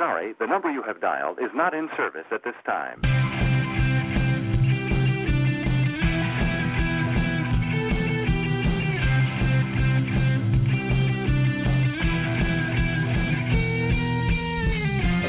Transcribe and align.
Sorry, 0.00 0.34
the 0.38 0.46
number 0.46 0.70
you 0.70 0.82
have 0.82 0.98
dialed 0.98 1.38
is 1.38 1.50
not 1.54 1.74
in 1.74 1.86
service 1.94 2.24
at 2.32 2.42
this 2.42 2.54
time. 2.64 2.98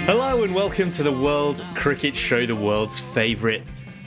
Hello 0.05 0.41
and 0.41 0.55
welcome 0.55 0.89
to 0.91 1.03
the 1.03 1.11
World 1.11 1.61
Cricket 1.75 2.15
Show, 2.15 2.45
the 2.45 2.55
world's 2.55 2.97
favourite 2.97 3.63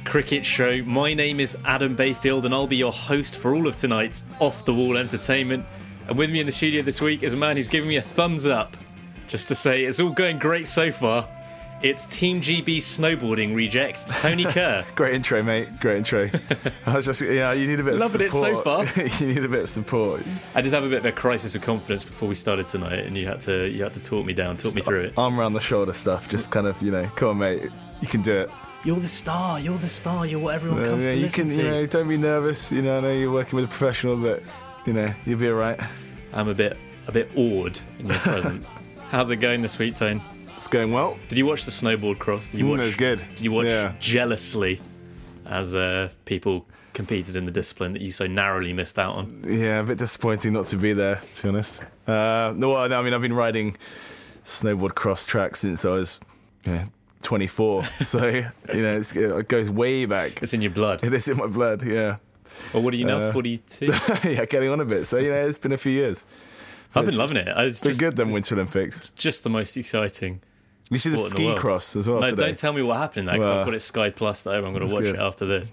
cricket 0.06 0.46
show. 0.46 0.83
My 0.84 1.12
name 1.12 1.41
is 1.41 1.58
Adam 1.66 1.94
Bayfield 1.94 2.46
and 2.46 2.55
I'll 2.55 2.66
be 2.66 2.77
your 2.77 2.92
host 2.92 3.36
for 3.36 3.55
all 3.55 3.69
of 3.69 3.77
tonight's 3.77 4.24
off 4.41 4.64
the 4.64 4.72
wall 4.72 4.96
entertainment. 4.96 5.66
And 6.08 6.16
with 6.16 6.30
me 6.30 6.41
in 6.41 6.46
the 6.46 6.52
studio 6.52 6.80
this 6.80 7.02
week 7.02 7.22
is 7.22 7.34
a 7.34 7.36
man 7.36 7.56
who's 7.56 7.69
giving 7.69 7.91
me 7.91 7.96
a 7.96 8.02
thumbs 8.02 8.46
up 8.46 8.74
just 9.28 9.48
to 9.48 9.55
say 9.55 9.84
it's 9.84 10.01
all 10.01 10.10
going 10.10 10.38
great 10.38 10.69
so 10.69 10.91
far. 10.92 11.28
It's 11.83 12.06
Team 12.06 12.41
GB 12.41 12.78
snowboarding 12.78 13.55
reject, 13.55 14.08
Tony 14.08 14.44
Kerr. 14.53 14.84
Great 14.94 15.14
intro, 15.14 15.42
mate. 15.42 15.69
Great 15.81 15.98
intro. 15.98 16.31
I 16.86 16.97
was 16.97 17.05
just, 17.05 17.20
yeah, 17.20 17.53
you 17.53 17.66
need 17.66 17.78
a 17.81 17.83
bit 17.83 18.00
of 18.00 18.11
support. 18.11 18.22
Loving 18.22 18.27
it 18.27 18.33
so 18.33 18.62
far. 18.62 19.20
you 19.27 19.34
need 19.34 19.44
a 19.44 19.48
bit 19.48 19.64
of 19.64 19.69
support. 19.69 20.22
I 20.55 20.62
did 20.62 20.72
have 20.72 20.84
a 20.84 20.89
bit 20.89 20.98
of 20.98 21.05
a 21.05 21.12
crisis 21.12 21.55
of 21.55 21.61
confidence 21.62 22.05
before 22.05 22.28
we 22.28 22.36
started 22.36 22.69
tonight, 22.69 23.00
and 23.00 23.16
you 23.19 23.27
had 23.27 23.41
to 23.42 23.69
you 23.69 23.83
had 23.83 23.92
to 23.94 24.00
talk 24.00 24.25
me 24.25 24.33
down, 24.33 24.56
talk 24.56 24.75
me 24.75 24.81
through 24.81 25.00
it. 25.00 25.19
Arm 25.19 25.38
around 25.38 25.53
the 25.53 25.61
shoulder 25.61 25.92
stuff, 25.92 26.27
just 26.28 26.50
kind 26.50 26.66
of, 26.66 26.81
you 26.81 26.91
know, 26.91 27.06
come 27.16 27.28
on, 27.31 27.38
mate. 27.38 27.70
You 28.00 28.09
can 28.09 28.22
do 28.22 28.33
it. 28.33 28.50
You're 28.84 29.00
the 29.00 29.09
star. 29.09 29.61
You're 29.61 29.77
the 29.78 29.86
star. 29.86 30.25
You're 30.27 30.41
what 30.41 30.55
everyone 30.55 30.81
Yeah, 30.83 30.88
comes 30.88 31.05
yeah, 31.06 31.12
to 31.12 31.19
you 31.19 31.25
listen 31.25 31.48
can, 31.48 31.56
to. 31.59 31.64
you 31.64 31.70
know, 31.70 31.86
don't 31.86 32.09
be 32.09 32.16
nervous. 32.16 32.70
You 32.72 32.83
know, 32.83 32.98
I 32.98 33.00
know 33.00 33.12
you're 33.12 33.33
working 33.33 33.56
with 33.56 33.64
a 33.66 33.69
professional, 33.69 34.16
but 34.16 34.42
you 34.86 34.92
know, 34.94 35.12
you'll 35.27 35.38
be 35.38 35.48
all 35.48 35.55
right. 35.55 35.78
I'm 36.33 36.48
a 36.48 36.55
bit 36.55 36.78
a 37.06 37.12
bit 37.12 37.30
awed 37.36 37.80
in 37.98 38.06
your 38.06 38.19
presence. 38.19 38.72
How's 39.10 39.30
it 39.30 39.36
going 39.36 39.62
this 39.62 39.78
week, 39.78 39.97
Tone? 39.97 40.20
It's 40.56 40.66
going 40.69 40.92
well. 40.92 41.19
Did 41.28 41.38
you 41.38 41.47
watch 41.47 41.64
the 41.64 41.70
snowboard 41.70 42.19
cross? 42.19 42.50
Did 42.50 42.60
you 42.60 42.66
Mm, 42.66 42.80
it 42.80 42.86
was 42.86 42.97
good. 42.97 43.19
Did 43.30 43.41
you 43.41 43.52
watch 43.52 43.66
Yeah. 43.66 43.92
jealously 44.00 44.80
as 45.47 45.75
uh, 45.75 46.08
people 46.25 46.66
competed 46.94 47.36
in 47.36 47.44
the 47.44 47.50
discipline 47.52 47.92
that 47.92 48.00
you 48.02 48.12
so 48.12 48.27
narrowly 48.27 48.72
missed 48.72 48.98
out 48.98 49.14
on? 49.16 49.42
Yeah, 49.47 49.80
a 49.80 49.82
bit 49.84 49.98
disappointing 49.98 50.52
not 50.52 50.66
to 50.66 50.77
be 50.77 50.92
there, 50.92 51.20
to 51.34 51.42
be 51.42 51.48
honest. 51.50 51.82
Uh, 52.06 52.55
no, 52.56 52.70
well, 52.70 52.88
no, 52.88 52.98
I 52.98 53.02
mean, 53.02 53.12
I've 53.14 53.20
been 53.20 53.32
riding 53.34 53.77
snowboard 54.44 54.94
cross 54.94 55.27
track 55.27 55.56
since 55.56 55.84
I 55.84 55.91
was, 55.91 56.20
you 56.64 56.72
know, 56.72 56.84
24. 57.22 57.84
so, 58.02 58.27
you 58.27 58.42
know, 58.82 58.97
it's, 58.97 59.14
it 59.14 59.48
goes 59.48 59.70
way 59.70 60.06
back. 60.06 60.42
It's 60.42 60.55
in 60.55 60.62
your 60.62 60.70
blood. 60.70 61.05
It 61.05 61.12
is 61.12 61.28
in 61.28 61.36
my 61.36 61.47
blood, 61.47 61.82
yeah. 61.82 62.16
Well, 62.72 62.82
what 62.82 62.94
are 62.94 62.97
you 62.97 63.06
now? 63.06 63.19
Uh, 63.19 63.32
Forty-two. 63.32 63.86
yeah, 64.25 64.44
getting 64.44 64.69
on 64.69 64.78
a 64.78 64.84
bit. 64.84 65.06
So, 65.06 65.16
you 65.19 65.30
know, 65.30 65.47
it's 65.47 65.58
been 65.58 65.72
a 65.72 65.78
few 65.78 65.92
years. 65.92 66.25
I've 66.95 67.06
been 67.06 67.17
loving 67.17 67.37
it. 67.37 67.48
It's 67.48 67.59
It's 67.59 67.81
been 67.81 67.91
just, 67.91 68.00
good, 68.00 68.17
them 68.17 68.33
Winter 68.33 68.55
Olympics. 68.55 69.11
just 69.11 69.42
the 69.45 69.50
most 69.50 69.77
exciting. 69.77 70.41
You 70.91 70.98
see 70.98 71.09
the 71.11 71.17
in 71.17 71.23
the 71.23 71.28
ski 71.28 71.55
cross 71.55 71.97
as 71.97 72.09
well 72.09 72.20
no, 72.20 72.31
today. 72.31 72.47
don't 72.47 72.59
tell 72.59 72.73
me 72.75 72.83
what 72.83 72.98
happened 72.98 73.20
in 73.20 73.27
that 73.27 73.33
because 73.34 73.48
Well, 73.48 73.59
I've 73.61 73.64
got 73.67 73.75
it 73.75 73.81
Sky 73.81 74.11
Plus 74.11 74.45
home. 74.45 74.64
I'm 74.67 74.75
going 74.75 74.87
to 74.87 74.95
watch 74.95 75.04
good. 75.04 75.15
it 75.15 75.21
after 75.21 75.47
this. 75.47 75.72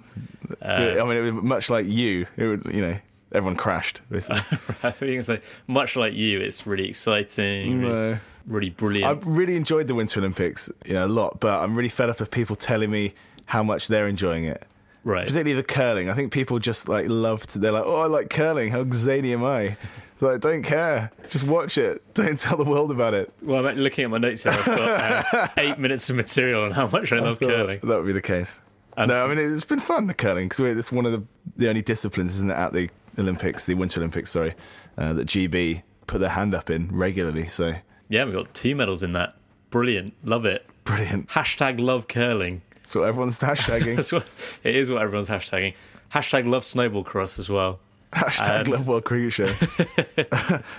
Uh, 0.61 0.65
I 0.65 1.03
mean, 1.03 1.17
it 1.17 1.21
was 1.33 1.43
much 1.43 1.69
like 1.69 1.85
you. 1.85 2.27
It 2.37 2.45
would, 2.45 2.65
you 2.73 2.81
know, 2.81 2.97
everyone 3.33 3.55
crashed. 3.57 4.01
Basically. 4.09 4.39
I 4.83 4.91
think 4.91 5.09
you 5.11 5.15
can 5.17 5.23
say, 5.23 5.41
much 5.67 5.95
like 5.97 6.13
you, 6.13 6.39
it's 6.39 6.65
really 6.65 6.87
exciting, 6.89 7.81
really, 7.81 7.91
No. 7.93 8.17
really 8.47 8.67
I 8.67 8.71
brilliant. 8.71 9.23
really 9.25 9.55
enjoyed 9.57 9.87
the 9.87 9.95
Winter 9.95 10.21
Olympics, 10.21 10.71
you 10.85 10.93
know, 10.93 11.05
a 11.05 11.07
lot. 11.07 11.39
But 11.41 11.61
I'm 11.61 11.75
really 11.75 11.89
fed 11.89 12.09
up 12.09 12.21
of 12.21 12.31
people 12.31 12.55
telling 12.55 12.89
me 12.89 13.13
how 13.47 13.63
much 13.63 13.89
they're 13.89 14.07
enjoying 14.07 14.45
it. 14.45 14.63
Right. 15.03 15.27
Particularly 15.27 15.53
the 15.53 15.63
curling. 15.63 16.09
I 16.09 16.13
think 16.13 16.31
people 16.31 16.59
just 16.59 16.87
like 16.89 17.07
love 17.09 17.45
to. 17.47 17.59
They're 17.59 17.71
like, 17.71 17.83
oh, 17.85 18.01
I 18.01 18.07
like 18.07 18.29
curling. 18.29 18.71
How 18.71 18.83
zany 18.91 19.33
am 19.33 19.43
I? 19.43 19.77
Like, 20.19 20.41
don't 20.41 20.61
care. 20.61 21.11
Just 21.31 21.47
watch 21.47 21.79
it. 21.79 22.03
Don't 22.13 22.37
tell 22.37 22.55
the 22.55 22.63
world 22.63 22.91
about 22.91 23.15
it. 23.15 23.33
Well, 23.41 23.65
I'm 23.65 23.75
looking 23.77 24.03
at 24.03 24.11
my 24.11 24.19
notes 24.19 24.43
here. 24.43 24.51
I've 24.51 24.65
got 24.65 25.33
uh, 25.33 25.47
eight 25.57 25.79
minutes 25.79 26.07
of 26.11 26.15
material 26.15 26.63
on 26.63 26.69
how 26.71 26.85
much 26.85 27.11
I 27.11 27.17
love 27.17 27.39
curling. 27.39 27.79
That 27.81 27.97
would 27.97 28.05
be 28.05 28.11
the 28.13 28.21
case. 28.21 28.61
And 28.97 29.09
no, 29.09 29.25
I 29.25 29.27
mean 29.33 29.39
it's 29.39 29.65
been 29.65 29.79
fun 29.79 30.05
the 30.05 30.13
curling 30.13 30.47
because 30.49 30.59
it's 30.77 30.91
one 30.91 31.07
of 31.07 31.13
the 31.13 31.23
the 31.57 31.69
only 31.69 31.81
disciplines, 31.81 32.35
isn't 32.35 32.51
it, 32.51 32.53
at 32.53 32.71
the 32.73 32.87
Olympics, 33.17 33.65
the 33.65 33.73
Winter 33.73 33.99
Olympics, 34.01 34.29
sorry, 34.29 34.53
uh, 34.97 35.13
that 35.13 35.27
GB 35.27 35.81
put 36.05 36.19
their 36.19 36.29
hand 36.29 36.53
up 36.53 36.69
in 36.69 36.89
regularly. 36.95 37.47
So 37.47 37.73
Yeah, 38.09 38.25
we've 38.25 38.33
got 38.35 38.53
two 38.53 38.75
medals 38.75 39.01
in 39.01 39.13
that. 39.13 39.35
Brilliant. 39.71 40.13
Love 40.23 40.45
it. 40.45 40.67
brilliant. 40.83 41.29
Hashtag 41.29 41.79
love 41.79 42.07
curling. 42.07 42.61
That's 42.91 42.99
what 42.99 43.07
everyone's 43.07 43.39
hashtagging. 43.39 43.95
That's 43.95 44.11
what 44.11 44.25
it 44.65 44.75
is. 44.75 44.91
What 44.91 45.01
everyone's 45.01 45.29
hashtagging. 45.29 45.75
Hashtag 46.13 46.45
love 46.45 46.65
snowball 46.65 47.05
cross 47.05 47.39
as 47.39 47.49
well. 47.49 47.79
Hashtag 48.11 48.65
Um, 48.65 48.73
love 48.73 48.87
World 48.89 49.05
Cricket 49.05 49.31
Show. 49.31 49.45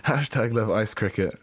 Hashtag 0.04 0.52
love 0.52 0.70
ice 0.70 0.92
cricket. 0.92 1.38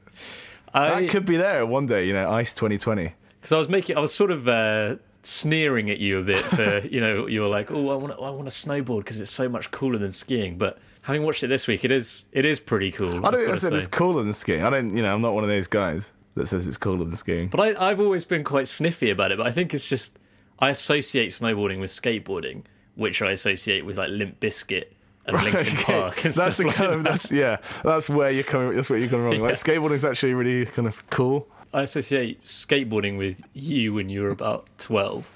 I 0.74 1.02
That 1.02 1.09
could 1.09 1.25
be 1.25 1.38
there 1.38 1.66
one 1.66 1.88
day, 1.88 2.06
you 2.06 2.13
know, 2.13 2.29
ice 2.29 2.53
2020. 2.53 3.16
because 3.40 3.52
I 3.52 3.58
was 3.58 3.68
making, 3.68 3.97
I 3.97 4.00
was 4.00 4.13
sort 4.13 4.29
of 4.29 4.47
uh, 4.47 4.97
sneering 5.24 5.90
at 5.90 5.97
you 5.97 6.19
a 6.19 6.22
bit 6.22 6.38
for 6.38 6.79
you 6.88 7.02
know 7.02 7.25
you 7.25 7.41
were 7.41 7.47
like, 7.47 7.72
oh, 7.72 7.90
I 7.90 7.96
want, 7.96 8.13
to, 8.16 8.22
I 8.22 8.29
want 8.29 8.47
to 8.47 8.53
snowboard 8.53 9.00
because 9.00 9.19
it's 9.19 9.31
so 9.31 9.50
much 9.50 9.72
cooler 9.72 9.97
than 9.97 10.12
skiing. 10.12 10.59
But 10.59 10.78
having 11.02 11.24
watched 11.24 11.41
it 11.44 11.47
this 11.47 11.66
week, 11.66 11.84
it 11.84 11.90
is, 11.91 12.25
it 12.31 12.46
is 12.46 12.59
pretty 12.59 12.91
cool. 12.91 13.25
I 13.25 13.31
don't 13.31 13.41
think 13.41 13.50
I 13.53 13.58
said 13.58 13.72
say. 13.72 13.78
it's 13.78 13.88
cooler 13.88 14.22
than 14.22 14.34
skiing. 14.34 14.63
I 14.63 14.69
don't, 14.69 14.96
you 14.96 15.02
know, 15.02 15.12
I'm 15.16 15.22
not 15.22 15.34
one 15.34 15.44
of 15.44 15.50
those 15.50 15.66
guys 15.66 16.13
that 16.35 16.46
says 16.46 16.68
it's 16.68 16.78
cooler 16.78 17.03
than 17.06 17.16
skiing. 17.16 17.47
But 17.47 17.59
I, 17.59 17.90
I've 17.90 18.00
always 18.00 18.24
been 18.25 18.44
quite 18.44 18.68
sniffy 18.68 19.09
about 19.09 19.31
it. 19.31 19.40
But 19.40 19.47
I 19.47 19.52
think 19.52 19.74
it's 19.74 19.88
just 19.90 20.19
I 20.59 20.70
associate 20.70 21.30
snowboarding 21.30 21.80
with 21.80 21.92
skateboarding, 21.92 22.64
which 22.96 23.22
I 23.22 23.31
associate 23.31 23.86
with 23.86 23.97
like 23.97 24.09
Limp 24.09 24.40
Bizkit 24.40 24.86
and 25.25 25.36
Linkin 25.44 25.59
Okay, 25.62 25.84
Park 25.84 26.25
and 26.25 26.34
that's 26.34 26.56
stuff 26.56 26.58
the 26.58 26.64
like 26.66 26.80
of 26.80 27.03
that. 27.03 27.09
that's 27.12 27.31
yeah 27.31 27.58
that's 27.84 28.09
where 28.09 28.31
you're 28.31 28.44
coming 28.44 28.75
that's 28.75 28.90
where 28.90 28.97
you're 28.97 29.08
going 29.09 29.24
wrong 29.24 29.40
like 29.40 29.53
skateboarding 29.66 29.92
is 29.94 30.03
actually 30.06 30.34
really 30.34 30.66
kind 30.66 30.88
of 30.88 31.08
cool 31.09 31.47
I 31.72 31.84
associate 31.84 32.42
skateboarding 32.42 33.18
with 33.18 33.40
you 33.53 33.94
when 33.94 34.09
you 34.09 34.24
were 34.24 34.31
about 34.31 34.68
twelve, 34.80 35.30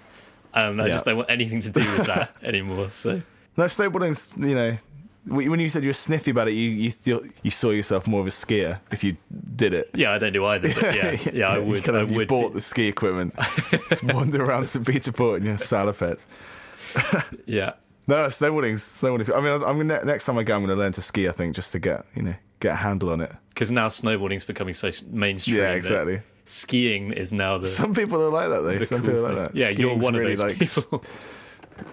and 0.56 0.82
I 0.82 0.88
Yeah. 0.88 0.94
just 0.94 1.06
don't 1.06 1.18
want 1.18 1.30
anything 1.30 1.62
to 1.62 1.70
do 1.70 1.80
with 1.82 2.08
that 2.08 2.36
anymore. 2.44 2.90
So 2.90 3.22
no 3.56 3.66
snowboarding's 3.66 4.34
you 4.36 4.56
know 4.56 4.78
when 5.26 5.50
when 5.52 5.60
you 5.60 5.70
said 5.70 5.84
you 5.84 5.90
were 5.90 5.94
sniffy 5.94 6.32
about 6.32 6.48
it 6.50 6.54
you 6.54 6.92
you 7.06 7.32
you 7.44 7.52
saw 7.52 7.70
yourself 7.70 8.08
more 8.08 8.20
of 8.22 8.28
a 8.28 8.30
skier 8.30 8.80
if 8.92 9.04
you 9.04 9.16
did 9.56 9.74
it 9.74 9.90
yeah, 9.94 10.12
I 10.12 10.18
don't 10.18 10.34
do 10.34 10.46
either. 10.46 10.70
But 10.74 10.96
yeah, 10.96 11.18
yeah, 11.34 11.48
I 11.50 11.58
You 11.60 11.66
would. 11.66 11.84
kind 11.84 11.98
I 11.98 12.02
of- 12.02 12.12
you 12.12 12.18
would. 12.18 12.28
bought 12.28 12.54
the 12.54 12.62
ski 12.62 12.88
equipment 12.88 13.34
just 13.90 14.04
wander 14.04 14.44
around 14.44 14.66
St 14.66 14.86
Peter 14.86 15.12
Port 15.12 15.40
in 15.42 15.48
your 15.48 15.56
salopettes 15.56 16.28
Yeah, 17.46 17.74
no 18.08 18.16
snowboarding, 18.26 18.74
snowboarding. 18.74 19.36
I 19.36 19.40
mean 19.42 19.64
I'm 19.64 19.78
gonna 19.78 20.04
next 20.06 20.26
time 20.26 20.38
I 20.38 20.44
go 20.44 20.56
I'm 20.56 20.62
gonna 20.62 20.76
learn 20.76 20.92
to 20.94 21.02
ski 21.02 21.28
I 21.30 21.32
think 21.32 21.56
just 21.56 21.72
to 21.72 21.80
get 21.80 22.06
you 22.16 22.22
know 22.24 22.36
get 22.60 22.74
a 22.74 22.76
handle 22.76 23.10
on 23.12 23.22
it 23.22 23.32
because 23.50 23.72
now 23.72 23.88
snowboarding's 23.88 24.44
becoming 24.44 24.74
so 24.74 24.90
mainstream. 25.10 25.58
Yeah, 25.58 25.72
exactly. 25.74 26.22
Skiing 26.46 27.14
is 27.14 27.32
now 27.32 27.58
the. 27.58 27.68
some 27.68 27.94
people 27.96 28.22
are 28.22 28.30
like 28.30 28.50
that 28.50 28.62
though 28.64 28.80
some 28.82 29.00
cool 29.02 29.12
people 29.14 29.26
are 29.26 29.34
like 29.34 29.54
that 29.54 29.56
Yeah, 29.60 29.70
you're 29.70 29.92
Skiing's 29.92 30.04
one 30.04 30.16
of 30.16 30.20
really, 30.22 30.36
those 30.36 30.42
like, 30.42 30.60
people. 30.92 31.04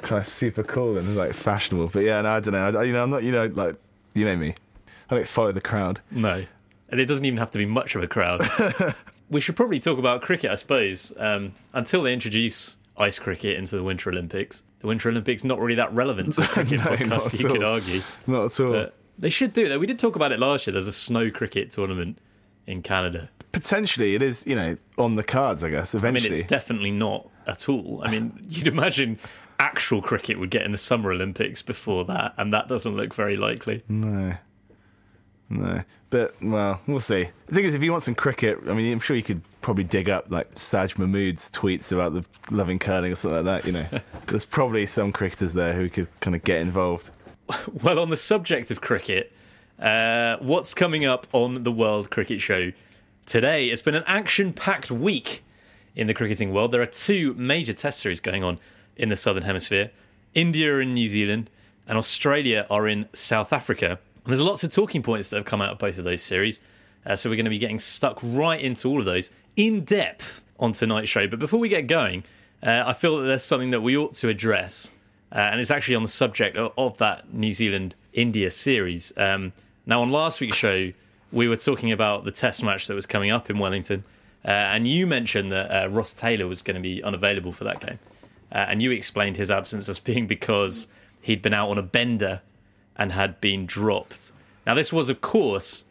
Kind 0.03 0.21
of 0.21 0.27
super 0.27 0.63
cool 0.63 0.99
and 0.99 1.17
like 1.17 1.33
fashionable. 1.35 1.89
But 1.89 2.05
yeah, 2.05 2.21
no, 2.23 2.31
I 2.31 2.41
don't 2.41 2.53
know. 2.55 2.81
I, 2.81 2.85
you 2.85 2.93
know, 2.93 3.03
I'm 3.03 3.11
not. 3.11 3.23
You 3.23 3.33
know, 3.33 3.47
like 3.47 3.77
you 4.15 4.25
know 4.25 4.37
me. 4.37 4.55
I 5.11 5.15
don't 5.17 5.27
follow 5.29 5.53
the 5.53 5.61
crowd. 5.61 6.01
No, 6.11 6.45
and 6.89 7.01
it 7.01 7.07
doesn't 7.07 7.25
even 7.25 7.39
have 7.39 7.51
to 7.53 7.59
be 7.59 7.67
much 7.67 7.95
of 7.95 8.03
a 8.03 8.09
crowd. 8.09 8.41
we 9.31 9.41
should 9.41 9.57
probably 9.57 9.79
talk 9.79 9.99
about 9.99 10.23
cricket, 10.23 10.51
I 10.51 10.55
suppose. 10.55 11.13
Um, 11.17 11.53
until 11.75 12.03
they 12.03 12.13
introduce 12.13 12.77
ice 12.97 13.19
cricket 13.19 13.57
into 13.57 13.77
the 13.77 13.83
Winter 13.83 14.11
Olympics, 14.11 14.63
the 14.81 14.87
Winter 14.87 15.09
Olympics 15.09 15.43
not 15.45 15.59
really 15.59 15.75
that 15.77 15.93
relevant 15.93 16.35
to 16.35 16.43
a 16.43 16.47
cricket 16.47 16.79
No, 16.79 16.85
podcast. 16.85 17.43
You 17.43 17.49
could 17.49 17.63
argue, 17.65 18.03
Not 18.27 18.47
at 18.47 18.61
all. 18.61 18.73
but 18.73 18.95
they 19.19 19.31
should 19.31 19.53
do 19.53 19.69
that. 19.69 19.81
We 19.81 19.87
did 19.87 19.99
talk 19.99 20.17
about 20.17 20.33
it 20.33 20.39
last 20.39 20.67
year. 20.67 20.73
There's 20.73 20.87
a 20.87 20.93
snow 20.93 21.31
cricket 21.31 21.71
tournament 21.71 22.19
in 22.67 22.83
Canada. 22.83 23.31
Potentially, 23.53 24.15
it 24.15 24.23
is. 24.23 24.47
You 24.47 24.55
know, 24.55 24.77
on 24.97 25.17
the 25.17 25.25
cards. 25.25 25.65
I 25.65 25.71
guess 25.71 25.95
I 25.95 25.99
mean, 25.99 26.07
eventually. 26.17 26.39
it's 26.39 26.47
definitely 26.49 26.93
not 26.93 27.29
at 27.49 27.69
all. 27.69 28.01
I 28.05 28.11
mean, 28.13 28.39
you'd 28.49 28.69
imagine 28.69 29.19
actual 29.71 30.03
cricket 30.03 30.39
would 30.39 30.51
get 30.51 30.63
in 30.63 30.73
the 30.73 30.79
Summer 30.79 31.13
Olympics 31.13 31.63
before 31.63 32.05
that, 32.07 32.35
and 32.37 32.53
that 32.53 32.69
doesn't 32.69 32.97
look 32.97 33.15
very 33.15 33.37
likely. 33.37 33.83
no. 33.89 34.35
No, 35.53 35.83
but 36.11 36.33
well, 36.41 36.81
we'll 36.87 37.01
see. 37.01 37.27
The 37.49 37.55
thing 37.57 37.65
is, 37.65 37.75
if 37.75 37.83
you 37.83 37.91
want 37.91 38.05
some 38.05 38.15
cricket, 38.15 38.61
I 38.69 38.73
mean, 38.73 38.93
I'm 38.93 39.01
sure 39.01 39.17
you 39.17 39.23
could 39.25 39.43
probably 39.63 39.83
dig 39.83 40.09
up 40.09 40.27
like 40.31 40.57
Saj 40.57 40.97
Mahmood's 40.97 41.51
tweets 41.51 41.91
about 41.91 42.15
the 42.15 42.25
loving 42.55 42.79
curling 42.79 43.11
or 43.11 43.17
something 43.17 43.45
like 43.45 43.65
that. 43.65 43.67
You 43.67 43.73
know, 43.73 43.87
there's 44.29 44.45
probably 44.45 44.87
some 44.87 45.11
cricketers 45.11 45.55
there 45.55 45.73
who 45.73 45.89
could 45.89 46.07
kind 46.21 46.37
of 46.37 46.45
get 46.45 46.61
involved. 46.61 47.11
Well, 47.83 47.99
on 47.99 48.11
the 48.11 48.17
subject 48.17 48.71
of 48.71 48.81
cricket, 48.81 49.33
Uh, 49.77 50.37
what's 50.39 50.73
coming 50.73 51.05
up 51.05 51.27
on 51.33 51.65
the 51.65 51.73
World 51.73 52.11
Cricket 52.11 52.41
Show 52.41 52.71
today? 53.27 53.67
It's 53.71 53.83
been 53.83 53.97
an 53.97 54.05
action 54.07 54.53
packed 54.53 54.93
week 54.93 55.43
in 55.97 56.07
the 56.07 56.15
cricketing 56.15 56.53
world. 56.53 56.71
There 56.71 56.81
are 56.83 56.87
two 56.87 57.35
major 57.35 57.73
test 57.73 57.99
series 57.99 58.21
going 58.21 58.45
on 58.45 58.61
in 59.01 59.09
the 59.09 59.17
Southern 59.17 59.43
Hemisphere 59.43 59.91
India 60.35 60.79
and 60.79 60.95
New 60.95 61.09
Zealand, 61.09 61.51
and 61.89 61.99
Australia 61.99 62.67
are 62.71 62.87
in 62.87 63.09
South 63.13 63.53
Africa. 63.53 63.99
And 64.25 64.27
there's 64.27 64.41
lots 64.41 64.63
of 64.63 64.71
talking 64.71 65.03
points 65.03 65.31
that 65.31 65.39
have 65.39 65.47
come 65.47 65.61
out 65.61 65.73
of 65.73 65.79
both 65.79 65.99
of 65.99 66.05
those 66.05 66.23
series. 66.23 66.61
Uh, 67.05 67.17
so 67.17 67.29
we're 67.29 67.37
going 67.37 67.47
to 67.47 67.51
be 67.51 67.59
getting 67.59 67.81
stuck 67.81 68.21
right 68.23 68.61
into 68.61 68.89
all 68.89 69.01
of 69.01 69.07
those 69.07 69.31
in 69.57 69.85
depth 69.85 70.45
on 70.61 70.73
tonight's 70.73 71.09
show. 71.09 71.27
But 71.27 71.41
before 71.41 71.59
we 71.59 71.69
get 71.69 71.89
going, 71.89 72.23
uh, 72.63 72.85
I 72.87 72.93
feel 72.93 73.17
that 73.17 73.25
there's 73.25 73.43
something 73.43 73.71
that 73.71 73.81
we 73.81 73.97
ought 73.97 74.13
to 74.13 74.29
address. 74.29 74.91
Uh, 75.33 75.39
and 75.39 75.61
it's 75.61 75.71
actually 75.71 75.97
on 75.97 76.03
the 76.03 76.09
subject 76.09 76.57
of, 76.57 76.73
of 76.77 76.99
that 76.99 77.33
New 77.33 77.53
Zealand 77.53 77.97
India 78.13 78.51
series. 78.51 79.13
Um, 79.17 79.53
now, 79.87 80.03
on 80.03 80.11
last 80.13 80.41
week's 80.41 80.57
show, 80.57 80.93
we 81.33 81.49
were 81.49 81.57
talking 81.57 81.91
about 81.91 82.25
the 82.25 82.31
test 82.31 82.63
match 82.63 82.87
that 82.87 82.95
was 82.95 83.07
coming 83.07 83.31
up 83.31 83.51
in 83.51 83.59
Wellington. 83.59 84.05
Uh, 84.45 84.51
and 84.51 84.87
you 84.87 85.07
mentioned 85.07 85.51
that 85.51 85.71
uh, 85.71 85.89
Ross 85.89 86.15
Taylor 86.15 86.47
was 86.47 86.63
going 86.63 86.77
to 86.77 86.81
be 86.81 87.03
unavailable 87.03 87.53
for 87.53 87.65
that 87.65 87.81
game. 87.81 87.99
Uh, 88.53 88.67
and 88.69 88.83
you 88.83 88.91
explained 88.91 89.37
his 89.37 89.51
absence 89.51 89.89
as 89.89 89.99
being 89.99 90.27
because 90.27 90.89
he'd 91.21 91.43
been 91.43 91.55
out 91.55 91.71
on 91.71 91.79
a 91.79 91.83
bender 91.83 92.43
and 92.97 93.13
had 93.13 93.41
been 93.41 93.67
dropped. 93.67 94.33
Now, 94.67 94.75
this 94.75 94.93
was, 94.93 95.09
of 95.09 95.21
course, 95.21 95.85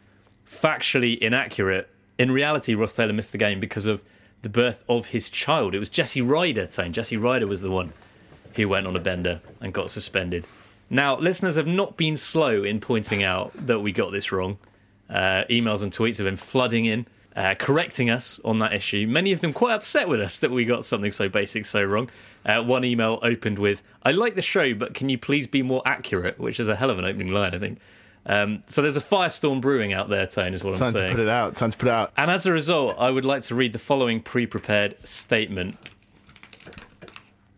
factually 0.48 1.18
inaccurate. 1.18 1.88
In 2.18 2.30
reality, 2.30 2.74
Ross 2.74 2.94
Taylor 2.94 3.12
missed 3.12 3.32
the 3.32 3.38
game 3.38 3.60
because 3.60 3.86
of 3.86 4.02
the 4.42 4.48
birth 4.48 4.84
of 4.88 5.06
his 5.06 5.30
child. 5.30 5.74
It 5.74 5.78
was 5.78 5.88
Jesse 5.88 6.22
Ryder 6.22 6.66
saying 6.70 6.92
Jesse 6.92 7.16
Ryder 7.16 7.46
was 7.46 7.62
the 7.62 7.70
one 7.70 7.92
who 8.54 8.68
went 8.68 8.86
on 8.86 8.96
a 8.96 9.00
bender 9.00 9.40
and 9.60 9.72
got 9.72 9.90
suspended. 9.90 10.44
Now, 10.88 11.16
listeners 11.16 11.56
have 11.56 11.66
not 11.66 11.96
been 11.96 12.16
slow 12.16 12.64
in 12.64 12.80
pointing 12.80 13.22
out 13.22 13.52
that 13.66 13.80
we 13.80 13.92
got 13.92 14.10
this 14.10 14.32
wrong. 14.32 14.58
Uh, 15.08 15.44
emails 15.48 15.82
and 15.82 15.92
tweets 15.92 16.18
have 16.18 16.24
been 16.26 16.36
flooding 16.36 16.84
in, 16.84 17.06
uh, 17.36 17.54
correcting 17.58 18.10
us 18.10 18.40
on 18.44 18.58
that 18.58 18.72
issue. 18.72 19.06
Many 19.06 19.32
of 19.32 19.40
them 19.40 19.52
quite 19.52 19.74
upset 19.74 20.08
with 20.08 20.20
us 20.20 20.38
that 20.40 20.50
we 20.50 20.64
got 20.64 20.84
something 20.84 21.12
so 21.12 21.28
basic 21.28 21.66
so 21.66 21.82
wrong. 21.82 22.10
Uh, 22.44 22.62
one 22.62 22.84
email 22.84 23.18
opened 23.22 23.58
with, 23.58 23.82
I 24.02 24.12
like 24.12 24.34
the 24.34 24.42
show, 24.42 24.74
but 24.74 24.94
can 24.94 25.08
you 25.08 25.18
please 25.18 25.46
be 25.46 25.62
more 25.62 25.82
accurate? 25.84 26.38
Which 26.38 26.58
is 26.58 26.68
a 26.68 26.76
hell 26.76 26.90
of 26.90 26.98
an 26.98 27.04
opening 27.04 27.32
line, 27.32 27.54
I 27.54 27.58
think. 27.58 27.78
Um, 28.26 28.62
so 28.66 28.82
there's 28.82 28.96
a 28.96 29.02
firestorm 29.02 29.60
brewing 29.60 29.92
out 29.92 30.08
there, 30.08 30.26
Tone, 30.26 30.54
is 30.54 30.62
what 30.62 30.74
I'm 30.74 30.78
saying. 30.78 30.94
Time 30.94 31.02
to 31.04 31.10
put 31.10 31.20
it 31.20 31.28
out. 31.28 31.54
Time 31.54 31.70
to 31.70 31.76
put 31.76 31.88
it 31.88 31.92
out. 31.92 32.12
And 32.16 32.30
as 32.30 32.46
a 32.46 32.52
result, 32.52 32.96
I 32.98 33.10
would 33.10 33.24
like 33.24 33.42
to 33.42 33.54
read 33.54 33.72
the 33.72 33.78
following 33.78 34.20
pre 34.20 34.46
prepared 34.46 34.96
statement. 35.06 35.76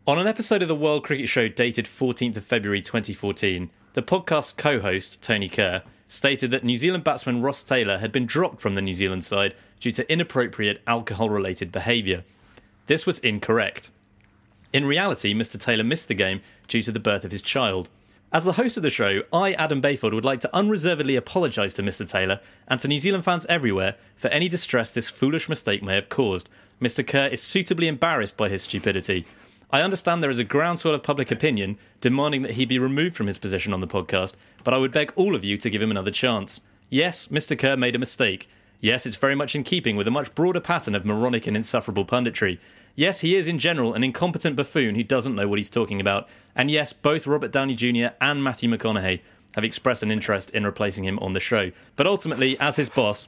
On 0.06 0.18
an 0.18 0.26
episode 0.26 0.62
of 0.62 0.68
the 0.68 0.74
World 0.74 1.04
Cricket 1.04 1.28
Show 1.28 1.48
dated 1.48 1.86
14th 1.86 2.36
of 2.36 2.44
February 2.44 2.82
2014, 2.82 3.70
the 3.94 4.02
podcast's 4.02 4.52
co 4.52 4.80
host, 4.80 5.22
Tony 5.22 5.48
Kerr, 5.48 5.82
stated 6.12 6.50
that 6.50 6.62
New 6.62 6.76
Zealand 6.76 7.04
batsman 7.04 7.40
Ross 7.40 7.64
Taylor 7.64 7.96
had 7.96 8.12
been 8.12 8.26
dropped 8.26 8.60
from 8.60 8.74
the 8.74 8.82
New 8.82 8.92
Zealand 8.92 9.24
side 9.24 9.54
due 9.80 9.90
to 9.92 10.12
inappropriate 10.12 10.82
alcohol 10.86 11.30
related 11.30 11.72
behaviour. 11.72 12.22
This 12.86 13.06
was 13.06 13.18
incorrect. 13.20 13.90
In 14.74 14.84
reality, 14.84 15.32
Mr. 15.32 15.58
Taylor 15.58 15.84
missed 15.84 16.08
the 16.08 16.14
game 16.14 16.42
due 16.68 16.82
to 16.82 16.92
the 16.92 17.00
birth 17.00 17.24
of 17.24 17.32
his 17.32 17.40
child. 17.40 17.88
As 18.30 18.44
the 18.44 18.52
host 18.52 18.76
of 18.76 18.82
the 18.82 18.90
show, 18.90 19.22
I, 19.32 19.54
Adam 19.54 19.80
Bayford, 19.80 20.12
would 20.12 20.24
like 20.24 20.40
to 20.40 20.54
unreservedly 20.54 21.16
apologise 21.16 21.72
to 21.74 21.82
Mr. 21.82 22.06
Taylor 22.06 22.40
and 22.68 22.78
to 22.80 22.88
New 22.88 22.98
Zealand 22.98 23.24
fans 23.24 23.46
everywhere 23.48 23.94
for 24.14 24.28
any 24.28 24.50
distress 24.50 24.92
this 24.92 25.08
foolish 25.08 25.48
mistake 25.48 25.82
may 25.82 25.94
have 25.94 26.10
caused. 26.10 26.50
Mr. 26.78 27.06
Kerr 27.06 27.28
is 27.28 27.42
suitably 27.42 27.88
embarrassed 27.88 28.36
by 28.36 28.50
his 28.50 28.62
stupidity. 28.62 29.24
I 29.74 29.80
understand 29.80 30.22
there 30.22 30.30
is 30.30 30.38
a 30.38 30.44
groundswell 30.44 30.92
of 30.92 31.02
public 31.02 31.30
opinion 31.30 31.78
demanding 32.02 32.42
that 32.42 32.52
he 32.52 32.66
be 32.66 32.78
removed 32.78 33.16
from 33.16 33.26
his 33.26 33.38
position 33.38 33.72
on 33.72 33.80
the 33.80 33.86
podcast, 33.86 34.34
but 34.64 34.74
I 34.74 34.76
would 34.76 34.92
beg 34.92 35.14
all 35.16 35.34
of 35.34 35.44
you 35.44 35.56
to 35.56 35.70
give 35.70 35.80
him 35.80 35.90
another 35.90 36.10
chance. 36.10 36.60
Yes, 36.90 37.28
Mr. 37.28 37.58
Kerr 37.58 37.74
made 37.78 37.96
a 37.96 37.98
mistake. 37.98 38.50
Yes, 38.82 39.06
it's 39.06 39.16
very 39.16 39.34
much 39.34 39.54
in 39.54 39.64
keeping 39.64 39.96
with 39.96 40.06
a 40.06 40.10
much 40.10 40.34
broader 40.34 40.60
pattern 40.60 40.94
of 40.94 41.06
moronic 41.06 41.46
and 41.46 41.56
insufferable 41.56 42.04
punditry. 42.04 42.58
Yes, 42.94 43.20
he 43.20 43.34
is 43.34 43.48
in 43.48 43.58
general 43.58 43.94
an 43.94 44.04
incompetent 44.04 44.56
buffoon 44.56 44.94
who 44.94 45.02
doesn't 45.02 45.36
know 45.36 45.48
what 45.48 45.58
he's 45.58 45.70
talking 45.70 46.02
about. 46.02 46.28
And 46.54 46.70
yes, 46.70 46.92
both 46.92 47.26
Robert 47.26 47.50
Downey 47.50 47.74
Jr. 47.74 48.14
and 48.20 48.44
Matthew 48.44 48.68
McConaughey 48.68 49.20
have 49.54 49.64
expressed 49.64 50.02
an 50.02 50.10
interest 50.10 50.50
in 50.50 50.66
replacing 50.66 51.04
him 51.04 51.18
on 51.20 51.32
the 51.32 51.40
show. 51.40 51.72
But 51.96 52.06
ultimately, 52.06 52.60
as 52.60 52.76
his 52.76 52.90
boss, 52.90 53.26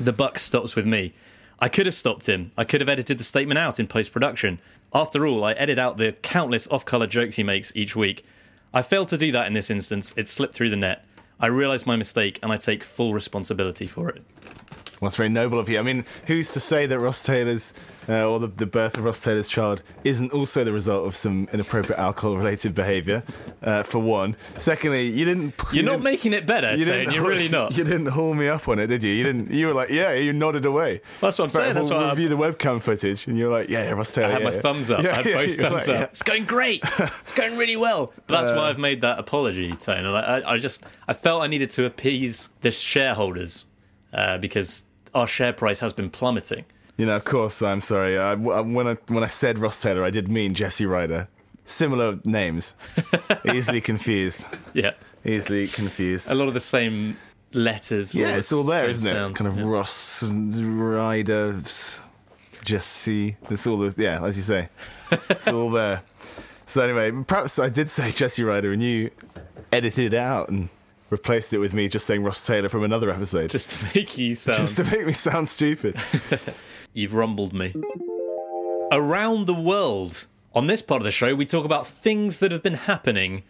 the 0.00 0.14
buck 0.14 0.38
stops 0.38 0.74
with 0.74 0.86
me. 0.86 1.12
I 1.58 1.68
could 1.68 1.86
have 1.86 1.94
stopped 1.94 2.26
him. 2.26 2.52
I 2.56 2.64
could 2.64 2.80
have 2.80 2.88
edited 2.88 3.18
the 3.18 3.24
statement 3.24 3.58
out 3.58 3.78
in 3.78 3.86
post 3.86 4.12
production. 4.12 4.60
After 4.96 5.26
all, 5.26 5.42
I 5.42 5.54
edit 5.54 5.76
out 5.76 5.96
the 5.96 6.12
countless 6.12 6.68
off 6.68 6.84
color 6.84 7.08
jokes 7.08 7.34
he 7.34 7.42
makes 7.42 7.72
each 7.74 7.96
week. 7.96 8.24
I 8.72 8.82
failed 8.82 9.08
to 9.08 9.18
do 9.18 9.32
that 9.32 9.48
in 9.48 9.52
this 9.52 9.68
instance. 9.68 10.14
It 10.16 10.28
slipped 10.28 10.54
through 10.54 10.70
the 10.70 10.76
net. 10.76 11.04
I 11.40 11.46
realise 11.46 11.84
my 11.84 11.96
mistake 11.96 12.38
and 12.44 12.52
I 12.52 12.56
take 12.56 12.84
full 12.84 13.12
responsibility 13.12 13.88
for 13.88 14.08
it. 14.08 14.22
Well, 15.04 15.10
that's 15.10 15.16
very 15.16 15.28
noble 15.28 15.58
of 15.58 15.68
you. 15.68 15.78
I 15.78 15.82
mean, 15.82 16.06
who's 16.26 16.50
to 16.54 16.60
say 16.60 16.86
that 16.86 16.98
Ross 16.98 17.22
Taylor's, 17.22 17.74
uh, 18.08 18.26
or 18.26 18.38
the, 18.38 18.46
the 18.46 18.64
birth 18.64 18.96
of 18.96 19.04
Ross 19.04 19.22
Taylor's 19.22 19.50
child, 19.50 19.82
isn't 20.02 20.32
also 20.32 20.64
the 20.64 20.72
result 20.72 21.06
of 21.06 21.14
some 21.14 21.46
inappropriate 21.52 21.98
alcohol-related 21.98 22.74
behaviour? 22.74 23.22
Uh, 23.62 23.82
for 23.82 23.98
one. 23.98 24.34
Secondly, 24.56 25.06
you 25.08 25.26
didn't. 25.26 25.52
You're 25.66 25.74
you 25.74 25.82
not 25.82 25.90
didn't- 25.92 26.04
making 26.04 26.32
it 26.32 26.46
better, 26.46 26.74
you 26.74 26.86
You're 26.86 27.26
really 27.28 27.50
not. 27.50 27.72
You 27.76 27.84
didn't 27.84 28.06
haul 28.06 28.32
me 28.32 28.48
up 28.48 28.66
on 28.66 28.78
it, 28.78 28.86
did 28.86 29.02
you? 29.02 29.12
You 29.12 29.24
didn't. 29.24 29.50
You 29.50 29.66
were 29.66 29.74
like, 29.74 29.90
yeah. 29.90 30.14
You 30.14 30.32
nodded 30.32 30.64
away. 30.64 31.02
That's 31.20 31.38
what 31.38 31.44
I'm 31.44 31.50
fact, 31.50 31.52
saying, 31.52 31.74
that's 31.74 31.90
we'll 31.90 31.98
what 31.98 32.06
I'm- 32.06 32.16
review 32.16 32.30
the 32.30 32.38
webcam 32.38 32.80
footage, 32.80 33.26
and 33.26 33.36
you're 33.36 33.52
like, 33.52 33.68
yeah, 33.68 33.84
yeah 33.84 33.90
Ross 33.92 34.14
Taylor. 34.14 34.28
I 34.28 34.30
had 34.30 34.40
yeah, 34.42 34.48
my 34.48 34.54
yeah. 34.54 34.60
thumbs 34.62 34.90
up. 34.90 35.00
I 35.04 35.08
had 35.12 35.24
both 35.24 35.56
thumbs 35.60 35.86
like, 35.88 35.98
up. 35.98 36.10
It's 36.12 36.22
going 36.22 36.44
great. 36.46 36.80
it's 36.98 37.32
going 37.32 37.58
really 37.58 37.76
well. 37.76 38.10
But 38.26 38.38
that's 38.38 38.50
why 38.52 38.68
Uh, 38.68 38.70
I've 38.70 38.78
made 38.78 39.02
that 39.02 39.18
apology. 39.18 39.74
And 39.86 40.08
I, 40.08 40.38
I, 40.38 40.52
I 40.54 40.58
just 40.58 40.82
I 41.06 41.12
felt 41.12 41.42
I 41.42 41.46
needed 41.46 41.68
to 41.72 41.84
appease 41.84 42.48
the 42.62 42.70
shareholders 42.70 43.66
uh, 44.12 44.38
because 44.38 44.84
our 45.14 45.26
share 45.26 45.52
price 45.52 45.80
has 45.80 45.92
been 45.92 46.10
plummeting. 46.10 46.64
You 46.96 47.06
know, 47.06 47.16
of 47.16 47.24
course, 47.24 47.60
I'm 47.62 47.80
sorry. 47.80 48.16
Uh, 48.16 48.22
I, 48.22 48.30
I- 48.32 48.58
uh, 48.58 48.62
when 48.62 48.86
I 48.86 48.94
when 49.08 49.24
I 49.24 49.28
said 49.28 49.58
Ross 49.58 49.80
Taylor, 49.82 50.04
I 50.04 50.10
did 50.10 50.28
mean 50.28 50.54
Jesse 50.54 50.86
Ryder. 50.86 51.28
Similar 51.64 52.18
names, 52.24 52.74
easily 53.54 53.80
confused. 53.80 54.46
Yeah, 54.74 54.90
Easily 55.24 55.66
confused. 55.68 56.30
a 56.30 56.34
lot 56.34 56.46
of 56.48 56.52
the 56.54 56.60
same 56.60 57.16
letters. 57.54 58.14
Yeah, 58.14 58.36
it's 58.36 58.52
all 58.52 58.62
the 58.64 58.72
there, 58.72 58.88
isn't 58.90 59.08
it? 59.10 59.14
sounds. 59.14 59.38
Kind 59.38 59.48
of 59.48 59.58
Yeah. 59.58 59.64
Ross 59.70 60.22
Ryder, 60.22 61.54
Jesse. 62.62 63.36
It's 63.50 63.66
all 63.66 63.78
the 63.78 63.94
yeah, 64.02 64.22
as 64.24 64.36
you 64.36 64.42
say, 64.42 64.68
it's 65.30 65.48
all 65.48 65.70
there. 65.70 66.02
So 66.66 66.82
anyway, 66.82 67.10
perhaps 67.26 67.58
I 67.58 67.68
did 67.68 67.90
say 67.90 68.10
Jesse 68.10 68.42
Ryder, 68.42 68.72
and 68.72 68.82
you 68.82 69.10
edited 69.70 70.14
it 70.14 70.16
out 70.16 70.48
and 70.48 70.70
replaced 71.14 71.52
it 71.52 71.58
with 71.58 71.72
me 71.72 71.88
just 71.88 72.06
saying 72.06 72.24
Ross 72.24 72.44
Taylor 72.44 72.68
from 72.68 72.82
another 72.82 73.08
episode, 73.08 73.48
just 73.50 73.70
to 73.70 73.84
make 73.94 74.18
you 74.18 74.34
sound. 74.44 74.56
just 74.56 74.76
to 74.78 74.84
make 74.84 75.06
me 75.06 75.12
sound 75.12 75.48
stupid. 75.48 75.94
You've 76.92 77.14
rumbled 77.14 77.52
me. 77.52 77.72
Around 78.90 79.46
the 79.46 79.54
world. 79.54 80.26
On 80.54 80.66
this 80.66 80.82
part 80.82 81.00
of 81.00 81.04
the 81.04 81.12
show, 81.12 81.34
we 81.36 81.46
talk 81.46 81.64
about 81.64 81.86
things 81.86 82.38
that 82.40 82.50
have 82.50 82.62
been 82.64 82.74
happening 82.74 83.44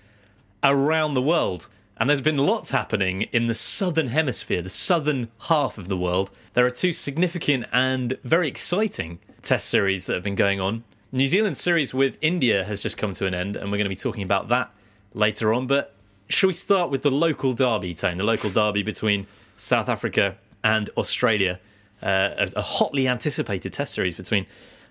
around 0.62 1.14
the 1.14 1.22
world. 1.22 1.66
And 1.96 2.10
there's 2.10 2.20
been 2.20 2.36
lots 2.38 2.68
happening 2.70 3.22
in 3.32 3.46
the 3.46 3.54
southern 3.54 4.08
hemisphere, 4.08 4.60
the 4.60 4.68
southern 4.68 5.28
half 5.48 5.78
of 5.78 5.88
the 5.88 5.96
world. 5.96 6.30
There 6.52 6.66
are 6.66 6.70
two 6.70 6.92
significant 6.92 7.64
and 7.72 8.18
very 8.24 8.46
exciting 8.48 9.20
test 9.42 9.68
series 9.68 10.04
that 10.06 10.14
have 10.14 10.22
been 10.22 10.34
going 10.34 10.60
on. 10.60 10.84
New 11.12 11.28
Zealand 11.28 11.56
series 11.56 11.94
with 11.94 12.18
India 12.20 12.64
has 12.64 12.80
just 12.80 12.98
come 12.98 13.12
to 13.12 13.26
an 13.26 13.32
end, 13.34 13.56
and 13.56 13.70
we're 13.70 13.78
going 13.78 13.84
to 13.84 13.88
be 13.88 13.94
talking 13.96 14.22
about 14.24 14.48
that 14.48 14.70
later 15.14 15.52
on. 15.54 15.66
But 15.66 15.93
shall 16.28 16.48
we 16.48 16.54
start 16.54 16.90
with 16.90 17.02
the 17.02 17.10
local 17.10 17.52
derby, 17.52 17.94
Tone? 17.94 18.18
The 18.18 18.24
local 18.24 18.50
derby 18.50 18.82
between 18.82 19.26
South 19.56 19.88
Africa 19.88 20.36
and 20.62 20.90
Australia. 20.96 21.60
Uh, 22.02 22.34
a, 22.36 22.50
a 22.56 22.62
hotly 22.62 23.08
anticipated 23.08 23.72
test 23.72 23.94
series 23.94 24.14
between 24.14 24.46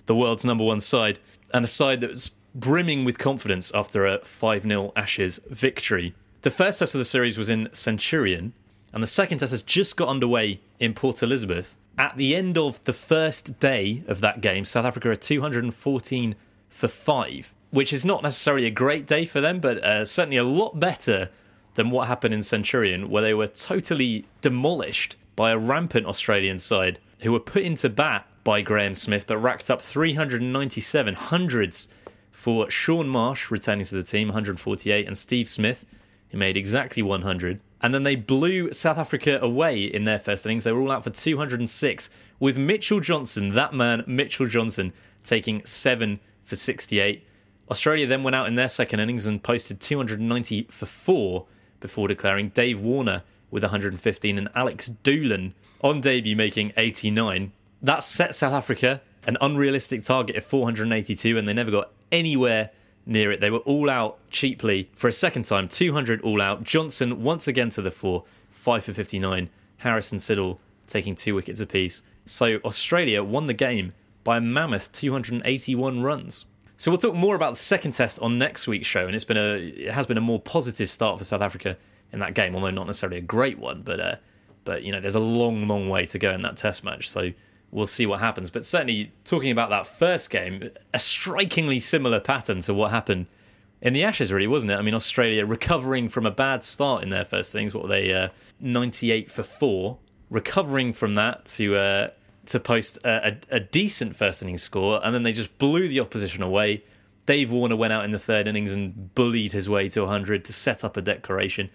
the 0.05 0.15
world's 0.15 0.43
number 0.43 0.63
one 0.63 0.79
side 0.79 1.19
and 1.53 1.63
a 1.63 1.67
side 1.67 2.01
that 2.01 2.09
was 2.09 2.31
brimming 2.55 3.05
with 3.05 3.17
confidence 3.17 3.71
after 3.73 4.05
a 4.05 4.19
5 4.19 4.63
0 4.63 4.93
Ashes 4.95 5.39
victory. 5.47 6.13
The 6.41 6.51
first 6.51 6.79
test 6.79 6.95
of 6.95 6.99
the 6.99 7.05
series 7.05 7.37
was 7.37 7.49
in 7.49 7.69
Centurion, 7.71 8.53
and 8.91 9.01
the 9.01 9.07
second 9.07 9.39
test 9.39 9.51
has 9.51 9.61
just 9.61 9.95
got 9.95 10.09
underway 10.09 10.59
in 10.79 10.93
Port 10.93 11.23
Elizabeth. 11.23 11.77
At 11.97 12.17
the 12.17 12.35
end 12.35 12.57
of 12.57 12.83
the 12.85 12.93
first 12.93 13.59
day 13.59 14.03
of 14.07 14.19
that 14.21 14.41
game, 14.41 14.65
South 14.65 14.85
Africa 14.85 15.09
are 15.09 15.15
214 15.15 16.35
for 16.69 16.87
5, 16.87 17.53
which 17.74 17.92
is 17.92 18.06
not 18.06 18.22
necessarily 18.22 18.68
a 18.68 18.70
great 18.70 19.08
day 19.08 19.25
for 19.25 19.42
them, 19.42 19.60
but 19.60 19.84
uh, 19.84 20.06
certainly 20.06 20.38
a 20.38 20.44
lot 20.44 20.80
better 20.80 21.32
than 21.74 21.89
what 21.89 22.08
happened 22.08 22.32
in 22.32 22.44
Centurion, 22.44 23.10
where 23.10 23.24
they 23.24 23.34
were 23.34 23.48
totally 23.48 24.25
demolished 24.42 25.15
by 25.36 25.50
a 25.50 25.58
rampant 25.58 26.06
Australian 26.06 26.60
side 26.60 27.00
who 27.22 27.32
were 27.32 27.39
put 27.39 27.63
into 27.63 27.89
bat 27.89 28.27
by 28.44 28.62
Graeme 28.62 28.94
Smith 28.94 29.25
but 29.25 29.39
racked 29.39 29.72
up 29.72 29.82
397 29.82 31.15
hundreds 31.15 31.88
for 32.32 32.70
Shaun 32.70 33.08
Marsh 33.08 33.50
returning 33.50 33.86
to 33.86 33.96
the 33.96 34.03
team, 34.03 34.27
148, 34.27 35.08
and 35.08 35.18
Steve 35.18 35.50
Smith, 35.50 35.84
who 36.30 36.38
made 36.38 36.56
exactly 36.56 37.01
100. 37.01 37.60
And 37.82 37.92
then 37.92 38.03
they 38.03 38.15
blew 38.15 38.72
South 38.72 39.00
Africa 39.00 39.39
away 39.42 39.84
in 39.84 40.03
their 40.03 40.20
first 40.20 40.46
innings. 40.46 40.63
They 40.63 40.72
were 40.72 40.82
all 40.82 40.92
out 40.92 41.06
for 41.06 41.10
206, 41.10 42.10
with 42.39 42.56
Mitchell 42.56 43.00
Johnson, 43.00 43.56
that 43.56 43.74
man, 43.74 44.03
Mitchell 44.06 44.46
Johnson, 44.46 44.94
taking 45.24 45.65
seven 45.65 46.20
for 46.44 46.56
68. 46.56 47.25
Australia 47.70 48.05
then 48.05 48.24
went 48.24 48.36
out 48.36 48.48
in 48.48 48.55
their 48.55 48.70
second 48.70 49.00
innings 49.00 49.25
and 49.25 49.41
posted 49.41 49.79
290 49.79 50.63
for 50.70 50.86
four 50.86 51.46
before 51.79 52.08
declaring 52.08 52.50
Dave 52.50 52.79
Warner 52.79 53.24
with 53.51 53.63
115, 53.63 54.38
and 54.38 54.50
Alex 54.55 54.89
Doolan 54.89 55.53
on 55.82 56.01
debut 56.01 56.36
making 56.36 56.74
89. 56.75 57.51
That 57.82 58.03
set 58.03 58.34
South 58.34 58.53
Africa 58.53 59.01
an 59.25 59.38
unrealistic 59.41 60.03
target 60.03 60.36
of 60.36 60.46
482, 60.46 61.38
and 61.38 61.48
they 61.48 61.53
never 61.53 61.72
got 61.72 61.91
anywhere 62.12 62.72
near 63.05 63.32
it. 63.32 63.39
They 63.39 63.50
were 63.50 63.60
all 63.60 63.89
out 63.89 64.17
cheaply 64.29 64.89
for 64.93 65.08
a 65.08 65.13
second 65.13 65.43
time, 65.43 65.67
200 65.67 66.22
all 66.22 66.41
out. 66.41 66.63
Johnson 66.63 67.24
once 67.24 67.48
again 67.48 67.70
to 67.72 67.82
the 67.82 67.91
fore, 67.91 68.24
5 68.51 68.86
for 68.86 68.93
59. 68.93 69.50
Harris 69.77 70.12
and 70.12 70.22
Siddle 70.22 70.60
taking 70.88 71.15
two 71.15 71.36
wickets 71.36 71.60
apiece. 71.60 72.01
So 72.25 72.60
Australia 72.63 73.24
won 73.24 73.48
the 73.48 73.53
game 73.53 73.93
by 74.24 74.38
a 74.38 74.41
mammoth 74.41 74.91
281 74.93 76.01
runs. 76.01 76.46
So 76.83 76.91
we'll 76.91 76.97
talk 76.97 77.15
more 77.15 77.33
about 77.33 77.53
the 77.53 77.59
second 77.61 77.93
test 77.93 78.19
on 78.19 78.37
next 78.37 78.67
week's 78.67 78.87
show, 78.87 79.05
and 79.05 79.15
it's 79.15 79.23
been 79.23 79.37
a 79.37 79.53
it 79.55 79.93
has 79.93 80.05
been 80.05 80.17
a 80.17 80.21
more 80.21 80.37
positive 80.37 80.89
start 80.89 81.17
for 81.17 81.23
South 81.23 81.39
Africa 81.39 81.77
in 82.11 82.19
that 82.19 82.33
game, 82.33 82.53
although 82.55 82.71
not 82.71 82.87
necessarily 82.87 83.19
a 83.19 83.21
great 83.21 83.57
one. 83.57 83.83
But 83.83 84.01
uh, 84.01 84.15
but 84.65 84.83
you 84.83 84.91
know, 84.91 84.99
there's 84.99 85.15
a 85.15 85.21
long, 85.21 85.65
long 85.65 85.87
way 85.87 86.05
to 86.07 86.19
go 86.19 86.31
in 86.31 86.41
that 86.41 86.57
test 86.57 86.83
match. 86.83 87.09
So 87.09 87.31
we'll 87.71 87.87
see 87.87 88.05
what 88.05 88.19
happens. 88.19 88.49
But 88.49 88.65
certainly, 88.65 89.13
talking 89.23 89.49
about 89.49 89.69
that 89.69 89.87
first 89.87 90.29
game, 90.29 90.71
a 90.93 90.99
strikingly 90.99 91.79
similar 91.79 92.19
pattern 92.19 92.59
to 92.59 92.73
what 92.73 92.91
happened 92.91 93.27
in 93.81 93.93
the 93.93 94.03
Ashes, 94.03 94.33
really, 94.33 94.47
wasn't 94.47 94.73
it? 94.73 94.75
I 94.75 94.81
mean, 94.81 94.93
Australia 94.93 95.45
recovering 95.45 96.09
from 96.09 96.25
a 96.25 96.31
bad 96.31 96.65
start 96.65 97.01
in 97.01 97.11
their 97.11 97.23
first 97.23 97.55
innings. 97.55 97.73
What 97.73 97.83
were 97.83 97.89
they? 97.89 98.13
Uh, 98.13 98.27
98 98.59 99.31
for 99.31 99.43
four. 99.43 99.99
Recovering 100.29 100.91
from 100.91 101.15
that 101.15 101.45
to 101.45 101.77
uh, 101.77 102.07
to 102.47 102.59
post 102.59 102.97
a, 103.03 103.29
a, 103.29 103.38
a, 103.55 103.59
decent 103.59 104.15
first 104.15 104.41
innings 104.41 104.62
score, 104.62 105.00
and 105.03 105.15
then 105.15 105.23
they 105.23 105.31
just 105.31 105.57
blew 105.57 105.88
the 105.88 106.00
opposition 106.00 106.43
away. 106.43 106.83
Dave 107.25 107.51
Warner 107.51 107.75
went 107.75 107.93
out 107.93 108.03
in 108.03 108.12
the 108.12 108.19
third 108.19 108.47
innings 108.47 108.73
and 108.73 109.13
bullied 109.15 109.53
his 109.53 109.69
way 109.69 109.88
to 109.89 110.01
100 110.01 110.43
to 110.45 110.53
set 110.53 110.83
up 110.83 110.97
a 110.97 111.01
declaration, 111.01 111.69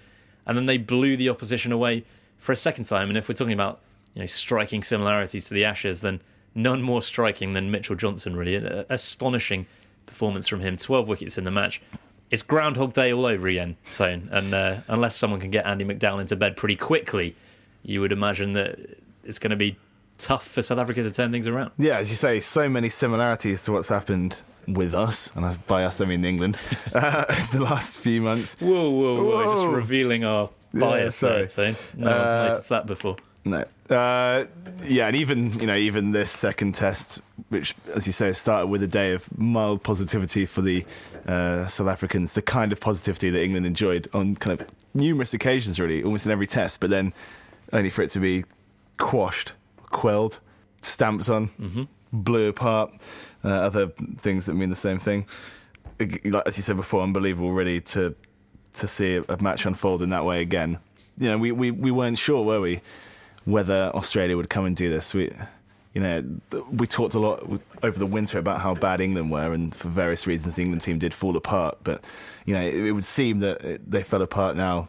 and 0.46 0.56
then 0.56 0.66
they 0.66 0.76
blew 0.76 1.16
the 1.16 1.30
opposition 1.30 1.72
away 1.72 2.04
for 2.36 2.52
a 2.52 2.56
second 2.56 2.84
time. 2.84 3.08
And 3.08 3.16
if 3.16 3.28
we're 3.28 3.34
talking 3.34 3.54
about 3.54 3.80
you 4.14 4.20
know 4.20 4.26
striking 4.26 4.82
similarities 4.82 5.48
to 5.48 5.54
the 5.54 5.64
Ashes, 5.64 6.02
then 6.02 6.20
none 6.54 6.82
more 6.82 7.00
striking 7.00 7.54
than 7.54 7.70
Mitchell 7.70 7.96
Johnson. 7.96 8.36
Really, 8.36 8.56
an 8.56 8.84
astonishing 8.90 9.66
performance 10.04 10.48
from 10.48 10.60
him. 10.60 10.76
12 10.76 11.08
wickets 11.08 11.38
in 11.38 11.44
the 11.44 11.50
match. 11.50 11.80
It's 12.30 12.42
Groundhog 12.42 12.92
Day 12.92 13.10
all 13.10 13.24
over 13.24 13.48
again, 13.48 13.76
Tone. 13.94 14.28
And 14.30 14.52
uh, 14.52 14.76
unless 14.88 15.16
someone 15.16 15.40
can 15.40 15.50
get 15.50 15.64
Andie 15.64 15.86
MacDowell 15.86 16.20
into 16.20 16.36
bed 16.36 16.56
pretty 16.56 16.76
quickly, 16.76 17.34
you 17.82 18.02
would 18.02 18.12
imagine 18.12 18.52
that 18.52 18.78
it's 19.24 19.38
going 19.38 19.50
to 19.50 19.56
be 19.56 19.78
tough 20.18 20.46
for 20.46 20.62
South 20.62 20.78
Africa 20.78 21.02
to 21.02 21.10
turn 21.10 21.32
things 21.32 21.46
around. 21.46 21.70
Yeah, 21.78 21.98
as 21.98 22.10
you 22.10 22.16
say, 22.16 22.40
so 22.40 22.68
many 22.68 22.88
similarities 22.88 23.62
to 23.64 23.72
what's 23.72 23.88
happened 23.88 24.42
with 24.66 24.94
us, 24.94 25.34
and 25.34 25.66
by 25.66 25.84
us 25.84 26.00
I 26.00 26.04
mean 26.04 26.24
England, 26.24 26.58
uh, 26.94 27.24
the 27.52 27.62
last 27.62 28.00
few 28.00 28.20
months. 28.20 28.60
Whoa, 28.60 28.90
whoa, 28.90 29.22
whoa! 29.22 29.44
whoa. 29.44 29.54
Just 29.54 29.74
revealing 29.74 30.24
our 30.24 30.50
bias 30.74 31.22
yeah, 31.22 31.46
sorry. 31.46 31.72
there, 31.72 31.74
no 31.96 32.10
uh, 32.10 32.18
one's 32.18 32.32
noticed 32.32 32.68
that 32.68 32.86
before. 32.86 33.16
No. 33.44 33.64
Uh, 33.88 34.44
yeah, 34.84 35.06
and 35.06 35.16
even 35.16 35.58
you 35.58 35.66
know 35.66 35.76
even 35.76 36.12
this 36.12 36.30
second 36.30 36.74
test, 36.74 37.22
which 37.48 37.74
as 37.94 38.06
you 38.06 38.12
say 38.12 38.32
started 38.32 38.66
with 38.66 38.82
a 38.82 38.86
day 38.86 39.12
of 39.12 39.26
mild 39.38 39.82
positivity 39.82 40.44
for 40.44 40.60
the 40.60 40.84
uh, 41.26 41.66
South 41.66 41.88
Africans, 41.88 42.34
the 42.34 42.42
kind 42.42 42.72
of 42.72 42.80
positivity 42.80 43.30
that 43.30 43.42
England 43.42 43.64
enjoyed 43.64 44.08
on 44.12 44.36
kind 44.36 44.60
of 44.60 44.66
numerous 44.92 45.32
occasions, 45.32 45.80
really, 45.80 46.02
almost 46.02 46.26
in 46.26 46.32
every 46.32 46.46
test, 46.46 46.80
but 46.80 46.90
then 46.90 47.14
only 47.72 47.88
for 47.88 48.02
it 48.02 48.10
to 48.10 48.20
be 48.20 48.44
quashed 48.98 49.52
quelled, 49.90 50.40
stamps 50.82 51.28
on, 51.28 51.48
mm-hmm. 51.48 51.84
blew 52.12 52.48
apart, 52.48 52.92
uh, 53.44 53.48
other 53.48 53.88
things 54.18 54.46
that 54.46 54.54
mean 54.54 54.70
the 54.70 54.76
same 54.76 54.98
thing. 54.98 55.26
Like, 55.98 56.46
as 56.46 56.56
you 56.56 56.62
said 56.62 56.76
before, 56.76 57.02
unbelievable, 57.02 57.52
really, 57.52 57.80
to 57.80 58.14
to 58.74 58.86
see 58.86 59.16
a 59.16 59.42
match 59.42 59.66
unfold 59.66 60.02
in 60.02 60.10
that 60.10 60.24
way 60.24 60.40
again. 60.40 60.78
You 61.18 61.30
know, 61.30 61.38
we, 61.38 61.50
we, 61.50 61.70
we 61.72 61.90
weren't 61.90 62.18
sure, 62.18 62.44
were 62.44 62.60
we, 62.60 62.80
whether 63.44 63.90
Australia 63.94 64.36
would 64.36 64.50
come 64.50 64.66
and 64.66 64.76
do 64.76 64.88
this. 64.88 65.14
We, 65.14 65.32
you 65.94 66.00
know, 66.00 66.24
we 66.70 66.86
talked 66.86 67.14
a 67.14 67.18
lot 67.18 67.42
over 67.82 67.98
the 67.98 68.06
winter 68.06 68.38
about 68.38 68.60
how 68.60 68.74
bad 68.74 69.00
England 69.00 69.32
were, 69.32 69.52
and 69.52 69.74
for 69.74 69.88
various 69.88 70.26
reasons, 70.26 70.54
the 70.54 70.62
England 70.62 70.82
team 70.82 70.98
did 70.98 71.12
fall 71.12 71.36
apart. 71.36 71.78
But 71.82 72.04
you 72.46 72.54
know, 72.54 72.60
it, 72.60 72.74
it 72.74 72.92
would 72.92 73.04
seem 73.04 73.40
that 73.40 73.80
they 73.90 74.02
fell 74.02 74.22
apart 74.22 74.56
now 74.56 74.88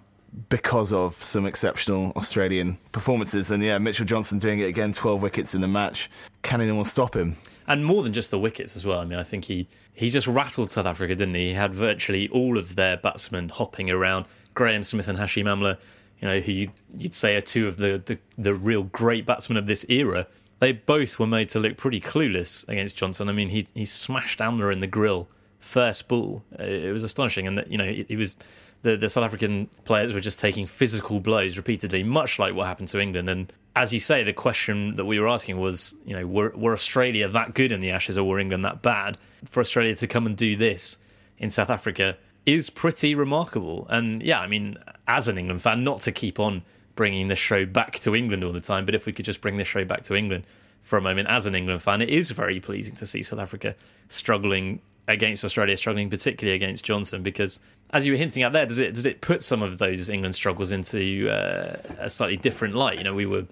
because 0.49 0.93
of 0.93 1.13
some 1.13 1.45
exceptional 1.45 2.11
Australian 2.15 2.77
performances. 2.91 3.51
And 3.51 3.63
yeah, 3.63 3.77
Mitchell 3.77 4.05
Johnson 4.05 4.39
doing 4.39 4.59
it 4.59 4.65
again, 4.65 4.91
12 4.91 5.21
wickets 5.21 5.55
in 5.55 5.61
the 5.61 5.67
match. 5.67 6.09
Can 6.41 6.61
anyone 6.61 6.85
stop 6.85 7.15
him? 7.15 7.35
And 7.67 7.85
more 7.85 8.03
than 8.03 8.13
just 8.13 8.31
the 8.31 8.39
wickets 8.39 8.75
as 8.75 8.85
well. 8.85 8.99
I 8.99 9.05
mean, 9.05 9.19
I 9.19 9.23
think 9.23 9.45
he, 9.45 9.67
he 9.93 10.09
just 10.09 10.27
rattled 10.27 10.71
South 10.71 10.85
Africa, 10.85 11.15
didn't 11.15 11.35
he? 11.35 11.49
He 11.49 11.53
had 11.53 11.73
virtually 11.73 12.27
all 12.29 12.57
of 12.57 12.75
their 12.75 12.97
batsmen 12.97 13.49
hopping 13.49 13.89
around. 13.89 14.25
Graeme 14.53 14.83
Smith 14.83 15.07
and 15.07 15.19
Hashim 15.19 15.45
Amla, 15.45 15.77
you 16.19 16.27
know, 16.27 16.39
who 16.39 16.51
you'd, 16.51 16.71
you'd 16.97 17.15
say 17.15 17.35
are 17.35 17.41
two 17.41 17.67
of 17.67 17.77
the, 17.77 18.01
the, 18.05 18.17
the 18.37 18.53
real 18.53 18.83
great 18.83 19.25
batsmen 19.25 19.57
of 19.57 19.67
this 19.67 19.85
era. 19.87 20.27
They 20.59 20.73
both 20.73 21.19
were 21.19 21.27
made 21.27 21.49
to 21.49 21.59
look 21.59 21.77
pretty 21.77 22.01
clueless 22.01 22.67
against 22.67 22.97
Johnson. 22.97 23.29
I 23.29 23.31
mean, 23.31 23.47
he 23.49 23.67
he 23.73 23.85
smashed 23.85 24.39
Amla 24.39 24.73
in 24.73 24.81
the 24.81 24.87
grill 24.87 25.29
first 25.59 26.07
ball. 26.09 26.43
Uh, 26.59 26.63
it 26.63 26.91
was 26.91 27.03
astonishing, 27.03 27.47
and 27.47 27.57
that 27.57 27.71
you 27.71 27.77
know 27.77 27.85
he 27.85 28.17
was 28.17 28.37
the, 28.81 28.95
the 28.95 29.09
South 29.09 29.23
African 29.23 29.67
players 29.83 30.13
were 30.13 30.19
just 30.19 30.39
taking 30.39 30.65
physical 30.65 31.19
blows 31.19 31.57
repeatedly, 31.57 32.03
much 32.03 32.39
like 32.39 32.53
what 32.53 32.67
happened 32.67 32.87
to 32.89 32.99
England. 32.99 33.29
And 33.29 33.51
as 33.75 33.93
you 33.93 33.99
say, 33.99 34.23
the 34.23 34.33
question 34.33 34.95
that 34.95 35.05
we 35.05 35.19
were 35.19 35.27
asking 35.27 35.59
was, 35.59 35.95
you 36.05 36.15
know, 36.15 36.25
were, 36.25 36.53
were 36.55 36.73
Australia 36.73 37.27
that 37.27 37.53
good 37.53 37.71
in 37.71 37.81
the 37.81 37.91
Ashes 37.91 38.17
or 38.17 38.23
were 38.23 38.39
England 38.39 38.65
that 38.65 38.81
bad? 38.81 39.17
For 39.45 39.59
Australia 39.59 39.95
to 39.95 40.07
come 40.07 40.25
and 40.25 40.35
do 40.35 40.55
this 40.55 40.97
in 41.37 41.49
South 41.49 41.69
Africa 41.69 42.17
is 42.45 42.69
pretty 42.69 43.15
remarkable. 43.15 43.85
And 43.89 44.23
yeah, 44.23 44.39
I 44.39 44.47
mean, 44.47 44.77
as 45.07 45.27
an 45.27 45.37
England 45.37 45.61
fan, 45.61 45.83
not 45.83 46.01
to 46.01 46.11
keep 46.11 46.39
on 46.39 46.63
bringing 46.95 47.27
the 47.27 47.35
show 47.35 47.65
back 47.65 47.99
to 47.99 48.15
England 48.15 48.43
all 48.43 48.51
the 48.51 48.61
time, 48.61 48.85
but 48.85 48.95
if 48.95 49.05
we 49.05 49.13
could 49.13 49.25
just 49.25 49.41
bring 49.41 49.57
the 49.57 49.63
show 49.63 49.85
back 49.85 50.03
to 50.03 50.15
England 50.15 50.45
for 50.81 50.97
a 50.97 51.01
moment, 51.01 51.27
as 51.29 51.45
an 51.45 51.55
England 51.55 51.81
fan, 51.81 52.01
it 52.01 52.09
is 52.09 52.31
very 52.31 52.59
pleasing 52.59 52.95
to 52.95 53.05
see 53.05 53.21
South 53.23 53.39
Africa 53.39 53.75
struggling 54.07 54.81
against 55.07 55.43
Australia, 55.43 55.75
struggling 55.77 56.09
particularly 56.09 56.55
against 56.55 56.83
Johnson, 56.83 57.23
because 57.23 57.59
as 57.91 58.05
you 58.05 58.13
were 58.13 58.17
hinting 58.17 58.43
at 58.43 58.53
there, 58.53 58.65
does 58.65 58.79
it 58.79 58.93
does 58.93 59.05
it 59.05 59.21
put 59.21 59.41
some 59.41 59.63
of 59.63 59.77
those 59.77 60.09
England 60.09 60.35
struggles 60.35 60.71
into 60.71 61.29
uh, 61.29 61.77
a 61.99 62.09
slightly 62.09 62.37
different 62.37 62.75
light? 62.75 62.97
You 62.97 63.03
know, 63.03 63.15
we 63.15 63.25
were 63.25 63.45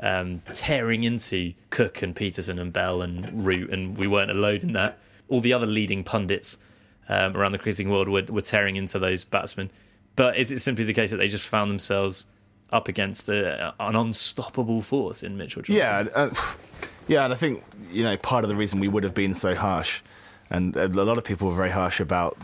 um, 0.00 0.40
tearing 0.52 1.04
into 1.04 1.52
Cook 1.70 2.02
and 2.02 2.14
Pietersen 2.14 2.58
and 2.58 2.72
Bell 2.72 3.02
and 3.02 3.46
Root, 3.46 3.70
and 3.70 3.96
we 3.96 4.06
weren't 4.06 4.30
alone 4.30 4.60
in 4.60 4.72
that. 4.72 4.98
All 5.28 5.40
the 5.40 5.52
other 5.52 5.66
leading 5.66 6.02
pundits 6.04 6.58
um, 7.08 7.36
around 7.36 7.52
the 7.52 7.58
cricket 7.58 7.86
world 7.86 8.08
were, 8.08 8.24
were 8.28 8.40
tearing 8.40 8.76
into 8.76 8.98
those 8.98 9.24
batsmen. 9.24 9.70
But 10.16 10.36
is 10.36 10.50
it 10.50 10.60
simply 10.60 10.84
the 10.84 10.92
case 10.92 11.10
that 11.10 11.16
they 11.18 11.28
just 11.28 11.46
found 11.46 11.70
themselves 11.70 12.26
up 12.72 12.88
against 12.88 13.28
a, 13.28 13.74
an 13.78 13.96
unstoppable 13.96 14.80
force 14.80 15.22
in 15.22 15.36
Mitchell 15.36 15.62
Johnson? 15.62 15.76
Yeah, 15.76 16.08
uh, 16.14 16.30
yeah, 17.08 17.24
and 17.24 17.32
I 17.32 17.36
think 17.36 17.62
you 17.90 18.02
know 18.02 18.16
part 18.16 18.44
of 18.44 18.50
the 18.50 18.56
reason 18.56 18.80
we 18.80 18.88
would 18.88 19.04
have 19.04 19.14
been 19.14 19.34
so 19.34 19.54
harsh 19.54 20.00
and 20.50 20.76
a 20.76 20.88
lot 20.88 21.18
of 21.18 21.24
people 21.24 21.48
were 21.48 21.56
very 21.56 21.70
harsh 21.70 22.00
about 22.00 22.36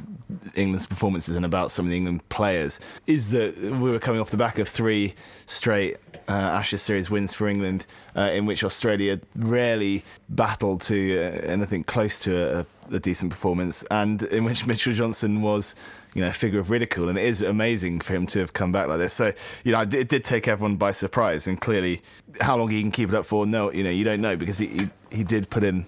England's 0.55 0.87
performances 0.87 1.37
and 1.37 1.45
about 1.45 1.71
some 1.71 1.87
of 1.87 1.91
the 1.91 1.97
England 1.97 2.27
players, 2.29 2.81
is 3.07 3.31
that 3.31 3.57
we 3.59 3.91
were 3.91 3.99
coming 3.99 4.21
off 4.21 4.31
the 4.31 4.37
back 4.37 4.59
of 4.59 4.69
three 4.69 5.15
straight 5.47 5.97
uh, 6.29 6.33
Ashes 6.33 6.83
series 6.83 7.11
wins 7.11 7.35
for 7.35 7.49
England, 7.49 7.87
uh, 8.17 8.31
in 8.33 8.47
which 8.47 8.63
Australia 8.63 9.21
rarely 9.37 10.05
battled 10.29 10.81
to 10.83 11.19
uh, 11.19 11.53
anything 11.53 11.83
close 11.83 12.19
to 12.21 12.61
a, 12.61 12.67
a, 12.95 13.01
decent 13.01 13.31
performance, 13.31 13.85
and 13.91 14.23
in 14.25 14.45
which 14.45 14.67
Mitchell 14.67 14.93
Johnson 14.93 15.43
was. 15.43 15.75
You 16.13 16.23
know, 16.23 16.29
a 16.31 16.33
figure 16.33 16.59
of 16.59 16.71
ridicule, 16.71 17.09
and 17.09 17.17
it 17.17 17.25
is 17.25 17.41
amazing 17.41 18.01
for 18.01 18.15
him 18.15 18.27
to 18.27 18.41
have 18.41 18.53
come 18.53 18.73
back 18.73 18.89
like 18.89 18.99
this. 18.99 19.13
So, 19.13 19.33
you 19.63 19.71
know, 19.71 19.83
it 19.83 20.09
did 20.09 20.25
take 20.25 20.49
everyone 20.49 20.75
by 20.75 20.91
surprise, 20.91 21.47
and 21.47 21.61
clearly, 21.61 22.03
how 22.41 22.57
long 22.57 22.69
he 22.69 22.81
can 22.81 22.91
keep 22.91 23.11
it 23.11 23.15
up 23.15 23.25
for, 23.25 23.47
no, 23.47 23.71
you 23.71 23.85
know, 23.85 23.91
you 23.91 24.03
don't 24.03 24.21
know 24.21 24.35
because 24.35 24.59
he 24.59 24.67
he, 24.67 24.91
he 25.13 25.23
did 25.23 25.49
put 25.51 25.63
in 25.63 25.87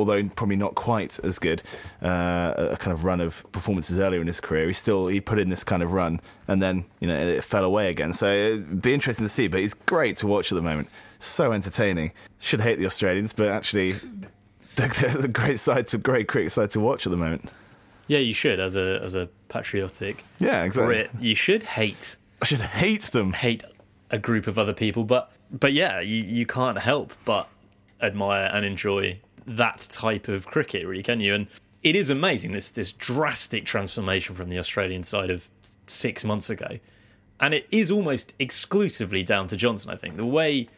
although 0.00 0.22
probably 0.30 0.56
not 0.56 0.74
quite 0.74 1.18
as 1.20 1.38
good, 1.38 1.62
uh, 2.02 2.54
a 2.72 2.76
kind 2.76 2.92
of 2.92 3.04
run 3.04 3.20
of 3.20 3.44
performances 3.52 4.00
earlier 4.00 4.20
in 4.20 4.26
his 4.26 4.40
career. 4.40 4.66
He 4.66 4.72
still 4.72 5.06
he 5.06 5.20
put 5.20 5.38
in 5.38 5.50
this 5.50 5.62
kind 5.62 5.82
of 5.82 5.92
run, 5.92 6.20
and 6.48 6.62
then 6.62 6.84
you 7.00 7.06
know 7.06 7.16
it 7.16 7.44
fell 7.44 7.64
away 7.64 7.90
again. 7.90 8.12
So 8.12 8.28
it'd 8.28 8.82
be 8.82 8.94
interesting 8.94 9.26
to 9.26 9.30
see. 9.30 9.46
But 9.46 9.60
he's 9.60 9.74
great 9.74 10.16
to 10.18 10.26
watch 10.26 10.50
at 10.50 10.56
the 10.56 10.62
moment. 10.62 10.88
So 11.18 11.52
entertaining. 11.52 12.12
Should 12.40 12.62
hate 12.62 12.78
the 12.78 12.86
Australians, 12.86 13.32
but 13.32 13.48
actually, 13.48 13.92
they're, 14.76 14.88
they're 14.88 15.22
the 15.22 15.28
great 15.28 15.58
side 15.58 15.86
to 15.88 15.98
great 15.98 16.26
cricket 16.26 16.52
side 16.52 16.70
to 16.70 16.80
watch 16.80 17.06
at 17.06 17.10
the 17.10 17.18
moment. 17.18 17.50
Yeah, 18.06 18.18
you 18.18 18.34
should 18.34 18.58
as 18.58 18.74
a 18.74 19.00
as 19.02 19.14
a 19.14 19.28
patriotic. 19.48 20.24
Yeah, 20.40 20.64
exactly. 20.64 20.94
Brit, 20.94 21.10
you 21.20 21.34
should 21.34 21.62
hate. 21.62 22.16
I 22.42 22.46
should 22.46 22.60
hate 22.60 23.02
them. 23.02 23.34
Hate 23.34 23.62
a 24.10 24.18
group 24.18 24.46
of 24.46 24.58
other 24.58 24.72
people, 24.72 25.04
but 25.04 25.30
but 25.50 25.72
yeah, 25.72 26.00
you 26.00 26.16
you 26.16 26.46
can't 26.46 26.78
help 26.78 27.12
but 27.24 27.48
admire 28.02 28.50
and 28.52 28.64
enjoy 28.64 29.18
that 29.46 29.80
type 29.90 30.28
of 30.28 30.46
cricket, 30.46 30.86
really, 30.86 31.02
can 31.02 31.20
you? 31.20 31.34
And 31.34 31.46
it 31.82 31.96
is 31.96 32.10
amazing 32.10 32.52
this 32.52 32.70
this 32.70 32.92
drastic 32.92 33.64
transformation 33.64 34.34
from 34.34 34.48
the 34.48 34.58
Australian 34.58 35.02
side 35.02 35.30
of 35.30 35.50
six 35.86 36.24
months 36.24 36.50
ago, 36.50 36.78
and 37.38 37.54
it 37.54 37.66
is 37.70 37.90
almost 37.90 38.34
exclusively 38.38 39.24
down 39.24 39.46
to 39.48 39.56
Johnson. 39.56 39.90
I 39.90 39.96
think 39.96 40.16
the 40.16 40.26
way 40.26 40.68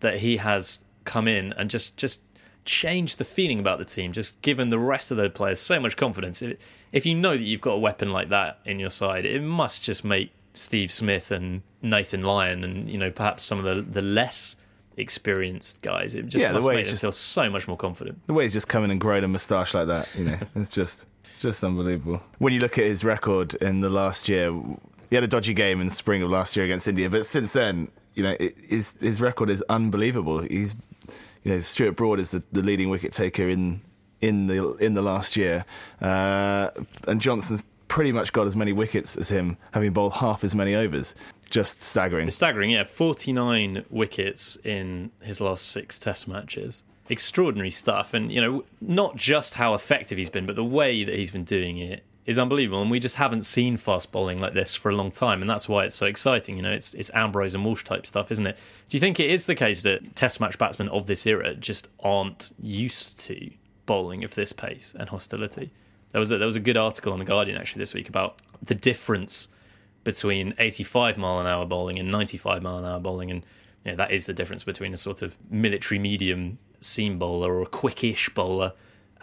that 0.00 0.18
he 0.18 0.36
has 0.38 0.80
come 1.04 1.26
in 1.26 1.52
and 1.54 1.68
just 1.68 1.96
just 1.96 2.20
changed 2.64 3.18
the 3.18 3.24
feeling 3.24 3.58
about 3.58 3.78
the 3.78 3.84
team, 3.84 4.12
just 4.12 4.40
given 4.42 4.68
the 4.68 4.78
rest 4.78 5.10
of 5.10 5.16
the 5.16 5.28
players 5.28 5.58
so 5.58 5.80
much 5.80 5.96
confidence. 5.96 6.42
If, 6.92 7.04
you 7.04 7.14
know 7.14 7.36
that 7.36 7.42
you've 7.42 7.60
got 7.60 7.72
a 7.72 7.78
weapon 7.78 8.12
like 8.12 8.28
that 8.28 8.60
in 8.64 8.78
your 8.78 8.90
side, 8.90 9.24
it 9.24 9.42
must 9.42 9.82
just 9.82 10.04
make 10.04 10.32
Steve 10.54 10.92
Smith 10.92 11.32
and 11.32 11.62
Nathan 11.80 12.22
Lyon, 12.22 12.62
and 12.62 12.88
you 12.88 12.98
know 12.98 13.10
perhaps 13.10 13.42
some 13.42 13.58
of 13.58 13.64
the 13.64 13.82
the 13.82 14.02
less 14.02 14.56
experienced 14.96 15.82
guys. 15.82 16.14
It 16.14 16.26
just 16.26 16.42
Yeah, 16.42 16.52
the 16.52 16.60
way 16.66 16.76
make 16.76 16.84
them 16.86 16.90
just- 16.92 17.02
feel 17.02 17.12
so 17.12 17.48
much 17.50 17.66
more 17.68 17.76
confident. 17.76 18.18
The 18.26 18.32
way 18.32 18.44
he's 18.44 18.52
just 18.52 18.68
coming 18.68 18.90
and 18.90 19.00
growing 19.00 19.24
a 19.24 19.28
moustache 19.28 19.74
like 19.74 19.86
that, 19.88 20.08
you 20.16 20.24
know, 20.24 20.38
it's 20.56 20.68
just 20.68 21.06
just 21.38 21.64
unbelievable. 21.64 22.22
When 22.38 22.52
you 22.52 22.60
look 22.60 22.78
at 22.78 22.84
his 22.84 23.04
record 23.04 23.54
in 23.54 23.80
the 23.80 23.88
last 23.88 24.28
year, 24.28 24.52
he 25.10 25.16
had 25.16 25.24
a 25.24 25.28
dodgy 25.28 25.54
game 25.54 25.80
in 25.80 25.90
spring 25.90 26.22
of 26.22 26.30
last 26.30 26.56
year 26.56 26.64
against 26.64 26.86
India, 26.86 27.10
but 27.10 27.26
since 27.26 27.52
then, 27.52 27.88
you 28.14 28.22
know, 28.22 28.36
it, 28.38 28.58
his 28.68 28.94
his 29.00 29.20
record 29.20 29.50
is 29.50 29.62
unbelievable. 29.68 30.38
He's, 30.40 30.76
you 31.42 31.52
know, 31.52 31.58
Stuart 31.60 31.96
Broad 31.96 32.20
is 32.20 32.30
the, 32.30 32.42
the 32.52 32.62
leading 32.62 32.90
wicket 32.90 33.12
taker 33.12 33.48
in 33.48 33.80
in 34.20 34.46
the 34.46 34.74
in 34.76 34.94
the 34.94 35.02
last 35.02 35.36
year, 35.36 35.64
uh, 36.00 36.70
and 37.08 37.20
Johnson's 37.20 37.62
pretty 37.92 38.10
much 38.10 38.32
got 38.32 38.46
as 38.46 38.56
many 38.56 38.72
wickets 38.72 39.18
as 39.18 39.28
him, 39.28 39.58
having 39.74 39.92
bowled 39.92 40.14
half 40.14 40.42
as 40.42 40.54
many 40.54 40.74
overs. 40.74 41.14
Just 41.50 41.82
staggering. 41.82 42.26
It's 42.26 42.36
staggering, 42.36 42.70
yeah. 42.70 42.84
49 42.84 43.84
wickets 43.90 44.56
in 44.64 45.10
his 45.20 45.42
last 45.42 45.68
six 45.68 45.98
test 45.98 46.26
matches. 46.26 46.84
Extraordinary 47.10 47.68
stuff. 47.68 48.14
And, 48.14 48.32
you 48.32 48.40
know, 48.40 48.64
not 48.80 49.16
just 49.16 49.52
how 49.52 49.74
effective 49.74 50.16
he's 50.16 50.30
been, 50.30 50.46
but 50.46 50.56
the 50.56 50.64
way 50.64 51.04
that 51.04 51.14
he's 51.14 51.30
been 51.30 51.44
doing 51.44 51.76
it 51.76 52.02
is 52.24 52.38
unbelievable. 52.38 52.80
And 52.80 52.90
we 52.90 52.98
just 52.98 53.16
haven't 53.16 53.42
seen 53.42 53.76
fast 53.76 54.10
bowling 54.10 54.40
like 54.40 54.54
this 54.54 54.74
for 54.74 54.90
a 54.90 54.96
long 54.96 55.10
time. 55.10 55.42
And 55.42 55.50
that's 55.50 55.68
why 55.68 55.84
it's 55.84 55.94
so 55.94 56.06
exciting. 56.06 56.56
You 56.56 56.62
know, 56.62 56.72
it's, 56.72 56.94
it's 56.94 57.10
Ambrose 57.12 57.54
and 57.54 57.62
Walsh 57.62 57.84
type 57.84 58.06
stuff, 58.06 58.32
isn't 58.32 58.46
it? 58.46 58.56
Do 58.88 58.96
you 58.96 59.02
think 59.02 59.20
it 59.20 59.30
is 59.30 59.44
the 59.44 59.54
case 59.54 59.82
that 59.82 60.16
test 60.16 60.40
match 60.40 60.56
batsmen 60.56 60.88
of 60.88 61.06
this 61.06 61.26
era 61.26 61.54
just 61.54 61.90
aren't 62.02 62.52
used 62.58 63.20
to 63.26 63.50
bowling 63.84 64.24
of 64.24 64.34
this 64.34 64.54
pace 64.54 64.94
and 64.98 65.10
hostility? 65.10 65.72
There 66.12 66.18
was 66.18 66.30
a, 66.30 66.38
there 66.38 66.46
was 66.46 66.56
a 66.56 66.60
good 66.60 66.76
article 66.76 67.12
on 67.12 67.18
The 67.18 67.24
Guardian 67.24 67.56
actually 67.58 67.80
this 67.80 67.94
week 67.94 68.08
about 68.08 68.40
the 68.62 68.74
difference 68.74 69.48
between 70.04 70.54
85 70.58 71.18
mile 71.18 71.40
an 71.40 71.46
hour 71.46 71.64
bowling 71.64 71.98
and 71.98 72.10
95 72.10 72.62
mile 72.62 72.78
an 72.78 72.84
hour 72.84 73.00
bowling, 73.00 73.30
and 73.30 73.46
you 73.84 73.92
know, 73.92 73.96
that 73.96 74.10
is 74.10 74.26
the 74.26 74.32
difference 74.32 74.64
between 74.64 74.92
a 74.92 74.96
sort 74.96 75.22
of 75.22 75.36
military 75.50 75.98
medium 75.98 76.58
seam 76.80 77.18
bowler 77.18 77.54
or 77.54 77.62
a 77.62 77.66
quickish 77.66 78.32
bowler 78.34 78.72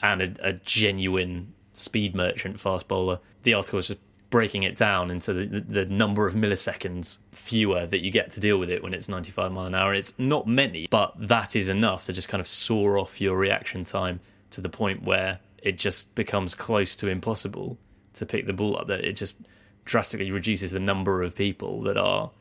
and 0.01 0.21
a, 0.21 0.47
a 0.47 0.53
genuine 0.53 1.53
speed 1.73 2.15
merchant 2.15 2.59
fast 2.59 2.87
bowler. 2.87 3.19
The 3.43 3.53
article 3.53 3.77
was 3.77 3.87
just 3.87 3.99
breaking 4.29 4.63
it 4.63 4.75
down 4.75 5.09
into 5.09 5.33
the, 5.33 5.59
the 5.59 5.85
number 5.85 6.27
of 6.27 6.35
milliseconds 6.35 7.19
fewer 7.31 7.85
that 7.87 7.99
you 7.99 8.11
get 8.11 8.29
to 8.31 8.39
deal 8.39 8.57
with 8.57 8.69
it 8.69 8.83
when 8.83 8.93
it's 8.93 9.09
95 9.09 9.51
mile 9.51 9.65
an 9.65 9.75
hour. 9.75 9.93
It's 9.93 10.13
not 10.17 10.47
many, 10.47 10.87
but 10.89 11.13
that 11.17 11.55
is 11.55 11.69
enough 11.69 12.05
to 12.05 12.13
just 12.13 12.29
kind 12.29 12.39
of 12.39 12.47
saw 12.47 12.99
off 12.99 13.19
your 13.19 13.37
reaction 13.37 13.83
time 13.83 14.19
to 14.51 14.61
the 14.61 14.69
point 14.69 15.03
where 15.03 15.39
it 15.63 15.77
just 15.77 16.13
becomes 16.15 16.55
close 16.55 16.95
to 16.97 17.07
impossible 17.07 17.77
to 18.13 18.25
pick 18.25 18.45
the 18.45 18.53
ball 18.53 18.77
up. 18.77 18.87
That 18.87 19.01
it 19.05 19.13
just 19.13 19.35
drastically 19.85 20.31
reduces 20.31 20.71
the 20.71 20.79
number 20.79 21.23
of 21.23 21.35
people 21.35 21.81
that 21.83 21.97
are 21.97 22.31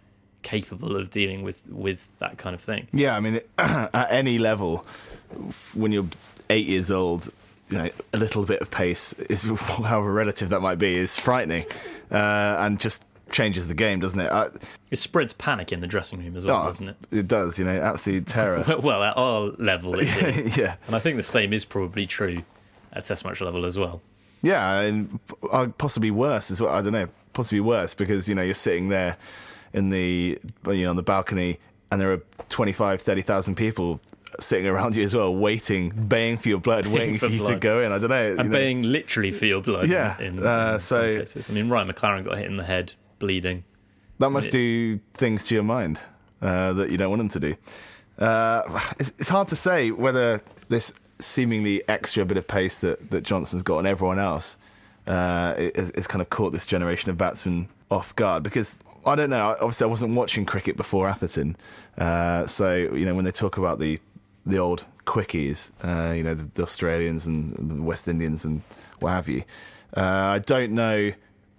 capable 0.42 0.96
of 0.96 1.10
dealing 1.10 1.42
with 1.42 1.66
with 1.68 2.06
that 2.18 2.38
kind 2.38 2.54
of 2.54 2.60
thing. 2.60 2.88
Yeah, 2.92 3.16
I 3.16 3.20
mean, 3.20 3.40
at 3.58 4.10
any 4.10 4.38
level, 4.38 4.84
when 5.74 5.92
you're 5.92 6.06
eight 6.50 6.66
years 6.66 6.90
old, 6.90 7.28
you 7.70 7.78
know, 7.78 7.88
a 8.12 8.18
little 8.18 8.44
bit 8.44 8.60
of 8.60 8.70
pace 8.70 9.12
is, 9.14 9.44
however 9.60 10.12
relative 10.12 10.50
that 10.50 10.60
might 10.60 10.78
be, 10.78 10.96
is 10.96 11.16
frightening, 11.16 11.64
uh, 12.10 12.56
and 12.60 12.78
just 12.80 13.04
changes 13.30 13.68
the 13.68 13.74
game, 13.74 14.00
doesn't 14.00 14.20
it? 14.20 14.30
I, 14.30 14.48
It 14.90 14.96
spreads 14.96 15.32
panic 15.32 15.72
in 15.72 15.80
the 15.80 15.86
dressing 15.86 16.18
room 16.20 16.36
as 16.36 16.46
well, 16.46 16.62
oh, 16.62 16.66
doesn't 16.66 16.88
it? 16.88 16.96
It 17.10 17.28
does, 17.28 17.58
you 17.58 17.64
know, 17.64 17.78
absolute 17.78 18.26
terror. 18.26 18.64
Well, 18.82 19.02
at 19.02 19.16
our 19.16 19.52
level, 19.58 19.94
it 19.98 20.04
did. 20.34 20.56
yeah, 20.56 20.76
and 20.86 20.96
I 20.96 20.98
think 20.98 21.16
the 21.16 21.22
same 21.22 21.52
is 21.52 21.64
probably 21.64 22.06
true 22.06 22.38
at 22.98 23.04
Test 23.06 23.24
match 23.24 23.40
level 23.40 23.64
as 23.64 23.78
well. 23.78 24.02
yeah, 24.42 24.80
and 24.80 25.18
uh, 25.50 25.68
possibly 25.78 26.10
worse 26.10 26.50
as 26.50 26.60
well. 26.60 26.74
I 26.74 26.82
don't 26.82 26.92
know, 26.92 27.08
possibly 27.32 27.60
worse 27.60 27.94
because 27.94 28.28
you 28.28 28.34
know 28.34 28.42
you're 28.42 28.54
sitting 28.54 28.88
there 28.90 29.16
in 29.72 29.88
the 29.90 30.38
you 30.66 30.82
know 30.84 30.90
on 30.90 30.96
the 30.96 31.02
balcony, 31.02 31.58
and 31.90 32.00
there 32.00 32.12
are 32.12 32.22
25, 32.48 33.00
30,000 33.00 33.54
people 33.54 34.00
sitting 34.40 34.66
around 34.66 34.94
you 34.94 35.02
as 35.04 35.14
well, 35.14 35.34
waiting, 35.34 35.88
baying 35.90 36.36
for 36.36 36.48
your 36.50 36.60
blood, 36.60 36.86
waiting 36.98 37.16
for 37.18 37.26
for 37.28 37.32
you 37.32 37.44
to 37.44 37.56
go 37.56 37.80
in. 37.80 37.92
I 37.92 37.98
don't 37.98 38.10
know, 38.10 38.28
you 38.28 38.36
And 38.38 38.50
know. 38.50 38.58
baying 38.58 38.82
literally 38.82 39.32
for 39.32 39.46
your 39.46 39.62
blood. 39.62 39.88
Yeah, 39.88 40.18
In, 40.20 40.44
uh, 40.44 40.72
in 40.74 40.80
so-. 40.80 41.24
I 41.48 41.52
mean, 41.52 41.68
Ryan 41.70 41.90
McLaren 41.90 42.24
got 42.24 42.36
hit 42.36 42.46
in 42.46 42.56
the 42.58 42.64
head, 42.64 42.92
bleeding. 43.18 43.64
That 44.18 44.30
must 44.30 44.50
do 44.50 44.98
things 45.14 45.46
to 45.46 45.54
your 45.54 45.64
mind 45.64 46.00
uh, 46.42 46.72
that 46.74 46.90
you 46.90 46.98
don't 46.98 47.08
want 47.10 47.20
them 47.20 47.28
to 47.28 47.40
do. 47.40 47.54
Uh, 48.18 48.80
it's, 48.98 49.12
it's 49.18 49.28
hard 49.28 49.48
to 49.48 49.56
say 49.56 49.90
whether 49.92 50.42
this 50.68 50.92
seemingly 51.20 51.86
extra 51.88 52.24
bit 52.24 52.36
of 52.36 52.46
pace 52.46 52.80
that, 52.80 53.10
that 53.10 53.22
Johnson's 53.22 53.62
got 53.62 53.78
on 53.78 53.86
everyone 53.86 54.18
else 54.18 54.58
uh, 55.06 55.54
is, 55.56 55.90
is 55.92 56.06
kind 56.06 56.22
of 56.22 56.30
caught 56.30 56.52
this 56.52 56.66
generation 56.66 57.10
of 57.10 57.18
batsmen 57.18 57.68
off 57.90 58.14
guard 58.16 58.42
because 58.42 58.78
I 59.06 59.14
don't 59.14 59.30
know. 59.30 59.56
Obviously, 59.60 59.86
I 59.86 59.88
wasn't 59.88 60.14
watching 60.14 60.44
cricket 60.44 60.76
before 60.76 61.08
Atherton, 61.08 61.56
uh, 61.96 62.46
so 62.46 62.74
you 62.74 63.06
know 63.06 63.14
when 63.14 63.24
they 63.24 63.30
talk 63.30 63.56
about 63.56 63.78
the 63.78 63.98
the 64.44 64.58
old 64.58 64.84
quickies, 65.06 65.70
uh, 65.82 66.12
you 66.12 66.22
know 66.22 66.34
the, 66.34 66.44
the 66.54 66.62
Australians 66.62 67.26
and 67.26 67.52
the 67.52 67.82
West 67.82 68.08
Indians 68.08 68.44
and 68.44 68.62
what 69.00 69.10
have 69.10 69.28
you. 69.28 69.44
Uh, 69.96 70.00
I 70.34 70.38
don't 70.40 70.72
know 70.72 71.12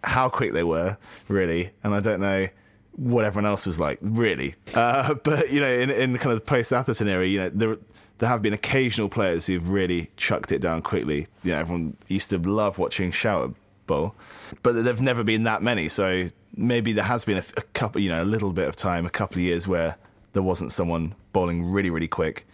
how 0.03 0.29
quick 0.29 0.53
they 0.53 0.63
were 0.63 0.97
really, 1.27 1.71
and 1.83 1.95
I 1.95 1.99
don't 2.01 2.19
know 2.19 2.47
what 2.91 3.25
everyone 3.25 3.49
else 3.49 3.65
was 3.65 3.79
like 3.79 3.97
really. 4.01 4.55
Uh, 4.75 5.13
but 5.23 5.51
you 5.51 5.59
know, 5.59 5.71
in 5.71 5.89
in 5.89 6.17
kind 6.17 6.33
of 6.33 6.39
the 6.39 6.45
post 6.45 6.71
Atherton 6.71 7.07
era, 7.07 7.25
you 7.25 7.39
know 7.39 7.49
there 7.49 7.77
there 8.19 8.29
have 8.29 8.41
been 8.41 8.53
occasional 8.53 9.09
players 9.09 9.47
who've 9.47 9.71
really 9.71 10.11
chucked 10.17 10.51
it 10.51 10.59
down 10.61 10.81
quickly. 10.81 11.25
You 11.43 11.51
know, 11.51 11.59
everyone 11.59 11.97
used 12.07 12.29
to 12.29 12.37
love 12.37 12.77
watching 12.77 13.11
Shower 13.11 13.53
Bowl, 13.87 14.13
but 14.61 14.73
there've 14.83 15.01
never 15.01 15.23
been 15.23 15.43
that 15.43 15.61
many. 15.61 15.87
So 15.87 16.27
maybe 16.55 16.93
there 16.93 17.05
has 17.05 17.25
been 17.25 17.37
a, 17.37 17.43
a 17.57 17.61
couple, 17.73 18.01
you 18.01 18.09
know, 18.09 18.21
a 18.21 18.25
little 18.25 18.51
bit 18.51 18.67
of 18.67 18.75
time, 18.75 19.05
a 19.05 19.09
couple 19.09 19.37
of 19.37 19.43
years 19.43 19.67
where 19.67 19.95
there 20.33 20.43
wasn't 20.43 20.71
someone 20.71 21.15
bowling 21.31 21.71
really, 21.71 21.89
really 21.89 22.07
quick. 22.07 22.45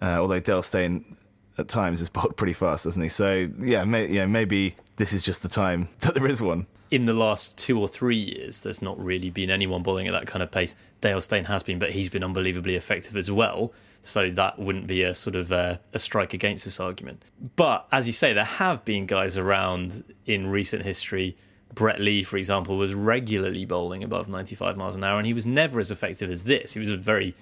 Uh, 0.00 0.18
although 0.20 0.40
Dale 0.40 0.62
Steyn 0.62 1.16
at 1.58 1.68
times 1.68 1.98
has 1.98 2.08
bowled 2.08 2.36
pretty 2.36 2.52
fast, 2.52 2.84
doesn't 2.84 3.02
he? 3.02 3.08
So 3.08 3.48
yeah, 3.60 3.84
may, 3.84 4.06
yeah, 4.06 4.26
maybe 4.26 4.76
this 4.96 5.12
is 5.12 5.24
just 5.24 5.42
the 5.42 5.48
time 5.48 5.88
that 6.00 6.14
there 6.14 6.26
is 6.26 6.40
one. 6.40 6.66
In 6.90 7.04
the 7.04 7.12
last 7.12 7.58
two 7.58 7.78
or 7.78 7.88
three 7.88 8.16
years, 8.16 8.60
there's 8.60 8.80
not 8.80 8.98
really 8.98 9.30
been 9.30 9.50
anyone 9.50 9.82
bowling 9.82 10.08
at 10.08 10.12
that 10.12 10.26
kind 10.26 10.42
of 10.42 10.50
pace. 10.50 10.74
Dale 11.00 11.20
Steyn 11.20 11.44
has 11.44 11.62
been, 11.62 11.78
but 11.78 11.92
he's 11.92 12.08
been 12.08 12.24
unbelievably 12.24 12.74
effective 12.74 13.16
as 13.16 13.30
well. 13.30 13.72
So 14.02 14.30
that 14.30 14.58
wouldn't 14.58 14.86
be 14.86 15.02
a 15.02 15.14
sort 15.14 15.36
of 15.36 15.52
uh, 15.52 15.78
a 15.92 15.98
strike 15.98 16.32
against 16.32 16.64
this 16.64 16.80
argument. 16.80 17.24
But 17.56 17.86
as 17.92 18.06
you 18.06 18.12
say, 18.12 18.32
there 18.32 18.44
have 18.44 18.84
been 18.84 19.06
guys 19.06 19.36
around 19.36 20.04
in 20.24 20.46
recent 20.46 20.84
history. 20.84 21.36
Brett 21.74 22.00
Lee, 22.00 22.22
for 22.22 22.36
example, 22.38 22.78
was 22.78 22.94
regularly 22.94 23.64
bowling 23.64 24.02
above 24.02 24.28
95 24.28 24.76
miles 24.76 24.96
an 24.96 25.04
hour, 25.04 25.18
and 25.18 25.26
he 25.26 25.34
was 25.34 25.46
never 25.46 25.78
as 25.78 25.90
effective 25.90 26.30
as 26.30 26.44
this. 26.44 26.72
He 26.72 26.80
was 26.80 26.90
a 26.90 26.96
very 26.96 27.34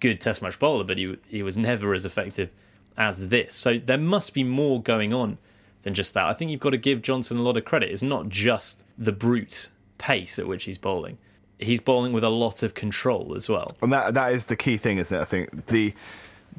good 0.00 0.20
Test 0.20 0.40
match 0.40 0.58
bowler, 0.58 0.84
but 0.84 0.98
he 0.98 1.16
he 1.28 1.42
was 1.42 1.56
never 1.56 1.92
as 1.92 2.06
effective 2.06 2.50
as 2.96 3.28
this. 3.28 3.54
So 3.54 3.78
there 3.78 3.98
must 3.98 4.32
be 4.32 4.44
more 4.44 4.80
going 4.80 5.12
on 5.12 5.38
than 5.84 5.94
just 5.94 6.14
that. 6.14 6.24
I 6.24 6.32
think 6.32 6.50
you've 6.50 6.60
got 6.60 6.70
to 6.70 6.76
give 6.76 7.02
Johnson 7.02 7.38
a 7.38 7.42
lot 7.42 7.56
of 7.56 7.64
credit. 7.64 7.90
It's 7.90 8.02
not 8.02 8.28
just 8.28 8.84
the 8.98 9.12
brute 9.12 9.68
pace 9.98 10.38
at 10.38 10.48
which 10.48 10.64
he's 10.64 10.78
bowling. 10.78 11.18
He's 11.58 11.80
bowling 11.80 12.12
with 12.12 12.24
a 12.24 12.28
lot 12.28 12.62
of 12.62 12.74
control 12.74 13.34
as 13.36 13.48
well. 13.48 13.76
And 13.80 13.92
that 13.92 14.14
that 14.14 14.32
is 14.32 14.46
the 14.46 14.56
key 14.56 14.76
thing, 14.76 14.98
isn't 14.98 15.16
it? 15.16 15.20
I 15.20 15.24
think 15.24 15.66
the 15.66 15.94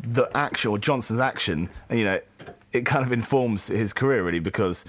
the 0.01 0.29
actual 0.35 0.77
Johnson's 0.77 1.19
action, 1.19 1.69
you 1.91 2.05
know, 2.05 2.19
it 2.71 2.85
kind 2.85 3.05
of 3.05 3.11
informs 3.11 3.67
his 3.67 3.93
career 3.93 4.23
really 4.23 4.39
because 4.39 4.85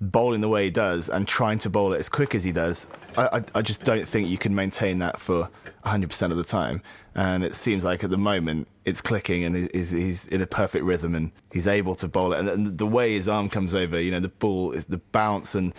bowling 0.00 0.40
the 0.40 0.48
way 0.48 0.64
he 0.64 0.70
does 0.70 1.08
and 1.08 1.26
trying 1.26 1.58
to 1.58 1.70
bowl 1.70 1.92
it 1.92 1.98
as 1.98 2.08
quick 2.08 2.34
as 2.34 2.44
he 2.44 2.52
does, 2.52 2.88
I, 3.16 3.26
I, 3.38 3.44
I 3.56 3.62
just 3.62 3.84
don't 3.84 4.06
think 4.06 4.28
you 4.28 4.38
can 4.38 4.54
maintain 4.54 4.98
that 4.98 5.20
for 5.20 5.48
100% 5.84 6.30
of 6.30 6.36
the 6.36 6.44
time. 6.44 6.82
And 7.14 7.42
it 7.42 7.54
seems 7.54 7.84
like 7.84 8.04
at 8.04 8.10
the 8.10 8.18
moment 8.18 8.68
it's 8.84 9.00
clicking 9.00 9.44
and 9.44 9.68
he's, 9.72 9.90
he's 9.90 10.26
in 10.28 10.40
a 10.40 10.46
perfect 10.46 10.84
rhythm 10.84 11.14
and 11.14 11.32
he's 11.52 11.66
able 11.66 11.94
to 11.96 12.08
bowl 12.08 12.32
it. 12.32 12.46
And, 12.46 12.78
the 12.78 12.86
way 12.86 13.14
his 13.14 13.28
arm 13.28 13.48
comes 13.48 13.74
over, 13.74 14.00
you 14.00 14.10
know, 14.10 14.20
the 14.20 14.28
ball, 14.28 14.72
is 14.72 14.84
the 14.84 14.98
bounce 14.98 15.54
and 15.54 15.74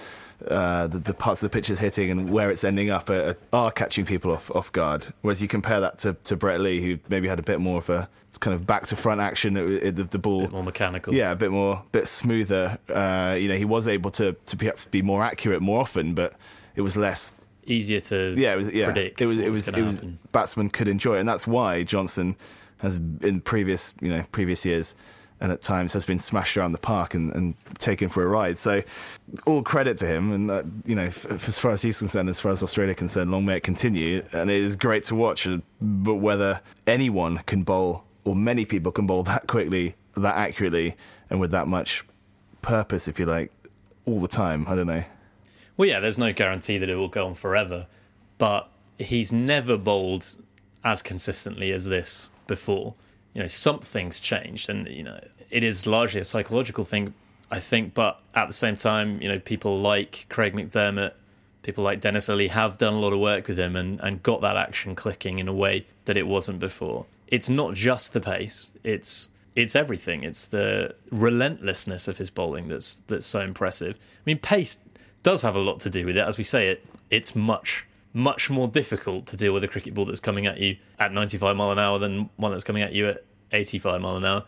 uh, 0.48 0.88
the, 0.88 1.00
the 1.00 1.14
parts 1.14 1.44
of 1.44 1.52
the 1.52 1.56
pitch 1.56 1.70
is 1.70 1.80
hitting 1.80 2.10
and 2.12 2.32
where 2.32 2.50
it's 2.50 2.64
ending 2.64 2.90
up 2.90 3.10
are, 3.10 3.36
are 3.52 3.72
catching 3.72 4.06
people 4.06 4.32
off, 4.32 4.50
off 4.56 4.72
guard. 4.72 5.08
Whereas 5.22 5.42
you 5.42 5.48
compare 5.48 5.80
that 5.82 5.98
to, 6.00 6.14
to 6.14 6.36
Brett 6.36 6.62
Lee, 6.62 6.82
who 6.82 7.00
maybe 7.10 7.28
had 7.28 7.40
a 7.40 7.44
bit 7.44 7.60
more 7.60 7.80
of 7.80 7.90
a 7.90 8.10
it's 8.28 8.38
kind 8.38 8.54
of 8.54 8.68
back 8.68 8.86
to 8.88 8.96
front 8.96 9.20
action. 9.22 9.58
It, 9.58 9.84
it, 9.84 9.96
the, 9.96 10.04
the 10.04 10.20
ball 10.20 10.48
more 10.50 10.64
mechanical. 10.64 11.14
yeah, 11.14 11.32
a 11.32 11.36
bit 11.36 11.50
more, 11.52 11.84
bit 11.92 12.08
smoother. 12.08 12.78
Uh, 12.88 13.36
you 13.40 13.50
know, 13.50 13.56
he 13.56 13.66
was 13.66 13.88
able 13.88 14.12
to 14.12 14.34
to 14.34 14.56
be, 14.56 14.72
be 14.92 15.02
more 15.02 15.24
accurate 15.24 15.62
more 15.62 15.82
often, 15.82 16.14
but 16.14 16.36
it 16.76 16.82
was 16.82 16.96
less. 16.96 17.34
Easier 17.66 18.00
to 18.00 18.36
Yeah, 18.38 18.54
it 18.54 18.58
was. 18.58 18.72
Yeah, 18.72 18.86
predict 18.86 19.22
it 19.22 19.28
was. 19.28 19.40
It 19.40 19.50
was. 19.50 19.68
It 19.68 19.82
was. 19.82 19.98
Batsmen 20.32 20.70
could 20.70 20.88
enjoy 20.88 21.18
it, 21.18 21.22
and 21.22 21.30
that's 21.30 21.48
why 21.48 21.84
Johnson 21.84 22.36
has 22.78 22.98
in 23.22 23.42
previous, 23.42 23.96
you 24.00 24.10
know, 24.10 24.24
previous 24.32 24.64
years, 24.64 24.96
and 25.42 25.52
at 25.52 25.62
times 25.62 25.94
has 25.94 26.06
been 26.06 26.20
smashed 26.20 26.58
around 26.58 26.74
the 26.74 26.78
park 26.80 27.14
and, 27.14 27.34
and 27.34 27.56
taken 27.78 28.10
for 28.10 28.24
a 28.24 28.28
ride. 28.28 28.58
So, 28.58 28.82
all 29.46 29.64
credit 29.64 29.98
to 29.98 30.08
him, 30.08 30.32
and 30.32 30.52
uh, 30.52 30.64
you 30.86 30.96
know, 30.96 31.04
f- 31.06 31.26
as 31.48 31.58
far 31.60 31.72
as 31.72 31.82
he's 31.82 32.00
concerned, 32.00 32.30
as 32.30 32.40
far 32.42 32.52
as 32.52 32.62
Australia 32.64 32.96
concerned, 32.96 33.32
long 33.32 33.46
may 33.46 33.58
it 33.58 33.64
continue. 33.64 34.24
And 34.34 34.50
it 34.50 34.58
is 34.62 34.76
great 34.76 35.04
to 35.04 35.16
watch. 35.16 35.48
uh, 35.48 35.60
But 35.82 36.16
whether 36.16 36.62
anyone 36.88 37.38
can 37.46 37.64
bowl, 37.64 38.04
or 38.26 38.36
many 38.36 38.66
people 38.66 38.92
can 38.92 39.08
bowl 39.08 39.24
that 39.24 39.48
quickly, 39.48 39.96
that 40.18 40.36
accurately, 40.36 40.96
and 41.30 41.40
with 41.40 41.52
that 41.52 41.68
much 41.68 42.04
purpose, 42.62 43.08
if 43.08 43.20
you 43.20 43.26
like, 43.26 43.52
all 44.06 44.20
the 44.20 44.28
time, 44.28 44.66
I 44.68 44.76
don't 44.76 44.88
know. 44.88 45.04
Well, 45.78 45.88
yeah, 45.88 46.00
there's 46.02 46.18
no 46.18 46.34
guarantee 46.34 46.78
that 46.78 46.90
it 46.90 46.96
will 46.96 47.08
go 47.08 47.26
on 47.28 47.36
forever. 47.36 47.88
but 48.38 48.70
he's 48.98 49.32
never 49.32 49.78
bowled 49.78 50.36
as 50.84 51.02
consistently 51.02 51.72
as 51.72 51.86
this 51.86 52.28
before. 52.48 52.94
You 53.34 53.42
know, 53.42 53.48
something's 53.48 54.20
changed, 54.20 54.70
and 54.70 54.88
you 54.88 55.04
know, 55.04 55.20
it 55.50 55.64
is 55.64 55.86
largely 55.86 56.22
a 56.22 56.24
psychological 56.24 56.84
thing, 56.84 57.14
I 57.52 57.60
think. 57.60 57.94
But 57.94 58.20
at 58.34 58.48
the 58.48 58.54
same 58.54 58.76
time, 58.76 59.22
you 59.22 59.28
know, 59.28 59.40
people 59.40 59.80
like 59.80 60.26
Craig 60.30 60.54
McDermott, 60.54 61.14
people 61.64 61.84
like 61.84 62.02
Dennis 62.02 62.28
Lillee 62.28 62.50
have 62.50 62.78
done 62.78 62.94
a 62.94 63.00
lot 63.00 63.14
of 63.14 63.20
work 63.20 63.48
with 63.48 63.60
him 63.60 63.76
and, 63.76 64.00
and 64.02 64.24
got 64.24 64.42
that 64.42 64.58
action 64.58 64.96
clicking 64.96 65.40
in 65.40 65.48
a 65.48 65.54
way 65.54 65.86
that 66.06 66.18
it 66.18 66.28
wasn't 66.28 66.60
before. 66.60 67.06
It's 67.28 67.50
not 67.50 67.76
just 67.76 68.14
the 68.14 68.22
pace; 68.22 68.72
it's 68.84 69.30
it's 69.56 69.76
everything. 69.76 70.24
It's 70.24 70.46
the 70.46 70.96
relentlessness 71.12 72.08
of 72.08 72.18
his 72.18 72.30
bowling 72.30 72.68
that's 72.68 72.98
that's 73.08 73.26
so 73.26 73.42
impressive. 73.42 73.96
I 73.96 74.22
mean, 74.26 74.40
pace 74.40 74.80
does 75.24 75.42
have 75.42 75.56
a 75.56 75.60
lot 75.60 75.80
to 75.82 75.90
do 75.90 76.06
with 76.06 76.18
it. 76.18 76.28
As 76.28 76.38
we 76.38 76.44
say, 76.44 76.70
it 76.70 76.86
it's 77.10 77.36
much 77.36 77.86
much 78.14 78.50
more 78.50 78.68
difficult 78.68 79.28
to 79.28 79.38
deal 79.38 79.54
with 79.54 79.64
a 79.64 79.68
cricket 79.68 79.94
ball 79.94 80.06
that's 80.06 80.20
coming 80.20 80.48
at 80.48 80.60
you 80.60 80.78
at 80.98 81.14
95 81.14 81.56
mile 81.56 81.72
an 81.72 81.80
hour 81.80 82.00
than 82.00 82.30
one 82.38 82.52
that's 82.52 82.64
coming 82.64 82.82
at 82.82 82.94
you 82.94 83.08
at 83.08 83.24
85 83.52 84.02
mile 84.02 84.18
an 84.18 84.26
hour. 84.26 84.46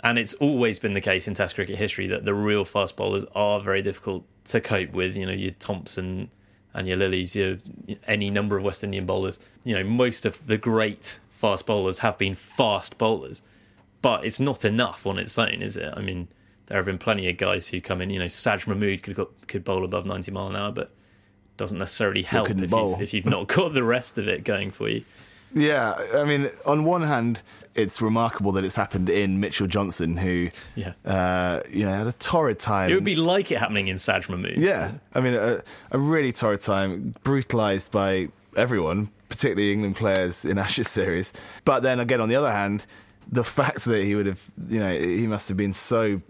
And 0.00 0.18
it's 0.18 0.34
always 0.34 0.78
been 0.78 0.94
the 0.94 1.00
case 1.00 1.26
in 1.26 1.34
Test 1.34 1.56
cricket 1.56 1.76
history 1.76 2.06
that 2.06 2.24
the 2.24 2.34
real 2.34 2.64
fast 2.64 2.96
bowlers 2.96 3.24
are 3.34 3.60
very 3.60 3.82
difficult 3.82 4.24
to 4.44 4.60
cope 4.60 4.92
with. 4.92 5.16
You 5.16 5.26
know, 5.26 5.32
your 5.32 5.50
Thomson 5.52 6.30
and 6.72 6.86
your 6.86 6.96
Lillees, 6.96 7.34
your 7.34 7.58
any 8.06 8.30
number 8.30 8.56
of 8.56 8.62
West 8.62 8.84
Indian 8.84 9.06
bowlers. 9.06 9.40
You 9.64 9.74
know, 9.74 9.84
most 9.84 10.24
of 10.24 10.46
the 10.46 10.56
great 10.56 11.18
fast 11.30 11.66
bowlers 11.66 12.00
have 12.00 12.16
been 12.16 12.34
fast 12.34 12.98
bowlers, 12.98 13.42
but 14.02 14.24
it's 14.24 14.38
not 14.38 14.64
enough 14.64 15.06
on 15.06 15.18
its 15.18 15.36
own, 15.36 15.62
is 15.62 15.76
it? 15.76 15.92
I 15.96 16.00
mean, 16.00 16.28
there 16.66 16.76
have 16.76 16.86
been 16.86 16.98
plenty 16.98 17.28
of 17.28 17.36
guys 17.36 17.68
who 17.68 17.80
come 17.80 18.00
in. 18.00 18.10
You 18.10 18.20
know, 18.20 18.28
Saj 18.28 18.66
Mahmood 18.66 19.02
could 19.02 19.26
could 19.48 19.64
bowl 19.64 19.84
above 19.84 20.06
90 20.06 20.30
mile 20.30 20.48
an 20.48 20.56
hour, 20.56 20.70
but 20.70 20.90
doesn't 21.58 21.78
necessarily 21.78 22.22
help 22.22 22.48
if, 22.48 22.70
you, 22.70 22.96
if 23.00 23.12
you've 23.12 23.26
not 23.26 23.48
got 23.54 23.74
the 23.74 23.84
rest 23.84 24.16
of 24.16 24.26
it 24.26 24.44
going 24.44 24.70
for 24.70 24.88
you. 24.88 25.04
Yeah, 25.54 25.94
I 26.14 26.24
mean, 26.24 26.50
on 26.66 26.84
one 26.84 27.02
hand, 27.02 27.42
it's 27.74 28.02
remarkable 28.02 28.52
that 28.52 28.64
it's 28.64 28.74
happened 28.74 29.08
in 29.08 29.40
Mitchell 29.40 29.66
Johnson, 29.66 30.16
who, 30.16 30.50
yeah, 30.74 30.92
uh, 31.04 31.62
you 31.70 31.84
know, 31.84 31.92
had 31.92 32.06
a 32.06 32.12
torrid 32.12 32.58
time. 32.58 32.90
It 32.90 32.94
would 32.94 33.04
be 33.04 33.16
like 33.16 33.50
it 33.50 33.58
happening 33.58 33.88
in 33.88 33.98
Saj 33.98 34.28
Mahmood. 34.28 34.58
Yeah, 34.58 34.92
I 35.14 35.20
mean, 35.20 35.34
a, 35.34 35.62
a 35.90 35.98
really 35.98 36.32
torrid 36.32 36.60
time, 36.60 37.14
brutalised 37.22 37.92
by 37.92 38.28
everyone, 38.56 39.10
particularly 39.28 39.72
England 39.72 39.96
players 39.96 40.44
in 40.44 40.58
Ashes 40.66 40.88
series. 40.88 41.32
But 41.64 41.82
then 41.82 42.00
again, 42.00 42.20
on 42.20 42.28
the 42.28 42.36
other 42.36 42.52
hand, 42.52 42.84
the 43.30 43.44
fact 43.44 43.84
that 43.84 44.04
he 44.04 44.14
would 44.14 44.26
have, 44.26 44.44
you 44.68 44.80
know, 44.80 44.92
he 44.98 45.26
must 45.26 45.48
have 45.48 45.56
been 45.56 45.72
so 45.72 46.20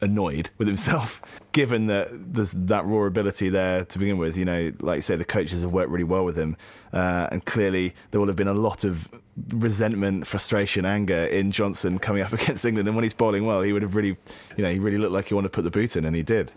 annoyed 0.00 0.50
with 0.58 0.68
himself, 0.68 1.40
given 1.52 1.86
that 1.86 2.08
there's 2.10 2.52
that 2.52 2.84
raw 2.84 3.04
ability 3.04 3.48
there 3.48 3.84
to 3.84 3.98
begin 3.98 4.18
with. 4.18 4.36
You 4.36 4.44
know, 4.44 4.72
like 4.80 4.96
you 4.96 5.02
say, 5.02 5.16
the 5.16 5.24
coaches 5.24 5.62
have 5.62 5.72
worked 5.72 5.90
really 5.90 6.04
well 6.04 6.24
with 6.24 6.36
him, 6.36 6.56
uh, 6.92 7.28
and 7.30 7.44
clearly 7.44 7.94
there 8.10 8.20
will 8.20 8.28
have 8.28 8.36
been 8.36 8.48
a 8.48 8.54
lot 8.54 8.84
of 8.84 9.08
resentment, 9.48 10.26
frustration, 10.26 10.84
anger 10.84 11.24
in 11.26 11.50
Johnson 11.50 11.98
coming 11.98 12.22
up 12.22 12.32
against 12.40 12.64
England. 12.64 12.88
And 12.88 12.96
when 12.96 13.02
he's 13.02 13.14
bowling 13.14 13.46
well, 13.46 13.62
he 13.62 13.72
would 13.72 13.82
have 13.82 13.96
really, 13.96 14.16
you 14.56 14.62
know, 14.62 14.70
he 14.70 14.78
really 14.78 14.98
looked 14.98 15.12
like 15.12 15.26
he 15.26 15.34
wanted 15.34 15.48
to 15.48 15.56
put 15.56 15.64
the 15.64 15.70
boot 15.70 15.96
in, 15.96 16.04
and 16.04 16.14
he 16.14 16.22
did. 16.22 16.52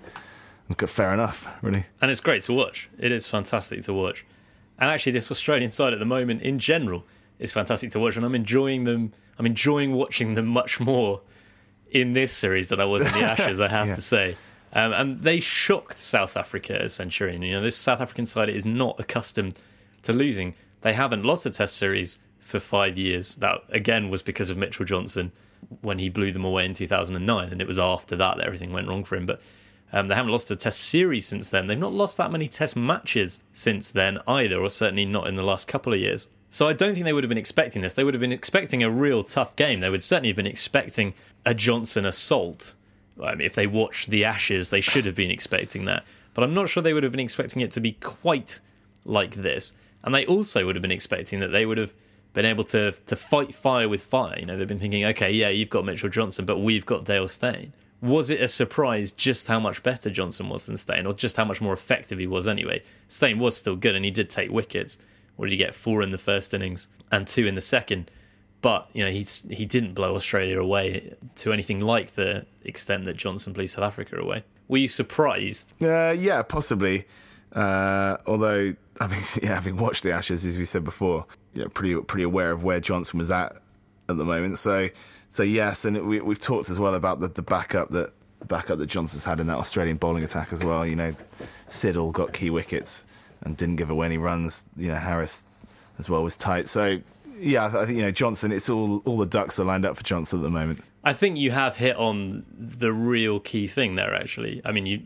Fair 0.77 1.13
enough, 1.13 1.47
really. 1.61 1.85
And 2.01 2.11
it's 2.11 2.19
great 2.19 2.41
to 2.43 2.53
watch. 2.53 2.89
It 2.99 3.11
is 3.11 3.27
fantastic 3.27 3.83
to 3.83 3.93
watch. 3.93 4.25
And 4.77 4.89
actually, 4.89 5.13
this 5.13 5.31
Australian 5.31 5.71
side 5.71 5.93
at 5.93 5.99
the 5.99 6.05
moment, 6.05 6.41
in 6.41 6.59
general, 6.59 7.03
is 7.39 7.51
fantastic 7.51 7.91
to 7.91 7.99
watch, 7.99 8.17
and 8.17 8.25
I'm 8.25 8.35
enjoying 8.35 8.83
them. 8.83 9.13
I'm 9.39 9.45
enjoying 9.45 9.93
watching 9.93 10.33
them 10.33 10.47
much 10.47 10.79
more 10.79 11.21
in 11.91 12.13
this 12.13 12.31
series 12.31 12.69
than 12.69 12.79
I 12.79 12.85
was 12.85 13.05
in 13.05 13.13
the 13.13 13.19
Ashes, 13.25 13.59
I 13.59 13.67
have 13.67 13.87
yeah. 13.87 13.95
to 13.95 14.01
say. 14.01 14.35
Um, 14.73 14.93
and 14.93 15.17
they 15.19 15.39
shocked 15.39 15.97
South 15.97 16.35
Africa 16.37 16.81
as 16.81 16.93
Centurion. 16.93 17.41
You 17.41 17.53
know, 17.53 17.61
this 17.61 17.75
South 17.75 18.01
African 18.01 18.25
side 18.25 18.49
is 18.49 18.65
not 18.65 18.99
accustomed 18.99 19.57
to 20.03 20.13
losing. 20.13 20.55
They 20.81 20.93
haven't 20.93 21.23
lost 21.23 21.45
a 21.45 21.49
Test 21.49 21.77
series 21.77 22.19
for 22.39 22.59
five 22.59 22.97
years. 22.97 23.35
That 23.35 23.61
again 23.69 24.09
was 24.09 24.21
because 24.21 24.49
of 24.49 24.57
Mitchell 24.57 24.85
Johnson 24.85 25.31
when 25.81 25.99
he 25.99 26.09
blew 26.09 26.31
them 26.31 26.45
away 26.45 26.65
in 26.65 26.73
2009, 26.73 27.49
and 27.49 27.61
it 27.61 27.67
was 27.67 27.79
after 27.79 28.15
that 28.15 28.37
that 28.37 28.45
everything 28.45 28.71
went 28.71 28.87
wrong 28.87 29.03
for 29.03 29.15
him. 29.15 29.25
But 29.25 29.41
um, 29.91 30.07
they 30.09 30.15
haven't 30.15 30.31
lost 30.31 30.51
a 30.51 30.55
Test 30.55 30.81
series 30.81 31.25
since 31.25 31.49
then. 31.49 31.67
They've 31.67 31.77
not 31.77 31.93
lost 31.93 32.17
that 32.17 32.31
many 32.31 32.47
Test 32.47 32.75
matches 32.75 33.39
since 33.53 33.89
then 33.89 34.19
either, 34.27 34.59
or 34.59 34.69
certainly 34.69 35.05
not 35.05 35.27
in 35.27 35.35
the 35.35 35.43
last 35.43 35.67
couple 35.67 35.93
of 35.93 35.99
years. 35.99 36.27
So 36.49 36.67
I 36.67 36.73
don't 36.73 36.93
think 36.93 37.05
they 37.05 37.13
would 37.13 37.23
have 37.23 37.29
been 37.29 37.37
expecting 37.37 37.81
this. 37.81 37.93
They 37.93 38.03
would 38.03 38.13
have 38.13 38.21
been 38.21 38.31
expecting 38.31 38.81
a 38.81 38.89
real 38.89 39.23
tough 39.23 39.55
game. 39.55 39.81
They 39.81 39.89
would 39.89 40.03
certainly 40.03 40.29
have 40.29 40.37
been 40.37 40.47
expecting 40.47 41.13
a 41.47 41.53
Johnson 41.53 42.05
assault. 42.05 42.75
I 43.23 43.31
mean, 43.31 43.45
if 43.45 43.55
they 43.55 43.67
watched 43.67 44.09
the 44.09 44.25
Ashes, 44.25 44.69
they 44.69 44.81
should 44.81 45.05
have 45.05 45.15
been 45.15 45.31
expecting 45.31 45.85
that. 45.85 46.03
But 46.33 46.43
I'm 46.43 46.53
not 46.53 46.69
sure 46.69 46.83
they 46.83 46.93
would 46.93 47.03
have 47.03 47.13
been 47.13 47.21
expecting 47.21 47.61
it 47.61 47.71
to 47.71 47.79
be 47.79 47.93
quite 47.93 48.59
like 49.05 49.33
this. 49.35 49.73
And 50.03 50.13
they 50.13 50.25
also 50.25 50.65
would 50.65 50.75
have 50.75 50.81
been 50.81 50.91
expecting 50.91 51.39
that 51.39 51.47
they 51.47 51.65
would 51.65 51.77
have 51.77 51.93
been 52.33 52.45
able 52.45 52.65
to 52.65 52.91
to 52.91 53.15
fight 53.15 53.55
fire 53.55 53.87
with 53.87 54.03
fire. 54.03 54.37
You 54.37 54.45
know, 54.45 54.57
they've 54.57 54.67
been 54.67 54.79
thinking, 54.79 55.05
okay, 55.05 55.31
yeah, 55.31 55.47
you've 55.47 55.69
got 55.69 55.85
Mitchell 55.85 56.09
Johnson, 56.09 56.45
but 56.45 56.59
we've 56.59 56.85
got 56.85 57.05
Dale 57.05 57.29
Steyn. 57.29 57.73
Was 58.01 58.29
it 58.29 58.41
a 58.41 58.47
surprise 58.47 59.13
just 59.13 59.47
how 59.47 59.59
much 59.59 59.81
better 59.81 60.09
Johnson 60.09 60.49
was 60.49 60.65
than 60.65 60.77
Steyn, 60.77 61.07
or 61.07 61.13
just 61.13 61.37
how 61.37 61.45
much 61.45 61.61
more 61.61 61.73
effective 61.73 62.19
he 62.19 62.27
was 62.27 62.47
anyway? 62.47 62.83
Steyn 63.07 63.39
was 63.39 63.55
still 63.55 63.77
good, 63.77 63.95
and 63.95 64.05
he 64.05 64.11
did 64.11 64.29
take 64.29 64.51
wickets. 64.51 64.97
What 65.37 65.45
did 65.45 65.53
he 65.53 65.57
get? 65.57 65.73
Four 65.73 66.03
in 66.03 66.11
the 66.11 66.17
first 66.17 66.53
innings 66.53 66.89
and 67.09 67.25
two 67.25 67.47
in 67.47 67.55
the 67.55 67.61
second. 67.61 68.11
But 68.61 68.89
you 68.93 69.03
know 69.03 69.11
he's 69.11 69.43
he 69.49 69.65
didn't 69.65 69.93
blow 69.93 70.15
Australia 70.15 70.59
away 70.59 71.15
to 71.35 71.53
anything 71.53 71.79
like 71.79 72.15
the 72.15 72.45
extent 72.63 73.05
that 73.05 73.15
Johnson 73.15 73.53
blew 73.53 73.67
South 73.67 73.83
Africa 73.83 74.17
away. 74.17 74.43
Were 74.67 74.77
you 74.77 74.87
surprised? 74.87 75.73
Uh, 75.81 76.15
yeah, 76.17 76.41
possibly. 76.41 77.05
Uh, 77.53 78.17
although 78.25 78.75
having 78.99 79.19
yeah, 79.41 79.55
having 79.55 79.77
watched 79.77 80.03
the 80.03 80.11
Ashes, 80.11 80.45
as 80.45 80.57
we 80.57 80.65
said 80.65 80.83
before, 80.83 81.25
yeah, 81.53 81.65
pretty 81.73 81.95
pretty 82.01 82.23
aware 82.23 82.51
of 82.51 82.63
where 82.63 82.79
Johnson 82.79 83.19
was 83.19 83.31
at 83.31 83.57
at 84.09 84.17
the 84.17 84.25
moment. 84.25 84.57
So 84.57 84.89
so 85.29 85.43
yes, 85.43 85.85
and 85.85 86.07
we, 86.07 86.21
we've 86.21 86.39
talked 86.39 86.69
as 86.69 86.79
well 86.79 86.95
about 86.95 87.19
the, 87.19 87.27
the 87.27 87.41
backup 87.41 87.89
that 87.91 88.13
the 88.39 88.45
backup 88.45 88.79
that 88.79 88.87
Johnson's 88.87 89.23
had 89.23 89.39
in 89.39 89.47
that 89.47 89.57
Australian 89.57 89.97
bowling 89.97 90.23
attack 90.23 90.51
as 90.51 90.63
well. 90.63 90.85
You 90.85 90.95
know, 90.95 91.11
Siddle 91.69 92.11
got 92.11 92.33
key 92.33 92.49
wickets 92.49 93.05
and 93.41 93.55
didn't 93.55 93.75
give 93.75 93.89
away 93.89 94.07
any 94.07 94.17
runs. 94.17 94.63
You 94.75 94.89
know, 94.89 94.95
Harris 94.95 95.43
as 95.99 96.09
well 96.09 96.23
was 96.23 96.35
tight. 96.35 96.67
So 96.67 96.99
yeah, 97.39 97.65
I 97.65 97.85
think 97.85 97.97
you 97.97 98.03
know 98.03 98.11
Johnson. 98.11 98.51
It's 98.51 98.69
all 98.69 99.01
all 99.05 99.17
the 99.17 99.25
ducks 99.25 99.59
are 99.59 99.65
lined 99.65 99.85
up 99.85 99.97
for 99.97 100.03
Johnson 100.03 100.39
at 100.39 100.43
the 100.43 100.49
moment. 100.49 100.81
I 101.03 101.13
think 101.13 101.37
you 101.37 101.51
have 101.51 101.77
hit 101.77 101.95
on 101.95 102.45
the 102.57 102.91
real 102.91 103.39
key 103.39 103.67
thing 103.67 103.95
there. 103.95 104.13
Actually, 104.13 104.61
I 104.65 104.71
mean, 104.71 104.85
you 104.85 105.01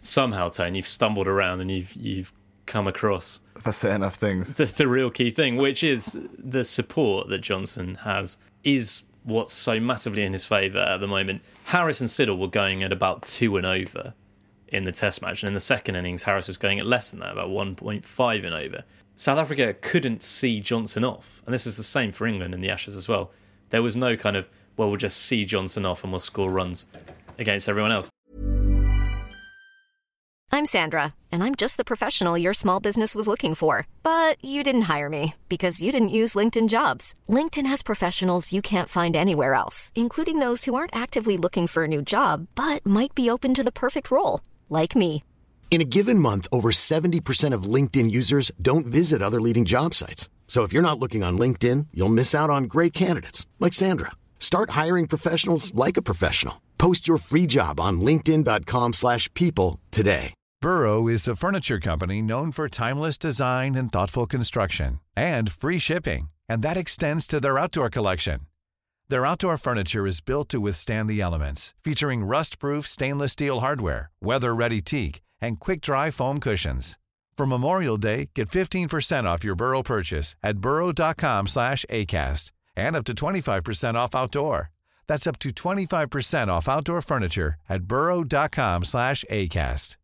somehow, 0.00 0.48
Tone, 0.48 0.74
you've 0.74 0.86
stumbled 0.86 1.28
around 1.28 1.60
and 1.60 1.70
you've 1.70 1.94
you've 1.94 2.32
come 2.66 2.86
across 2.86 3.40
for 3.58 3.72
say 3.72 3.94
enough 3.94 4.16
things. 4.16 4.54
The, 4.54 4.66
the 4.66 4.88
real 4.88 5.10
key 5.10 5.30
thing, 5.30 5.56
which 5.56 5.82
is 5.82 6.18
the 6.38 6.64
support 6.64 7.28
that 7.28 7.38
Johnson 7.38 7.96
has, 7.96 8.38
is 8.64 9.02
what's 9.24 9.54
so 9.54 9.78
massively 9.78 10.22
in 10.22 10.32
his 10.32 10.44
favour 10.44 10.80
at 10.80 10.98
the 10.98 11.06
moment. 11.06 11.42
Harris 11.64 12.00
and 12.00 12.10
Siddle 12.10 12.38
were 12.38 12.48
going 12.48 12.82
at 12.82 12.92
about 12.92 13.22
two 13.22 13.56
and 13.56 13.66
over 13.66 14.14
in 14.72 14.84
the 14.84 14.92
Test 14.92 15.22
match. 15.22 15.42
And 15.42 15.48
in 15.48 15.54
the 15.54 15.60
second 15.60 15.96
innings, 15.96 16.22
Harris 16.22 16.48
was 16.48 16.56
going 16.56 16.80
at 16.80 16.86
less 16.86 17.10
than 17.10 17.20
that, 17.20 17.32
about 17.32 17.50
1.5 17.50 18.44
and 18.44 18.54
over. 18.54 18.84
South 19.14 19.38
Africa 19.38 19.74
couldn't 19.80 20.22
see 20.22 20.60
Johnson 20.60 21.04
off. 21.04 21.42
And 21.44 21.54
this 21.54 21.66
is 21.66 21.76
the 21.76 21.82
same 21.82 22.12
for 22.12 22.26
England 22.26 22.54
in 22.54 22.60
the 22.60 22.70
Ashes 22.70 22.96
as 22.96 23.08
well. 23.08 23.30
There 23.70 23.82
was 23.82 23.96
no 23.96 24.16
kind 24.16 24.36
of, 24.36 24.48
well, 24.76 24.88
we'll 24.88 24.96
just 24.96 25.18
see 25.18 25.44
Johnson 25.44 25.84
off 25.84 26.02
and 26.02 26.12
we'll 26.12 26.20
score 26.20 26.50
runs 26.50 26.86
against 27.38 27.68
everyone 27.68 27.92
else. 27.92 28.08
I'm 30.54 30.66
Sandra, 30.66 31.14
and 31.30 31.42
I'm 31.42 31.54
just 31.54 31.78
the 31.78 31.84
professional 31.84 32.36
your 32.36 32.52
small 32.52 32.78
business 32.78 33.14
was 33.14 33.26
looking 33.26 33.54
for. 33.54 33.86
But 34.02 34.36
you 34.44 34.62
didn't 34.62 34.82
hire 34.82 35.08
me 35.08 35.34
because 35.48 35.80
you 35.80 35.90
didn't 35.92 36.18
use 36.20 36.34
LinkedIn 36.34 36.68
jobs. 36.68 37.14
LinkedIn 37.26 37.66
has 37.66 37.82
professionals 37.82 38.52
you 38.52 38.60
can't 38.60 38.88
find 38.88 39.16
anywhere 39.16 39.54
else, 39.54 39.92
including 39.94 40.40
those 40.40 40.64
who 40.64 40.74
aren't 40.74 40.94
actively 40.94 41.38
looking 41.38 41.66
for 41.66 41.84
a 41.84 41.88
new 41.88 42.02
job 42.02 42.48
but 42.54 42.84
might 42.84 43.14
be 43.14 43.30
open 43.30 43.54
to 43.54 43.62
the 43.62 43.72
perfect 43.72 44.10
role 44.10 44.40
like 44.72 44.94
me. 44.94 45.22
In 45.70 45.80
a 45.80 45.84
given 45.96 46.18
month, 46.18 46.46
over 46.52 46.70
70% 46.70 47.54
of 47.54 47.62
LinkedIn 47.62 48.10
users 48.10 48.50
don't 48.60 48.84
visit 48.84 49.22
other 49.22 49.40
leading 49.40 49.64
job 49.64 49.94
sites. 49.94 50.28
So 50.46 50.64
if 50.64 50.72
you're 50.74 50.88
not 50.88 50.98
looking 50.98 51.22
on 51.22 51.38
LinkedIn, 51.38 51.86
you'll 51.94 52.10
miss 52.10 52.34
out 52.34 52.50
on 52.50 52.64
great 52.64 52.92
candidates 52.92 53.46
like 53.58 53.72
Sandra. 53.72 54.10
Start 54.38 54.70
hiring 54.70 55.06
professionals 55.06 55.74
like 55.74 55.96
a 55.96 56.02
professional. 56.02 56.60
Post 56.76 57.08
your 57.08 57.16
free 57.16 57.46
job 57.46 57.80
on 57.80 58.02
linkedin.com/people 58.02 59.80
today. 59.90 60.34
Burrow 60.60 61.08
is 61.08 61.26
a 61.26 61.34
furniture 61.34 61.80
company 61.80 62.22
known 62.22 62.52
for 62.52 62.68
timeless 62.68 63.18
design 63.18 63.74
and 63.74 63.90
thoughtful 63.90 64.26
construction 64.26 65.00
and 65.16 65.50
free 65.50 65.80
shipping, 65.80 66.28
and 66.48 66.62
that 66.62 66.76
extends 66.76 67.26
to 67.26 67.40
their 67.40 67.58
outdoor 67.58 67.90
collection. 67.90 68.46
Their 69.08 69.26
outdoor 69.26 69.58
furniture 69.58 70.06
is 70.06 70.20
built 70.20 70.48
to 70.50 70.60
withstand 70.60 71.08
the 71.08 71.20
elements, 71.20 71.74
featuring 71.84 72.24
rust-proof 72.24 72.86
stainless 72.86 73.32
steel 73.32 73.60
hardware, 73.60 74.10
weather-ready 74.20 74.80
teak, 74.80 75.20
and 75.40 75.60
quick-dry 75.60 76.10
foam 76.10 76.40
cushions. 76.40 76.98
For 77.36 77.46
Memorial 77.46 77.96
Day, 77.96 78.30
get 78.34 78.48
15% 78.50 79.24
off 79.24 79.44
your 79.44 79.54
Burrow 79.54 79.82
purchase 79.82 80.36
at 80.42 80.58
burrow.com 80.58 81.46
slash 81.46 81.84
ACAST 81.90 82.52
and 82.76 82.96
up 82.96 83.04
to 83.04 83.14
25% 83.14 83.94
off 83.94 84.14
outdoor. 84.14 84.70
That's 85.08 85.26
up 85.26 85.38
to 85.40 85.50
25% 85.50 86.48
off 86.48 86.68
outdoor 86.68 87.02
furniture 87.02 87.54
at 87.68 87.84
burrow.com 87.84 88.84
slash 88.84 89.24
ACAST. 89.30 89.96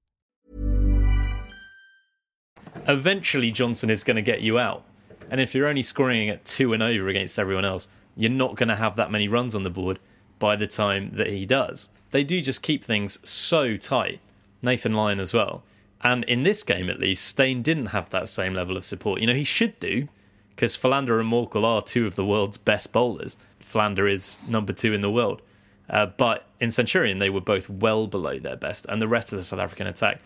eventually 2.86 3.50
Johnson 3.50 3.90
is 3.90 4.02
going 4.02 4.16
to 4.16 4.22
get 4.22 4.40
you 4.40 4.58
out. 4.58 4.84
And 5.30 5.40
if 5.40 5.54
you're 5.54 5.66
only 5.66 5.82
scoring 5.82 6.30
at 6.30 6.44
two 6.44 6.72
and 6.72 6.82
over 6.82 7.08
against 7.08 7.38
everyone 7.38 7.64
else, 7.64 7.86
you're 8.18 8.30
not 8.30 8.56
going 8.56 8.68
to 8.68 8.76
have 8.76 8.96
that 8.96 9.12
many 9.12 9.28
runs 9.28 9.54
on 9.54 9.62
the 9.62 9.70
board 9.70 10.00
by 10.40 10.56
the 10.56 10.66
time 10.66 11.12
that 11.14 11.28
he 11.28 11.46
does. 11.46 11.88
They 12.10 12.24
do 12.24 12.40
just 12.40 12.62
keep 12.62 12.82
things 12.82 13.18
so 13.26 13.76
tight. 13.76 14.20
Nathan 14.60 14.92
Lyon 14.92 15.20
as 15.20 15.32
well. 15.32 15.62
And 16.02 16.24
in 16.24 16.42
this 16.42 16.64
game, 16.64 16.90
at 16.90 16.98
least, 16.98 17.24
Steyn 17.24 17.62
didn't 17.62 17.86
have 17.86 18.10
that 18.10 18.28
same 18.28 18.54
level 18.54 18.76
of 18.76 18.84
support. 18.84 19.20
You 19.20 19.28
know, 19.28 19.34
he 19.34 19.44
should 19.44 19.78
do, 19.78 20.08
because 20.50 20.74
Philander 20.74 21.20
and 21.20 21.30
Morkel 21.30 21.64
are 21.64 21.80
two 21.80 22.06
of 22.06 22.16
the 22.16 22.24
world's 22.24 22.56
best 22.56 22.92
bowlers. 22.92 23.36
Philander 23.60 24.08
is 24.08 24.40
number 24.48 24.72
two 24.72 24.92
in 24.92 25.00
the 25.00 25.10
world. 25.10 25.40
Uh, 25.88 26.06
but 26.06 26.46
in 26.60 26.72
Centurion, 26.72 27.20
they 27.20 27.30
were 27.30 27.40
both 27.40 27.70
well 27.70 28.08
below 28.08 28.38
their 28.40 28.56
best. 28.56 28.84
And 28.88 29.00
the 29.00 29.08
rest 29.08 29.32
of 29.32 29.38
the 29.38 29.44
South 29.44 29.60
African 29.60 29.86
attack, 29.86 30.20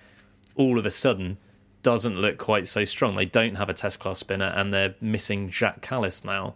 all 0.57 0.78
of 0.78 0.87
a 0.87 0.90
sudden, 0.90 1.37
doesn't 1.83 2.16
look 2.16 2.38
quite 2.38 2.66
so 2.68 2.85
strong. 2.87 3.16
They 3.16 3.26
don't 3.26 3.57
have 3.57 3.68
a 3.68 3.74
test 3.74 4.00
class 4.00 4.18
spinner, 4.18 4.52
and 4.57 4.72
they're 4.72 4.94
missing 5.00 5.50
Jacques 5.50 5.83
Kallis 5.83 6.24
now 6.24 6.55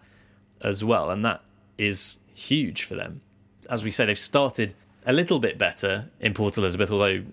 as 0.60 0.84
well. 0.84 1.10
And 1.10 1.24
that 1.24 1.42
is 1.78 2.18
huge 2.34 2.84
for 2.84 2.94
them. 2.94 3.20
As 3.68 3.84
we 3.84 3.90
say, 3.90 4.06
they've 4.06 4.18
started 4.18 4.74
a 5.04 5.12
little 5.12 5.38
bit 5.38 5.58
better 5.58 6.10
in 6.20 6.34
Port 6.34 6.56
Elizabeth, 6.56 6.90
although 6.90 7.24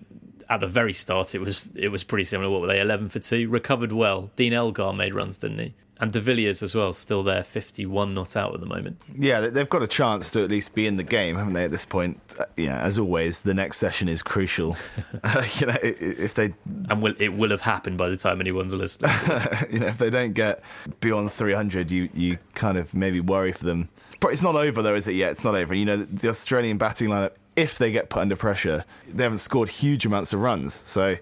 at 0.48 0.60
the 0.60 0.68
very 0.68 0.92
start, 0.92 1.34
it 1.34 1.40
was 1.40 1.62
it 1.74 1.88
was 1.88 2.04
pretty 2.04 2.24
similar. 2.24 2.50
What 2.50 2.60
were 2.60 2.66
they? 2.66 2.80
Eleven 2.80 3.08
for 3.08 3.18
two. 3.18 3.48
Recovered 3.48 3.92
well. 3.92 4.30
Dean 4.36 4.52
Elgar 4.52 4.92
made 4.92 5.14
runs, 5.14 5.38
didn't 5.38 5.58
he? 5.58 5.74
And 6.04 6.12
De 6.12 6.20
Villiers 6.20 6.62
as 6.62 6.74
well, 6.74 6.92
still 6.92 7.22
there, 7.22 7.42
fifty-one 7.42 8.12
not 8.12 8.36
out 8.36 8.52
at 8.52 8.60
the 8.60 8.66
moment. 8.66 9.00
Yeah, 9.18 9.40
they've 9.40 9.66
got 9.66 9.82
a 9.82 9.86
chance 9.86 10.30
to 10.32 10.44
at 10.44 10.50
least 10.50 10.74
be 10.74 10.86
in 10.86 10.96
the 10.96 11.02
game, 11.02 11.36
haven't 11.36 11.54
they? 11.54 11.64
At 11.64 11.70
this 11.70 11.86
point, 11.86 12.20
uh, 12.38 12.44
yeah. 12.58 12.78
As 12.78 12.98
always, 12.98 13.40
the 13.40 13.54
next 13.54 13.78
session 13.78 14.06
is 14.06 14.22
crucial. 14.22 14.76
uh, 15.24 15.42
you 15.58 15.66
know, 15.66 15.76
if 15.82 16.34
they 16.34 16.52
and 16.90 17.00
will, 17.00 17.14
it 17.18 17.32
will 17.32 17.48
have 17.48 17.62
happened 17.62 17.96
by 17.96 18.10
the 18.10 18.18
time 18.18 18.42
anyone's 18.42 18.74
listening. 18.74 19.12
you 19.72 19.78
know, 19.78 19.86
if 19.86 19.96
they 19.96 20.10
don't 20.10 20.34
get 20.34 20.62
beyond 21.00 21.32
three 21.32 21.54
hundred, 21.54 21.90
you 21.90 22.10
you 22.12 22.36
kind 22.54 22.76
of 22.76 22.92
maybe 22.92 23.20
worry 23.20 23.52
for 23.52 23.64
them. 23.64 23.88
It's 24.24 24.42
not 24.42 24.56
over 24.56 24.82
though, 24.82 24.94
is 24.94 25.08
it? 25.08 25.14
Yet 25.14 25.30
it's 25.30 25.42
not 25.42 25.54
over. 25.54 25.74
You 25.74 25.86
know, 25.86 25.96
the 25.96 26.28
Australian 26.28 26.76
batting 26.76 27.08
lineup 27.08 27.32
if 27.56 27.78
they 27.78 27.92
get 27.92 28.10
put 28.10 28.20
under 28.20 28.36
pressure, 28.36 28.84
they 29.08 29.22
haven't 29.22 29.38
scored 29.38 29.68
huge 29.68 30.04
amounts 30.04 30.32
of 30.32 30.40
runs. 30.40 30.74
So, 30.74 31.16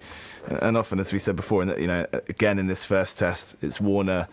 and 0.47 0.75
often, 0.75 0.99
as 0.99 1.13
we 1.13 1.19
said 1.19 1.35
before, 1.35 1.61
in 1.61 1.67
that 1.67 1.79
you 1.79 1.87
know, 1.87 2.05
again 2.27 2.59
in 2.59 2.67
this 2.67 2.83
first 2.83 3.19
test, 3.19 3.55
it's 3.61 3.79
Warner 3.79 4.27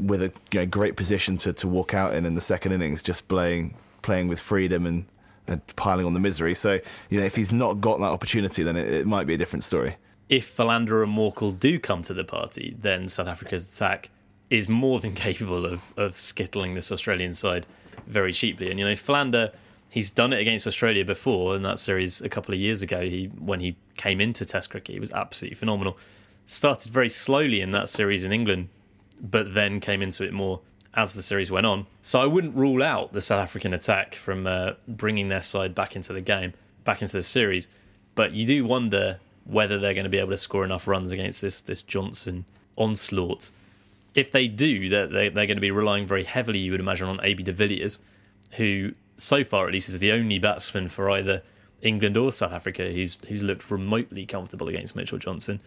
with 0.00 0.22
a 0.22 0.32
you 0.52 0.60
know, 0.60 0.66
great 0.66 0.96
position 0.96 1.36
to, 1.38 1.52
to 1.54 1.68
walk 1.68 1.94
out 1.94 2.14
in 2.14 2.26
in 2.26 2.34
the 2.34 2.40
second 2.40 2.72
innings, 2.72 3.02
just 3.02 3.28
playing 3.28 3.74
playing 4.02 4.28
with 4.28 4.40
freedom 4.40 4.86
and, 4.86 5.04
and 5.46 5.60
piling 5.76 6.06
on 6.06 6.14
the 6.14 6.20
misery. 6.20 6.54
So, 6.54 6.78
you 7.10 7.20
know, 7.20 7.26
if 7.26 7.36
he's 7.36 7.52
not 7.52 7.80
got 7.80 7.98
that 7.98 8.06
opportunity, 8.06 8.62
then 8.62 8.76
it, 8.76 8.90
it 8.90 9.06
might 9.06 9.26
be 9.26 9.34
a 9.34 9.36
different 9.36 9.64
story. 9.64 9.96
If 10.28 10.46
Philander 10.46 11.02
and 11.02 11.16
Morkel 11.16 11.58
do 11.58 11.78
come 11.78 12.02
to 12.02 12.14
the 12.14 12.24
party, 12.24 12.76
then 12.78 13.08
South 13.08 13.26
Africa's 13.26 13.64
attack 13.64 14.10
is 14.50 14.68
more 14.68 15.00
than 15.00 15.14
capable 15.26 15.66
of, 15.66 15.92
of 15.96 16.14
skittling 16.14 16.74
this 16.74 16.92
Australian 16.92 17.34
side 17.34 17.66
very 18.06 18.32
cheaply. 18.32 18.70
And 18.70 18.78
you 18.78 18.84
know, 18.84 18.96
Philander 18.96 19.52
he's 19.90 20.10
done 20.10 20.32
it 20.32 20.40
against 20.40 20.66
Australia 20.66 21.04
before 21.04 21.56
in 21.56 21.62
that 21.62 21.78
series 21.78 22.20
a 22.20 22.28
couple 22.28 22.54
of 22.54 22.60
years 22.60 22.82
ago. 22.82 23.00
He 23.02 23.26
when 23.38 23.60
he 23.60 23.76
came 23.96 24.20
into 24.20 24.44
Test 24.44 24.70
cricket, 24.70 24.94
he 24.94 25.00
was 25.00 25.12
absolutely 25.12 25.56
phenomenal. 25.56 25.98
Started 26.46 26.92
very 26.92 27.08
slowly 27.08 27.60
in 27.60 27.72
that 27.72 27.88
series 27.88 28.24
in 28.24 28.32
England, 28.32 28.68
but 29.20 29.54
then 29.54 29.80
came 29.80 30.02
into 30.02 30.24
it 30.24 30.32
more 30.32 30.60
as 30.94 31.14
the 31.14 31.22
series 31.22 31.50
went 31.50 31.66
on. 31.66 31.86
So 32.02 32.20
I 32.20 32.26
wouldn't 32.26 32.56
rule 32.56 32.82
out 32.82 33.12
the 33.12 33.20
South 33.20 33.40
African 33.40 33.72
attack 33.72 34.14
from 34.14 34.46
uh, 34.46 34.72
bringing 34.86 35.28
their 35.28 35.40
side 35.40 35.74
back 35.74 35.94
into 35.94 36.12
the 36.12 36.20
game, 36.20 36.54
back 36.84 37.02
into 37.02 37.16
the 37.16 37.22
series. 37.22 37.68
But 38.14 38.32
you 38.32 38.46
do 38.46 38.64
wonder 38.64 39.20
whether 39.44 39.78
they're 39.78 39.94
going 39.94 40.04
to 40.04 40.10
be 40.10 40.18
able 40.18 40.30
to 40.30 40.36
score 40.36 40.64
enough 40.64 40.86
runs 40.86 41.10
against 41.10 41.40
this 41.40 41.60
this 41.60 41.82
Johnson 41.82 42.44
onslaught. 42.76 43.50
If 44.14 44.32
they 44.32 44.48
do, 44.48 44.88
they're, 44.88 45.06
they're, 45.06 45.30
they're 45.30 45.46
going 45.46 45.56
to 45.56 45.60
be 45.60 45.70
relying 45.70 46.06
very 46.06 46.24
heavily, 46.24 46.58
you 46.58 46.72
would 46.72 46.80
imagine, 46.80 47.08
on 47.08 47.20
AB 47.22 47.42
de 47.44 47.52
Villiers, 47.52 48.00
who 48.52 48.92
so 49.16 49.44
far 49.44 49.66
at 49.66 49.72
least, 49.72 49.88
is 49.88 49.98
the 49.98 50.12
only 50.12 50.38
batsman 50.38 50.88
for 50.88 51.10
either 51.10 51.42
England 51.82 52.16
or 52.16 52.32
South 52.32 52.52
Africa 52.52 52.90
who's 52.90 53.18
who's 53.28 53.42
looked 53.42 53.70
remotely 53.70 54.26
comfortable 54.26 54.68
against 54.68 54.96
Mitchell 54.96 55.18
Johnson. 55.18 55.60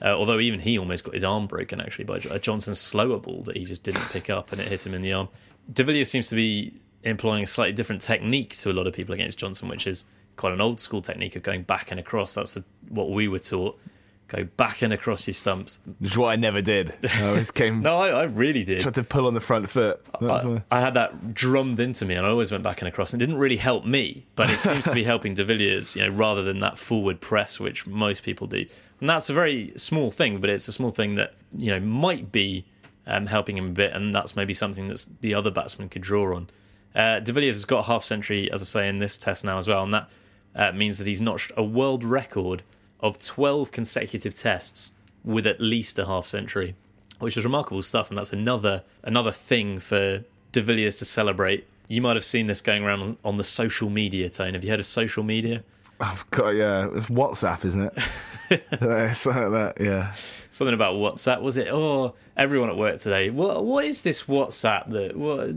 Uh, 0.00 0.08
although 0.08 0.38
even 0.38 0.60
he 0.60 0.78
almost 0.78 1.04
got 1.04 1.14
his 1.14 1.24
arm 1.24 1.46
broken 1.46 1.80
actually 1.80 2.04
by 2.04 2.18
a 2.30 2.38
Johnson's 2.38 2.80
slower 2.80 3.18
ball 3.18 3.42
that 3.42 3.56
he 3.56 3.64
just 3.64 3.82
didn't 3.82 4.08
pick 4.10 4.30
up 4.30 4.52
and 4.52 4.60
it 4.60 4.68
hit 4.68 4.86
him 4.86 4.94
in 4.94 5.02
the 5.02 5.12
arm. 5.12 5.28
De 5.72 5.82
Villiers 5.82 6.10
seems 6.10 6.28
to 6.28 6.36
be 6.36 6.72
employing 7.02 7.42
a 7.42 7.46
slightly 7.46 7.72
different 7.72 8.00
technique 8.00 8.56
to 8.56 8.70
a 8.70 8.72
lot 8.72 8.86
of 8.86 8.94
people 8.94 9.12
against 9.12 9.38
Johnson, 9.38 9.68
which 9.68 9.86
is 9.86 10.04
quite 10.36 10.52
an 10.52 10.60
old 10.60 10.80
school 10.80 11.02
technique 11.02 11.36
of 11.36 11.42
going 11.42 11.62
back 11.62 11.90
and 11.90 11.98
across. 11.98 12.34
That's 12.34 12.54
the, 12.54 12.64
what 12.88 13.10
we 13.10 13.28
were 13.28 13.38
taught 13.38 13.78
go 14.28 14.44
back 14.44 14.82
and 14.82 14.92
across 14.92 15.26
your 15.26 15.34
stumps. 15.34 15.80
Which 15.98 16.12
is 16.12 16.18
what 16.18 16.28
I 16.28 16.36
never 16.36 16.62
did. 16.62 16.94
I 17.14 17.26
always 17.26 17.50
came. 17.50 17.80
no, 17.82 17.98
I, 17.98 18.08
I, 18.08 18.22
really 18.24 18.62
did. 18.62 18.82
Tried 18.82 18.94
to 18.94 19.02
pull 19.02 19.26
on 19.26 19.34
the 19.34 19.40
front 19.40 19.68
foot. 19.68 20.00
I, 20.20 20.62
I, 20.70 20.80
had 20.80 20.94
that 20.94 21.34
drummed 21.34 21.80
into 21.80 22.04
me, 22.04 22.14
and 22.14 22.24
I 22.24 22.28
always 22.28 22.52
went 22.52 22.62
back 22.62 22.80
and 22.80 22.88
across. 22.88 23.12
And 23.12 23.20
it 23.20 23.26
didn't 23.26 23.40
really 23.40 23.56
help 23.56 23.84
me, 23.84 24.26
but 24.36 24.50
it 24.50 24.58
seems 24.58 24.84
to 24.84 24.94
be 24.94 25.04
helping 25.04 25.34
De 25.34 25.44
Villiers, 25.44 25.96
you 25.96 26.02
know, 26.02 26.10
rather 26.10 26.42
than 26.42 26.60
that 26.60 26.78
forward 26.78 27.20
press 27.20 27.58
which 27.58 27.86
most 27.86 28.22
people 28.22 28.46
do. 28.46 28.66
And 29.00 29.08
that's 29.08 29.30
a 29.30 29.34
very 29.34 29.72
small 29.76 30.10
thing, 30.10 30.40
but 30.40 30.50
it's 30.50 30.68
a 30.68 30.72
small 30.72 30.90
thing 30.90 31.14
that 31.16 31.34
you 31.56 31.70
know 31.70 31.80
might 31.80 32.32
be 32.32 32.64
um, 33.06 33.26
helping 33.26 33.56
him 33.56 33.68
a 33.68 33.72
bit, 33.72 33.92
and 33.92 34.14
that's 34.14 34.36
maybe 34.36 34.54
something 34.54 34.88
that 34.88 35.06
the 35.20 35.34
other 35.34 35.50
batsman 35.50 35.88
could 35.88 36.02
draw 36.02 36.34
on. 36.34 36.48
Uh, 36.94 37.20
De 37.20 37.32
Villiers 37.32 37.54
has 37.54 37.64
got 37.64 37.80
a 37.80 37.82
half 37.84 38.02
century, 38.02 38.50
as 38.50 38.60
I 38.60 38.64
say, 38.64 38.88
in 38.88 38.98
this 38.98 39.18
test 39.18 39.44
now 39.44 39.58
as 39.58 39.68
well, 39.68 39.82
and 39.82 39.94
that 39.94 40.10
uh, 40.54 40.72
means 40.72 40.98
that 40.98 41.06
he's 41.06 41.20
notched 41.20 41.52
a 41.56 41.62
world 41.62 42.02
record 42.02 42.62
of 43.00 43.18
12 43.18 43.70
consecutive 43.70 44.34
tests 44.34 44.92
with 45.24 45.46
at 45.46 45.60
least 45.60 45.98
a 45.98 46.06
half 46.06 46.26
century, 46.26 46.74
which 47.18 47.36
is 47.36 47.44
remarkable 47.44 47.82
stuff. 47.82 48.08
And 48.08 48.18
that's 48.18 48.32
another 48.32 48.82
another 49.04 49.30
thing 49.30 49.78
for 49.78 50.24
De 50.52 50.62
Villiers 50.62 50.98
to 50.98 51.04
celebrate. 51.04 51.66
You 51.88 52.02
might 52.02 52.16
have 52.16 52.24
seen 52.24 52.48
this 52.48 52.60
going 52.60 52.82
around 52.82 53.00
on, 53.00 53.16
on 53.24 53.36
the 53.36 53.44
social 53.44 53.88
media, 53.88 54.28
Tone. 54.28 54.54
Have 54.54 54.64
you 54.64 54.70
heard 54.70 54.80
of 54.80 54.86
social 54.86 55.22
media? 55.22 55.64
I've 56.00 56.28
got 56.30 56.50
yeah, 56.50 56.88
it's 56.92 57.06
WhatsApp, 57.06 57.64
isn't 57.64 57.82
it? 57.82 57.98
Something 59.14 59.52
like 59.52 59.52
that, 59.52 59.74
yeah. 59.80 60.14
Something 60.50 60.74
about 60.74 60.94
WhatsApp 60.94 61.42
was 61.42 61.56
it? 61.56 61.68
Oh, 61.68 62.14
everyone 62.36 62.70
at 62.70 62.76
work 62.76 63.00
today. 63.00 63.30
What 63.30 63.64
what 63.64 63.84
is 63.84 64.02
this 64.02 64.24
WhatsApp 64.24 64.90
that 64.90 65.16
what? 65.16 65.50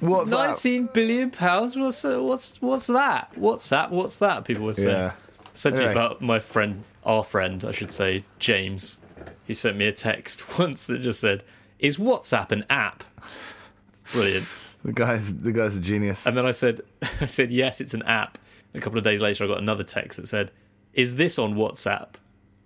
What's 0.00 0.30
nineteen 0.30 0.88
billion 0.92 1.30
pounds? 1.30 1.76
What's 1.76 2.02
what's 2.04 2.60
what's 2.60 2.86
that? 2.88 3.32
WhatsApp? 3.36 3.90
What's 3.90 4.18
that? 4.18 4.44
People 4.44 4.64
were 4.64 4.74
saying. 4.74 4.88
Yeah. 4.88 5.12
You 5.64 5.90
about 5.90 6.22
my 6.22 6.38
friend, 6.38 6.82
our 7.04 7.22
friend, 7.22 7.62
I 7.64 7.72
should 7.72 7.92
say, 7.92 8.24
James, 8.38 8.98
who 9.46 9.54
sent 9.54 9.76
me 9.76 9.86
a 9.86 9.92
text 9.92 10.58
once 10.58 10.86
that 10.86 10.98
just 10.98 11.20
said, 11.20 11.44
"Is 11.78 11.98
WhatsApp 11.98 12.52
an 12.52 12.64
app?" 12.70 13.04
Brilliant. 14.12 14.46
The 14.84 14.92
guy's 14.92 15.34
the 15.34 15.52
guy's 15.52 15.76
a 15.76 15.80
genius. 15.80 16.26
And 16.26 16.36
then 16.36 16.46
I 16.46 16.52
said, 16.52 16.80
I 17.20 17.26
said, 17.26 17.50
yes, 17.50 17.80
it's 17.80 17.94
an 17.94 18.02
app. 18.02 18.38
A 18.74 18.80
couple 18.80 18.98
of 18.98 19.04
days 19.04 19.22
later, 19.22 19.44
I 19.44 19.46
got 19.46 19.58
another 19.58 19.84
text 19.84 20.18
that 20.18 20.26
said, 20.26 20.50
"Is 20.94 21.16
this 21.16 21.38
on 21.38 21.54
WhatsApp?" 21.54 22.14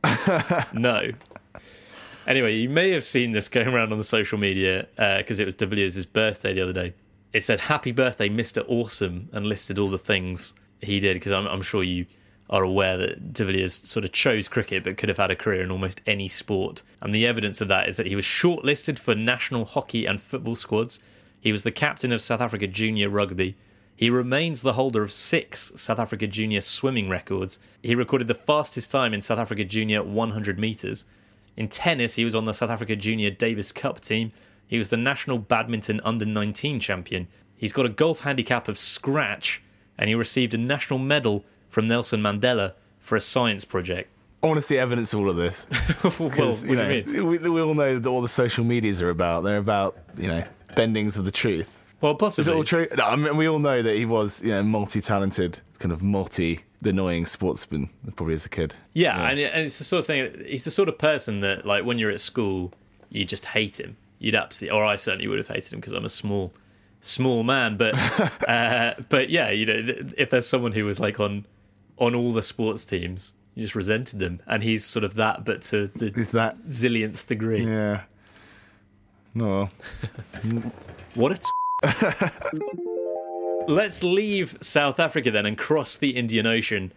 no. 0.74 1.10
Anyway, 2.26 2.56
you 2.56 2.68
may 2.68 2.90
have 2.90 3.04
seen 3.04 3.32
this 3.32 3.48
going 3.48 3.68
around 3.68 3.92
on 3.92 3.98
the 3.98 4.04
social 4.04 4.36
media 4.38 4.88
because 4.96 5.38
uh, 5.38 5.42
it 5.42 5.44
was 5.44 5.54
De 5.54 5.66
Villiers' 5.66 6.06
birthday 6.06 6.52
the 6.52 6.60
other 6.60 6.72
day. 6.72 6.94
It 7.32 7.44
said, 7.44 7.60
"Happy 7.60 7.92
birthday, 7.92 8.28
Mister 8.28 8.62
Awesome," 8.62 9.28
and 9.32 9.46
listed 9.46 9.78
all 9.78 9.88
the 9.88 9.98
things 9.98 10.54
he 10.80 11.00
did. 11.00 11.14
Because 11.14 11.32
I'm, 11.32 11.46
I'm 11.46 11.62
sure 11.62 11.82
you 11.82 12.06
are 12.50 12.62
aware 12.62 12.96
that 12.96 13.32
De 13.32 13.44
Villiers 13.44 13.80
sort 13.88 14.04
of 14.04 14.12
chose 14.12 14.48
cricket 14.48 14.84
but 14.84 14.96
could 14.96 15.08
have 15.08 15.18
had 15.18 15.30
a 15.30 15.36
career 15.36 15.62
in 15.62 15.70
almost 15.70 16.00
any 16.06 16.28
sport. 16.28 16.82
And 17.00 17.14
the 17.14 17.26
evidence 17.26 17.60
of 17.60 17.68
that 17.68 17.88
is 17.88 17.96
that 17.96 18.06
he 18.06 18.16
was 18.16 18.24
shortlisted 18.24 18.98
for 18.98 19.14
national 19.14 19.64
hockey 19.64 20.06
and 20.06 20.20
football 20.20 20.56
squads. 20.56 21.00
He 21.40 21.52
was 21.52 21.62
the 21.62 21.72
captain 21.72 22.12
of 22.12 22.20
South 22.20 22.40
Africa 22.40 22.66
Junior 22.66 23.08
Rugby. 23.08 23.56
He 23.96 24.10
remains 24.10 24.60
the 24.60 24.74
holder 24.74 25.02
of 25.02 25.10
six 25.10 25.72
South 25.74 25.98
Africa 25.98 26.26
Junior 26.26 26.60
swimming 26.60 27.08
records. 27.08 27.58
He 27.82 27.94
recorded 27.94 28.28
the 28.28 28.34
fastest 28.34 28.90
time 28.90 29.14
in 29.14 29.22
South 29.22 29.38
Africa 29.38 29.64
Junior 29.64 30.02
100 30.02 30.58
metres. 30.58 31.06
In 31.56 31.68
tennis, 31.68 32.14
he 32.14 32.24
was 32.24 32.34
on 32.34 32.44
the 32.44 32.52
South 32.52 32.68
Africa 32.68 32.94
Junior 32.94 33.30
Davis 33.30 33.72
Cup 33.72 34.00
team. 34.00 34.32
He 34.66 34.76
was 34.76 34.90
the 34.90 34.98
national 34.98 35.38
badminton 35.38 36.02
under 36.04 36.26
19 36.26 36.78
champion. 36.78 37.28
He's 37.56 37.72
got 37.72 37.86
a 37.86 37.88
golf 37.90 38.20
handicap 38.20 38.68
of 38.68 38.76
scratch, 38.76 39.62
and 39.96 40.08
he 40.08 40.14
received 40.14 40.52
a 40.52 40.58
national 40.58 40.98
medal 40.98 41.44
from 41.70 41.88
Nelson 41.88 42.20
Mandela 42.20 42.74
for 43.00 43.16
a 43.16 43.20
science 43.20 43.64
project. 43.64 44.10
I 44.42 44.48
want 44.48 44.58
to 44.58 44.62
see 44.62 44.76
evidence 44.76 45.14
of 45.14 45.20
all 45.20 45.30
of 45.30 45.36
this. 45.36 45.66
well, 46.20 46.54
you 46.66 46.76
know, 46.76 47.24
we, 47.24 47.38
we, 47.38 47.60
all 47.60 47.74
know 47.74 47.98
that 47.98 48.08
all 48.08 48.20
the 48.20 48.28
social 48.28 48.64
medias 48.64 49.00
are 49.00 49.08
about. 49.08 49.42
They're 49.42 49.56
about 49.56 49.96
you 50.18 50.28
know 50.28 50.44
bendings 50.74 51.16
of 51.16 51.24
the 51.24 51.30
truth. 51.30 51.75
Well, 52.00 52.14
possibly. 52.14 52.42
Is 52.42 52.48
it 52.48 52.54
all 52.54 52.64
true? 52.64 52.86
No, 52.96 53.04
I 53.04 53.16
mean, 53.16 53.36
we 53.36 53.48
all 53.48 53.58
know 53.58 53.80
that 53.82 53.96
he 53.96 54.04
was 54.04 54.42
you 54.42 54.50
know 54.50 54.62
multi-talented, 54.62 55.60
kind 55.78 55.92
of 55.92 56.02
multi 56.02 56.60
annoying 56.84 57.26
sportsman 57.26 57.90
probably 58.14 58.34
as 58.34 58.46
a 58.46 58.48
kid. 58.48 58.74
Yeah, 58.92 59.16
yeah. 59.16 59.28
And, 59.30 59.40
and 59.40 59.62
it's 59.64 59.78
the 59.78 59.84
sort 59.84 60.00
of 60.00 60.06
thing. 60.06 60.44
He's 60.46 60.64
the 60.64 60.70
sort 60.70 60.88
of 60.88 60.98
person 60.98 61.40
that 61.40 61.64
like 61.66 61.84
when 61.84 61.98
you're 61.98 62.10
at 62.10 62.20
school, 62.20 62.72
you 63.10 63.24
just 63.24 63.46
hate 63.46 63.80
him. 63.80 63.96
You'd 64.18 64.34
absolutely, 64.34 64.78
or 64.78 64.84
I 64.84 64.96
certainly 64.96 65.26
would 65.26 65.38
have 65.38 65.48
hated 65.48 65.72
him 65.72 65.80
because 65.80 65.92
I'm 65.92 66.04
a 66.04 66.08
small, 66.10 66.52
small 67.00 67.42
man. 67.42 67.76
But, 67.76 67.94
uh, 68.48 68.94
but 69.08 69.28
yeah, 69.30 69.50
you 69.50 69.66
know, 69.66 69.94
if 70.16 70.30
there's 70.30 70.46
someone 70.46 70.72
who 70.72 70.84
was 70.84 71.00
like 71.00 71.18
on 71.18 71.44
on 71.98 72.14
all 72.14 72.32
the 72.32 72.42
sports 72.42 72.84
teams, 72.84 73.32
You 73.54 73.62
just 73.64 73.74
resented 73.74 74.18
them, 74.18 74.40
and 74.46 74.62
he's 74.62 74.84
sort 74.84 75.02
of 75.04 75.14
that, 75.14 75.44
but 75.44 75.62
to 75.62 75.86
the 75.88 76.12
Is 76.18 76.30
that 76.30 76.58
zillionth 76.60 77.26
degree. 77.26 77.64
yeah? 77.66 78.02
No, 79.34 79.68
What 81.14 81.32
a. 81.32 81.36
T- 81.36 81.42
Let's 83.68 84.02
leave 84.02 84.56
South 84.60 85.00
Africa 85.00 85.30
then 85.30 85.46
and 85.46 85.58
cross 85.58 85.96
the 85.96 86.10
Indian 86.10 86.46
Ocean 86.46 86.92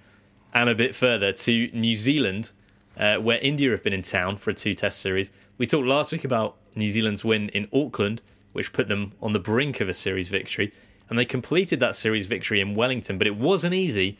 and 0.54 0.69
a 0.69 0.75
bit 0.75 0.95
further 0.95 1.32
to 1.32 1.69
New 1.73 1.95
Zealand, 1.95 2.52
uh, 2.97 3.17
where 3.17 3.39
India 3.39 3.71
have 3.71 3.84
been 3.84 3.93
in 3.93 4.02
town 4.02 4.38
for 4.38 4.49
a 4.52 4.54
two 4.54 4.73
test 4.73 4.99
series. 4.99 5.32
We 5.58 5.65
talked 5.65 5.88
last 5.88 6.12
week 6.12 6.23
about 6.23 6.56
New 6.75 6.89
Zealand's 6.89 7.23
win 7.25 7.49
in 7.49 7.67
Auckland, 7.73 8.21
which 8.54 8.73
put 8.73 8.88
them 8.88 9.13
on 9.21 9.34
the 9.34 9.39
brink 9.39 9.82
of 9.82 9.89
a 9.89 9.93
series 9.93 10.30
victory. 10.30 10.73
And 11.10 11.17
they 11.17 11.25
completed 11.25 11.80
that 11.80 11.95
series 11.95 12.28
victory 12.28 12.62
in 12.62 12.75
Wellington, 12.75 13.17
but 13.17 13.28
it 13.28 13.36
wasn't 13.36 13.73
easy. 13.73 14.17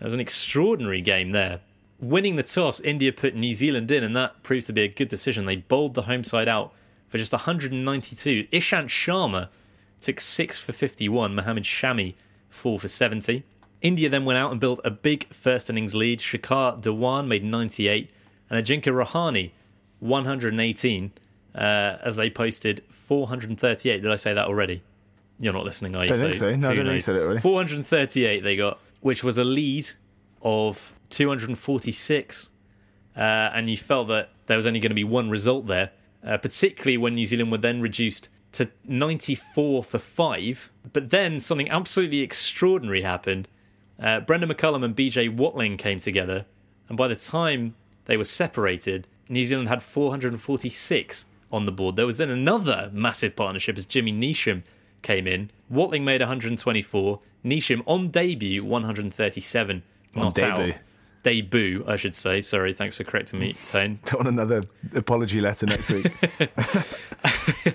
It 0.00 0.04
was 0.04 0.14
an 0.14 0.20
extraordinary 0.20 1.00
game 1.00 1.32
there. 1.32 1.60
Winning 1.98 2.36
the 2.36 2.42
toss, 2.42 2.80
India 2.80 3.12
put 3.12 3.34
New 3.34 3.54
Zealand 3.54 3.90
in, 3.90 4.02
and 4.02 4.16
that 4.16 4.42
proved 4.42 4.66
to 4.68 4.72
be 4.72 4.82
a 4.82 4.88
good 4.88 5.08
decision. 5.08 5.44
They 5.44 5.56
bowled 5.56 5.94
the 5.94 6.02
home 6.02 6.24
side 6.24 6.48
out 6.48 6.72
for 7.08 7.18
just 7.18 7.32
192. 7.32 8.46
Ishant 8.52 8.86
Sharma 8.86 9.48
took 10.00 10.20
6 10.20 10.58
for 10.58 10.72
51, 10.72 11.34
Mohammad 11.34 11.64
Shami 11.64 12.14
4 12.48 12.78
for 12.78 12.88
70. 12.88 13.44
India 13.82 14.08
then 14.08 14.24
went 14.24 14.38
out 14.38 14.50
and 14.50 14.60
built 14.60 14.80
a 14.84 14.90
big 14.90 15.32
first 15.32 15.70
innings 15.70 15.94
lead. 15.94 16.18
Shikhar 16.20 16.82
Dhawan 16.82 17.26
made 17.26 17.44
98, 17.44 18.10
and 18.50 18.64
Ajinkya 18.64 19.04
Rahane 19.04 19.52
118 20.00 21.12
uh, 21.54 21.58
as 21.58 22.16
they 22.16 22.30
posted 22.30 22.82
438. 22.90 24.02
Did 24.02 24.10
I 24.10 24.14
say 24.16 24.34
that 24.34 24.46
already? 24.46 24.82
You're 25.38 25.52
not 25.54 25.64
listening, 25.64 25.96
are 25.96 26.04
you? 26.04 26.14
I 26.14 26.18
don't 26.18 26.20
think 26.20 26.34
so. 26.34 26.54
No, 26.54 26.70
I 26.70 26.74
don't 26.74 26.76
think 26.76 26.76
you 26.76 26.92
knows? 26.92 27.04
said 27.04 27.16
it 27.16 27.22
already. 27.22 27.40
438 27.40 28.42
they 28.42 28.56
got, 28.56 28.78
which 29.00 29.24
was 29.24 29.38
a 29.38 29.44
lead 29.44 29.88
of 30.42 30.98
246. 31.08 32.50
Uh, 33.16 33.20
and 33.20 33.70
you 33.70 33.76
felt 33.76 34.08
that 34.08 34.30
there 34.46 34.56
was 34.56 34.66
only 34.66 34.80
going 34.80 34.90
to 34.90 34.94
be 34.94 35.04
one 35.04 35.30
result 35.30 35.66
there, 35.66 35.90
uh, 36.24 36.36
particularly 36.36 36.96
when 36.96 37.14
New 37.14 37.26
Zealand 37.26 37.50
were 37.50 37.58
then 37.58 37.80
reduced 37.80 38.28
to 38.52 38.68
94 38.84 39.84
for 39.84 39.98
5. 39.98 40.70
But 40.92 41.10
then 41.10 41.40
something 41.40 41.70
absolutely 41.70 42.20
extraordinary 42.20 43.02
happened. 43.02 43.48
Uh, 44.00 44.20
Brendan 44.20 44.50
McCullum 44.50 44.84
and 44.84 44.96
BJ 44.96 45.34
Watling 45.34 45.76
came 45.76 45.98
together, 45.98 46.46
and 46.88 46.96
by 46.96 47.06
the 47.06 47.16
time 47.16 47.74
they 48.06 48.16
were 48.16 48.24
separated, 48.24 49.06
New 49.28 49.44
Zealand 49.44 49.68
had 49.68 49.82
446 49.82 51.26
on 51.52 51.66
the 51.66 51.72
board. 51.72 51.96
There 51.96 52.06
was 52.06 52.16
then 52.16 52.30
another 52.30 52.90
massive 52.92 53.36
partnership 53.36 53.76
as 53.76 53.84
Jimmy 53.84 54.12
Neesham 54.12 54.62
came 55.02 55.26
in. 55.26 55.50
Watling 55.68 56.04
made 56.04 56.20
124, 56.20 57.20
Neesham 57.44 57.82
on 57.86 58.08
debut 58.08 58.64
137. 58.64 59.82
On 60.16 60.22
not 60.22 60.38
out. 60.38 60.56
debut. 60.56 60.74
Debut, 61.22 61.84
I 61.86 61.96
should 61.96 62.14
say. 62.14 62.40
Sorry, 62.40 62.72
thanks 62.72 62.96
for 62.96 63.04
correcting 63.04 63.40
me, 63.40 63.52
Tone. 63.66 63.98
don't 64.04 64.24
want 64.24 64.28
another 64.28 64.62
apology 64.94 65.40
letter 65.42 65.66
next 65.66 65.90
week. 65.90 66.10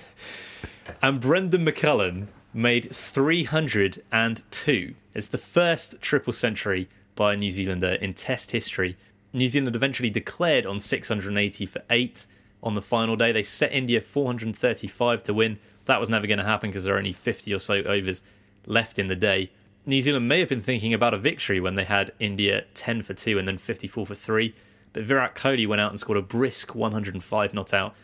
And 1.02 1.20
Brendan 1.20 1.66
McCullum 1.66 2.28
made 2.54 2.94
302. 2.94 4.94
It's 5.14 5.28
the 5.28 5.38
first 5.38 6.00
triple 6.00 6.32
century 6.32 6.88
by 7.14 7.34
a 7.34 7.36
New 7.36 7.50
Zealander 7.50 7.92
in 7.92 8.14
Test 8.14 8.52
history. 8.52 8.96
New 9.32 9.48
Zealand 9.48 9.76
eventually 9.76 10.10
declared 10.10 10.64
on 10.64 10.80
680 10.80 11.66
for 11.66 11.82
8 11.90 12.26
on 12.62 12.74
the 12.74 12.82
final 12.82 13.14
day. 13.14 13.30
They 13.30 13.42
set 13.42 13.72
India 13.72 14.00
435 14.00 15.22
to 15.24 15.34
win. 15.34 15.58
That 15.84 16.00
was 16.00 16.08
never 16.08 16.26
going 16.26 16.38
to 16.38 16.44
happen 16.44 16.70
because 16.70 16.84
there 16.84 16.94
are 16.94 16.98
only 16.98 17.12
50 17.12 17.52
or 17.52 17.58
so 17.58 17.82
overs 17.82 18.22
left 18.64 18.98
in 18.98 19.08
the 19.08 19.16
day. 19.16 19.50
New 19.84 20.00
Zealand 20.00 20.28
may 20.28 20.40
have 20.40 20.48
been 20.48 20.62
thinking 20.62 20.94
about 20.94 21.12
a 21.12 21.18
victory 21.18 21.60
when 21.60 21.74
they 21.74 21.84
had 21.84 22.12
India 22.18 22.64
10 22.72 23.02
for 23.02 23.12
2 23.12 23.38
and 23.38 23.46
then 23.46 23.58
54 23.58 24.06
for 24.06 24.14
3. 24.14 24.54
But 24.94 25.04
Virat 25.04 25.34
Kohli 25.34 25.66
went 25.66 25.82
out 25.82 25.90
and 25.90 26.00
scored 26.00 26.18
a 26.18 26.22
brisk 26.22 26.74
105 26.74 27.52
not 27.52 27.74
out, 27.74 27.94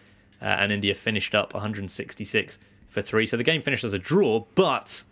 uh, 0.42 0.44
and 0.44 0.70
India 0.70 0.94
finished 0.94 1.35
up 1.35 1.55
166 1.55 2.59
for 2.92 3.02
3. 3.02 3.26
So 3.26 3.37
the 3.37 3.42
game 3.42 3.62
finished 3.62 3.85
as 3.85 3.92
a 3.92 3.98
draw, 3.98 4.44
but 4.55 5.02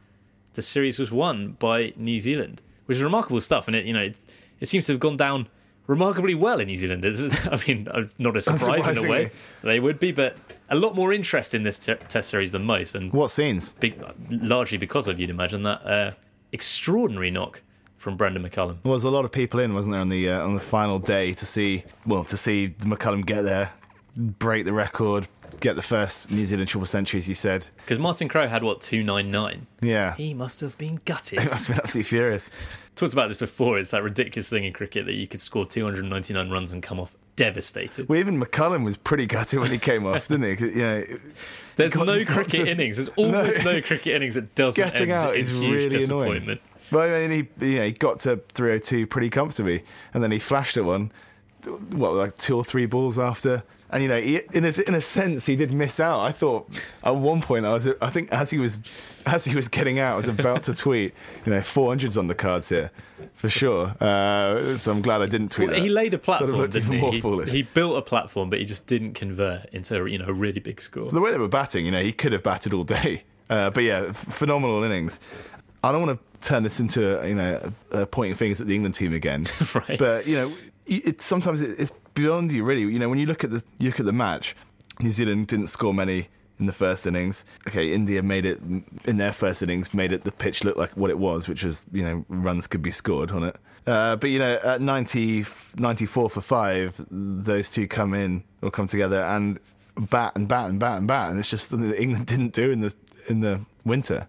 the 0.55 0.63
series 0.63 0.99
was 0.99 1.11
won 1.11 1.57
by 1.59 1.93
New 1.97 2.21
Zealand, 2.21 2.61
which 2.87 2.99
is 2.99 3.03
remarkable 3.03 3.41
stuff. 3.41 3.67
And 3.67 3.75
it, 3.75 3.87
you 3.87 3.93
know, 3.93 4.03
it, 4.03 4.17
it 4.61 4.67
seems 4.67 4.87
to 4.87 4.93
have 4.93 5.01
gone 5.01 5.17
down 5.17 5.49
remarkably 5.87 6.35
well 6.35 6.61
in 6.61 6.67
New 6.67 6.77
Zealand. 6.77 7.05
I 7.51 7.61
mean, 7.67 7.89
uh, 7.89 8.07
not 8.19 8.37
a 8.37 8.41
surprise 8.41 8.87
in 8.87 9.07
a 9.07 9.11
way 9.11 9.31
they 9.63 9.81
would 9.81 9.99
be, 9.99 10.13
but 10.13 10.37
a 10.69 10.77
lot 10.77 10.95
more 10.95 11.13
interest 11.13 11.55
in 11.55 11.63
this 11.63 11.79
t- 11.79 11.95
Test 12.09 12.29
series 12.29 12.53
than 12.53 12.65
most, 12.65 12.95
and 12.95 13.13
what 13.13 13.31
scenes? 13.31 13.73
big, 13.81 14.01
largely 14.31 14.79
because 14.79 15.09
of 15.09 15.19
you'd 15.19 15.31
imagine 15.31 15.63
that 15.65 15.85
uh, 15.85 16.13
extraordinary 16.53 17.31
knock 17.31 17.63
from 17.97 18.17
Brendan 18.17 18.43
McCullum. 18.43 18.81
There 18.83 18.93
was 18.93 19.05
a 19.05 19.11
lot 19.11 19.25
of 19.25 19.33
people 19.33 19.59
in, 19.61 19.75
wasn't 19.75 19.93
there, 19.93 20.01
on 20.01 20.11
the 20.11 20.31
uh, 20.31 20.45
on 20.45 20.55
the 20.55 20.61
final 20.61 20.99
day 20.99 21.33
to 21.33 21.47
see 21.47 21.85
well 22.07 22.25
to 22.25 22.37
see 22.37 22.75
McCullum 22.81 23.27
get 23.27 23.43
there, 23.43 23.73
break 24.17 24.65
the 24.65 24.73
record, 24.73 25.27
get 25.61 25.77
the 25.77 25.83
first 25.83 26.31
New 26.31 26.45
Zealand 26.45 26.69
triple 26.69 26.87
century, 26.87 27.19
as 27.19 27.29
you 27.29 27.35
said. 27.35 27.69
Because 27.77 27.99
Martin 27.99 28.29
Crowe 28.29 28.49
had 28.49 28.63
what 28.63 28.81
two 28.81 29.03
nine 29.03 29.31
nine. 29.31 29.67
Yeah, 29.83 30.15
He 30.17 30.35
must 30.35 30.61
have 30.61 30.77
been 30.79 31.01
gutted. 31.05 31.41
he 31.43 31.49
must 31.49 31.69
have 31.69 31.77
been 31.77 31.85
absolutely 31.85 32.09
furious. 32.09 32.51
Talked 32.97 33.13
about 33.13 33.29
this 33.29 33.37
before. 33.37 33.79
It's 33.79 33.91
that 33.93 34.03
ridiculous 34.03 34.49
thing 34.51 34.65
in 34.65 34.73
cricket 34.73 35.07
that 35.07 35.15
you 35.15 35.27
could 35.27 35.41
score 35.41 35.65
299 35.67 36.51
runs 36.51 36.73
and 36.73 36.83
come 36.83 36.99
off 37.01 37.15
devastated. 37.37 38.09
Well, 38.09 38.19
even 38.19 38.39
McCullum 38.41 38.85
was 38.85 38.97
pretty 38.97 39.27
gutted 39.27 39.61
when 39.61 39.71
he 39.71 39.79
came 39.79 40.05
off, 40.07 40.29
didn't 40.29 40.59
he? 40.59 40.67
You 40.67 40.75
know, 40.77 41.05
There's 41.77 41.95
got- 41.95 42.07
no 42.07 42.25
cricket 42.25 42.51
to- 42.53 42.69
innings. 42.71 42.97
There's 42.97 43.09
almost 43.17 43.65
no. 43.65 43.81
cricket 43.81 44.15
innings 44.17 44.35
that 44.35 44.55
doesn't 44.55 44.83
Getting 44.83 45.13
end 45.13 45.13
out 45.13 45.37
is 45.37 45.53
really 45.53 45.87
annoying. 45.87 45.91
disappointment. 45.91 46.61
But 46.91 47.09
I 47.09 47.27
mean, 47.27 47.49
he 47.61 47.67
you 47.67 47.79
know, 47.79 47.85
he 47.87 47.93
got 47.93 48.19
to 48.21 48.37
302 48.53 49.07
pretty 49.07 49.31
comfortably, 49.31 49.85
and 50.13 50.23
then 50.23 50.33
he 50.33 50.39
flashed 50.39 50.77
at 50.77 50.85
one, 50.85 51.13
what 51.93 52.13
like 52.15 52.35
two 52.35 52.57
or 52.57 52.65
three 52.65 52.87
balls 52.87 53.19
after, 53.19 53.63
and 53.93 54.03
you 54.03 54.09
know, 54.09 54.21
he, 54.21 54.41
in 54.53 54.65
a 54.65 54.73
in 54.89 54.95
a 54.95 55.01
sense, 55.01 55.47
he 55.47 55.57
did 55.57 55.73
miss 55.73 56.01
out. 56.01 56.21
I 56.21 56.33
thought 56.33 56.69
at 57.03 57.17
one 57.17 57.41
point, 57.43 57.67
I 57.67 57.73
was 57.73 57.89
I 58.01 58.11
think 58.11 58.31
as 58.33 58.51
he 58.51 58.59
was 58.59 58.81
as 59.27 59.45
he 59.45 59.55
was 59.55 59.69
getting 59.69 59.99
out, 59.99 60.15
I 60.15 60.17
was 60.17 60.29
about 60.29 60.63
to 60.65 60.75
tweet, 60.75 61.13
you 61.47 61.53
know, 61.53 61.59
400s 61.61 62.17
on 62.19 62.27
the 62.29 62.35
cards 62.35 62.69
here 62.69 62.91
for 63.35 63.49
sure. 63.49 63.95
Uh, 64.01 64.77
so 64.77 64.93
I'm 64.93 65.03
glad 65.03 65.21
I 65.23 65.27
didn't 65.27 65.51
tweet 65.53 65.69
Well, 65.69 65.77
that. 65.77 65.83
he 65.83 65.89
laid 65.91 66.15
a 66.15 66.17
Sort 66.25 66.41
of 66.43 66.49
platform, 66.49 66.71
didn't 66.71 66.93
he? 66.93 67.51
He, 67.51 67.51
he 67.59 67.63
built 67.63 67.97
a 67.99 68.03
platform, 68.03 68.49
but 68.51 68.59
he 68.61 68.65
just 68.65 68.87
didn't 68.87 69.15
convert 69.15 69.67
into 69.67 70.07
you 70.07 70.19
know 70.19 70.27
a 70.29 70.33
really 70.33 70.61
big 70.61 70.81
score. 70.81 71.11
the 71.11 71.21
way 71.21 71.31
they 71.33 71.39
were 71.39 71.49
batting, 71.49 71.85
you 71.85 71.91
know, 71.93 72.01
he 72.01 72.13
could 72.13 72.33
have 72.33 72.43
batted 72.43 72.73
all 72.75 72.85
day. 72.85 73.25
Uh, 73.51 73.69
but 73.69 73.83
yeah, 73.83 74.13
phenomenal 74.13 74.85
innings. 74.85 75.19
I 75.83 75.91
don't 75.91 76.07
want 76.07 76.21
to 76.21 76.49
turn 76.49 76.63
this 76.63 76.79
into 76.79 77.21
you 77.27 77.35
know 77.35 77.73
uh, 77.91 78.07
pointing 78.07 78.37
fingers 78.37 78.61
at 78.61 78.69
the 78.69 78.77
England 78.77 78.95
team 78.95 79.13
again. 79.13 79.49
Right. 79.75 79.99
But 79.99 80.25
you 80.29 80.37
know, 80.37 80.53
it 80.87 81.21
sometimes 81.21 81.61
it, 81.61 81.81
it's 81.81 81.91
beyond 82.15 82.53
you 82.53 82.65
really. 82.65 82.83
You 82.83 82.99
know, 82.99 83.09
when 83.09 83.19
you 83.19 83.27
look 83.27 83.45
at 83.45 83.51
the 83.51 83.63
you 83.79 83.89
look 83.89 84.01
at 84.01 84.07
the 84.07 84.13
match, 84.13 84.55
New 85.01 85.11
Zealand 85.11 85.47
didn't 85.49 85.69
score 85.69 85.95
many 85.95 86.29
in 86.59 86.67
the 86.67 86.73
first 86.73 87.07
innings. 87.07 87.45
Okay, 87.67 87.93
India 87.93 88.23
made 88.23 88.45
it 88.45 88.61
in 89.05 89.17
their 89.17 89.33
first 89.33 89.63
innings, 89.63 89.93
made 89.95 90.13
it 90.13 90.25
the 90.25 90.33
pitch 90.33 90.63
look 90.63 90.77
like 90.77 90.91
what 90.93 91.11
it 91.11 91.19
was, 91.19 91.49
which 91.49 91.65
was 91.65 91.87
you 91.93 92.03
know 92.03 92.25
runs 92.29 92.67
could 92.67 92.83
be 92.83 92.91
scored 92.91 93.31
on 93.31 93.45
it. 93.45 93.57
Uh, 93.87 94.15
but 94.17 94.31
you 94.31 94.39
know, 94.39 94.59
at 94.63 94.81
90, 94.81 95.45
94 95.79 96.31
for 96.31 96.41
five, 96.41 97.05
those 97.11 97.73
two 97.73 97.89
come 97.89 98.13
in 98.15 98.45
or 98.63 98.71
come 98.71 98.87
together 98.87 99.23
and 99.23 99.59
bat 100.11 100.33
and 100.37 100.47
bat 100.47 100.69
and 100.69 100.79
bat 100.79 100.99
and 100.99 101.09
bat, 101.09 101.31
and 101.31 101.39
it's 101.39 101.51
just 101.51 101.71
something 101.71 101.89
that 101.89 102.01
England 102.01 102.27
didn't 102.27 102.53
do 102.53 102.71
in 102.71 102.81
the 102.81 102.95
in 103.29 103.41
the 103.41 103.61
winter. 103.85 104.29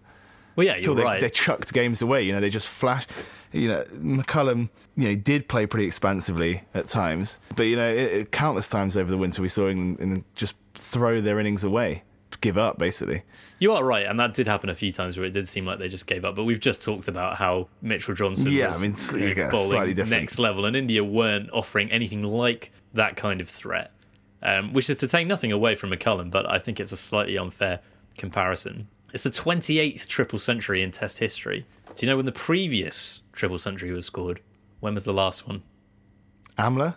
Well, 0.56 0.66
yeah, 0.66 0.76
you're 0.76 0.94
they, 0.94 1.04
right. 1.04 1.20
they 1.20 1.30
chucked 1.30 1.72
games 1.72 2.02
away. 2.02 2.22
You 2.22 2.32
know, 2.32 2.40
they 2.40 2.50
just 2.50 2.68
flashed. 2.68 3.10
You 3.52 3.68
know, 3.68 3.84
McCullum, 3.94 4.70
you 4.96 5.08
know, 5.08 5.14
did 5.14 5.48
play 5.48 5.66
pretty 5.66 5.86
expansively 5.86 6.62
at 6.74 6.88
times, 6.88 7.38
but 7.56 7.64
you 7.64 7.76
know, 7.76 7.88
it, 7.88 7.98
it, 8.12 8.32
countless 8.32 8.68
times 8.68 8.96
over 8.96 9.10
the 9.10 9.18
winter 9.18 9.42
we 9.42 9.48
saw 9.48 9.68
England 9.68 10.00
England 10.00 10.24
just 10.34 10.56
throw 10.74 11.20
their 11.20 11.38
innings 11.38 11.62
away, 11.64 12.02
give 12.40 12.56
up 12.56 12.78
basically. 12.78 13.22
You 13.58 13.72
are 13.72 13.84
right, 13.84 14.06
and 14.06 14.18
that 14.18 14.34
did 14.34 14.46
happen 14.46 14.68
a 14.70 14.74
few 14.74 14.92
times 14.92 15.16
where 15.16 15.26
it 15.26 15.32
did 15.32 15.46
seem 15.46 15.64
like 15.66 15.78
they 15.78 15.88
just 15.88 16.06
gave 16.06 16.24
up. 16.24 16.34
But 16.34 16.44
we've 16.44 16.58
just 16.60 16.82
talked 16.82 17.08
about 17.08 17.36
how 17.36 17.68
Mitchell 17.82 18.14
Johnson 18.14 18.50
Yeah, 18.50 18.68
was 18.68 19.14
I 19.14 19.18
mean, 19.18 19.28
you 19.28 19.34
know, 19.34 19.50
slightly 19.50 19.94
different. 19.94 20.22
next 20.22 20.38
level, 20.38 20.64
and 20.64 20.74
India 20.74 21.04
weren't 21.04 21.50
offering 21.52 21.90
anything 21.92 22.22
like 22.22 22.72
that 22.94 23.16
kind 23.16 23.40
of 23.40 23.48
threat. 23.48 23.92
Um, 24.44 24.72
which 24.72 24.90
is 24.90 24.96
to 24.96 25.06
take 25.06 25.28
nothing 25.28 25.52
away 25.52 25.76
from 25.76 25.90
McCullum, 25.90 26.28
but 26.28 26.50
I 26.50 26.58
think 26.58 26.80
it's 26.80 26.90
a 26.90 26.96
slightly 26.96 27.38
unfair 27.38 27.78
comparison. 28.18 28.88
It's 29.14 29.22
the 29.22 29.30
28th 29.30 30.08
triple 30.08 30.40
century 30.40 30.82
in 30.82 30.90
Test 30.90 31.18
history. 31.18 31.64
Do 31.94 32.04
you 32.04 32.10
know 32.10 32.16
when 32.16 32.26
the 32.26 32.32
previous 32.32 33.21
triple 33.32 33.58
century 33.58 33.92
was 33.92 34.06
scored? 34.06 34.40
When 34.80 34.94
was 34.94 35.04
the 35.04 35.12
last 35.12 35.46
one? 35.46 35.62
Amla, 36.58 36.96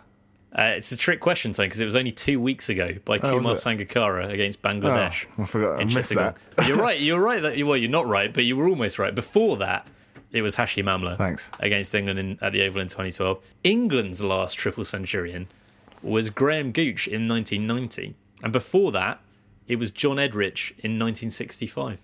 Uh, 0.52 0.72
it's 0.76 0.90
a 0.92 0.96
trick 0.96 1.20
question, 1.20 1.52
Tony, 1.52 1.66
because 1.68 1.80
it 1.80 1.84
was 1.84 1.96
only 1.96 2.12
two 2.12 2.40
weeks 2.40 2.68
ago 2.68 2.94
by 3.04 3.16
Oh, 3.18 3.38
Kumar? 3.38 3.54
Sangakkara 3.54 4.30
against 4.30 4.62
Bangladesh. 4.62 5.26
Oh, 5.38 5.42
I 5.42 5.46
forgot. 5.46 5.80
I 5.80 5.84
missed 5.84 6.14
that. 6.14 6.36
you're 6.66 6.78
right. 6.78 6.98
You're 7.00 7.20
right. 7.20 7.42
That 7.42 7.56
you 7.56 7.66
well, 7.66 7.76
you're 7.76 7.90
not 7.90 8.06
right, 8.06 8.32
but 8.32 8.44
you 8.44 8.56
were 8.56 8.68
almost 8.68 8.98
right. 8.98 9.14
Before 9.14 9.56
that, 9.58 9.86
it 10.32 10.42
was 10.42 10.56
Hashim 10.56 10.84
Amla. 10.84 11.16
Thanks. 11.18 11.50
Against 11.60 11.94
England 11.94 12.18
in, 12.18 12.38
at 12.42 12.52
the 12.52 12.62
Oval 12.62 12.80
in 12.82 12.88
2012. 12.88 13.42
England's 13.64 14.22
last 14.22 14.54
triple 14.54 14.84
centurion 14.84 15.48
was 16.02 16.30
Graham 16.30 16.72
Gooch 16.72 17.06
in 17.08 17.26
1990, 17.28 18.14
and 18.42 18.52
before 18.52 18.92
that, 18.92 19.20
it 19.66 19.76
was 19.76 19.90
John 19.90 20.16
Edrich 20.16 20.70
in 20.78 20.98
1965. 20.98 21.98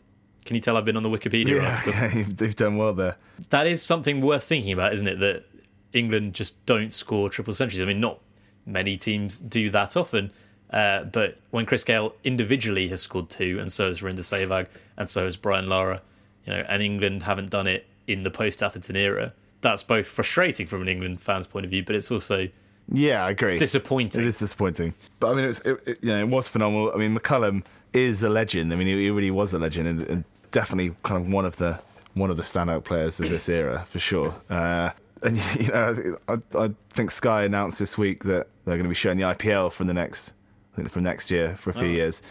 Can 0.44 0.56
you 0.56 0.60
tell 0.60 0.76
I've 0.76 0.84
been 0.84 0.96
on 0.96 1.02
the 1.02 1.08
Wikipedia 1.08 1.56
Yeah, 1.60 1.70
article? 1.74 1.92
okay, 2.04 2.22
they've 2.22 2.56
done 2.56 2.76
well 2.76 2.92
there. 2.92 3.16
That 3.50 3.66
is 3.66 3.82
something 3.82 4.20
worth 4.20 4.44
thinking 4.44 4.72
about, 4.72 4.92
isn't 4.94 5.06
it? 5.06 5.20
That 5.20 5.44
England 5.92 6.34
just 6.34 6.64
don't 6.66 6.92
score 6.92 7.28
triple 7.28 7.54
centuries. 7.54 7.82
I 7.82 7.84
mean, 7.84 8.00
not 8.00 8.18
many 8.66 8.96
teams 8.96 9.38
do 9.38 9.70
that 9.70 9.96
often. 9.96 10.30
Uh, 10.70 11.04
but 11.04 11.36
when 11.50 11.66
Chris 11.66 11.84
Gayle 11.84 12.14
individually 12.24 12.88
has 12.88 13.02
scored 13.02 13.28
two, 13.28 13.58
and 13.60 13.70
so 13.70 13.86
has 13.88 14.00
Virender 14.00 14.20
Sehwag, 14.20 14.68
and 14.96 15.08
so 15.08 15.24
has 15.24 15.36
Brian 15.36 15.68
Lara, 15.68 16.00
you 16.46 16.52
know, 16.54 16.64
and 16.68 16.82
England 16.82 17.24
haven't 17.24 17.50
done 17.50 17.66
it 17.66 17.86
in 18.06 18.22
the 18.22 18.30
post-Atherton 18.30 18.96
era, 18.96 19.32
that's 19.60 19.82
both 19.82 20.06
frustrating 20.06 20.66
from 20.66 20.80
an 20.82 20.88
England 20.88 21.20
fan's 21.20 21.46
point 21.46 21.64
of 21.66 21.70
view, 21.70 21.84
but 21.84 21.94
it's 21.94 22.10
also 22.10 22.48
Yeah, 22.90 23.24
I 23.24 23.30
agree. 23.30 23.58
disappointing. 23.58 24.22
It 24.22 24.26
is 24.26 24.38
disappointing, 24.38 24.94
but 25.20 25.32
I 25.32 25.34
mean, 25.34 25.44
it 25.44 25.48
was 25.48 25.60
it, 25.60 25.80
it, 25.86 25.98
you 26.02 26.08
know 26.08 26.18
it 26.18 26.28
was 26.28 26.48
phenomenal. 26.48 26.90
I 26.94 26.96
mean, 26.98 27.16
McCullum 27.16 27.64
is 27.92 28.22
a 28.22 28.30
legend. 28.30 28.72
I 28.72 28.76
mean, 28.76 28.86
he, 28.86 28.94
he 28.96 29.10
really 29.10 29.30
was 29.30 29.52
a 29.52 29.58
legend, 29.58 29.86
and, 29.86 30.02
and 30.08 30.24
definitely 30.52 30.94
kind 31.02 31.24
of 31.24 31.32
one 31.32 31.44
of 31.44 31.56
the 31.56 31.80
one 32.14 32.30
of 32.30 32.36
the 32.36 32.42
standout 32.42 32.84
players 32.84 33.18
of 33.20 33.28
this 33.28 33.48
era 33.48 33.84
for 33.88 33.98
sure. 33.98 34.34
Uh, 34.48 34.90
and 35.22 35.36
you 35.60 35.68
know, 35.68 36.18
I, 36.28 36.36
I 36.58 36.70
think 36.90 37.10
Sky 37.10 37.44
announced 37.44 37.78
this 37.78 37.98
week 37.98 38.24
that 38.24 38.48
they're 38.64 38.76
going 38.76 38.84
to 38.84 38.88
be 38.88 38.94
showing 38.94 39.16
the 39.16 39.24
IPL 39.24 39.72
from 39.72 39.86
the 39.86 39.94
next, 39.94 40.32
I 40.74 40.76
think 40.76 40.90
from 40.90 41.02
next 41.02 41.30
year 41.30 41.56
for 41.56 41.70
a 41.70 41.72
few 41.72 41.88
years. 41.88 42.22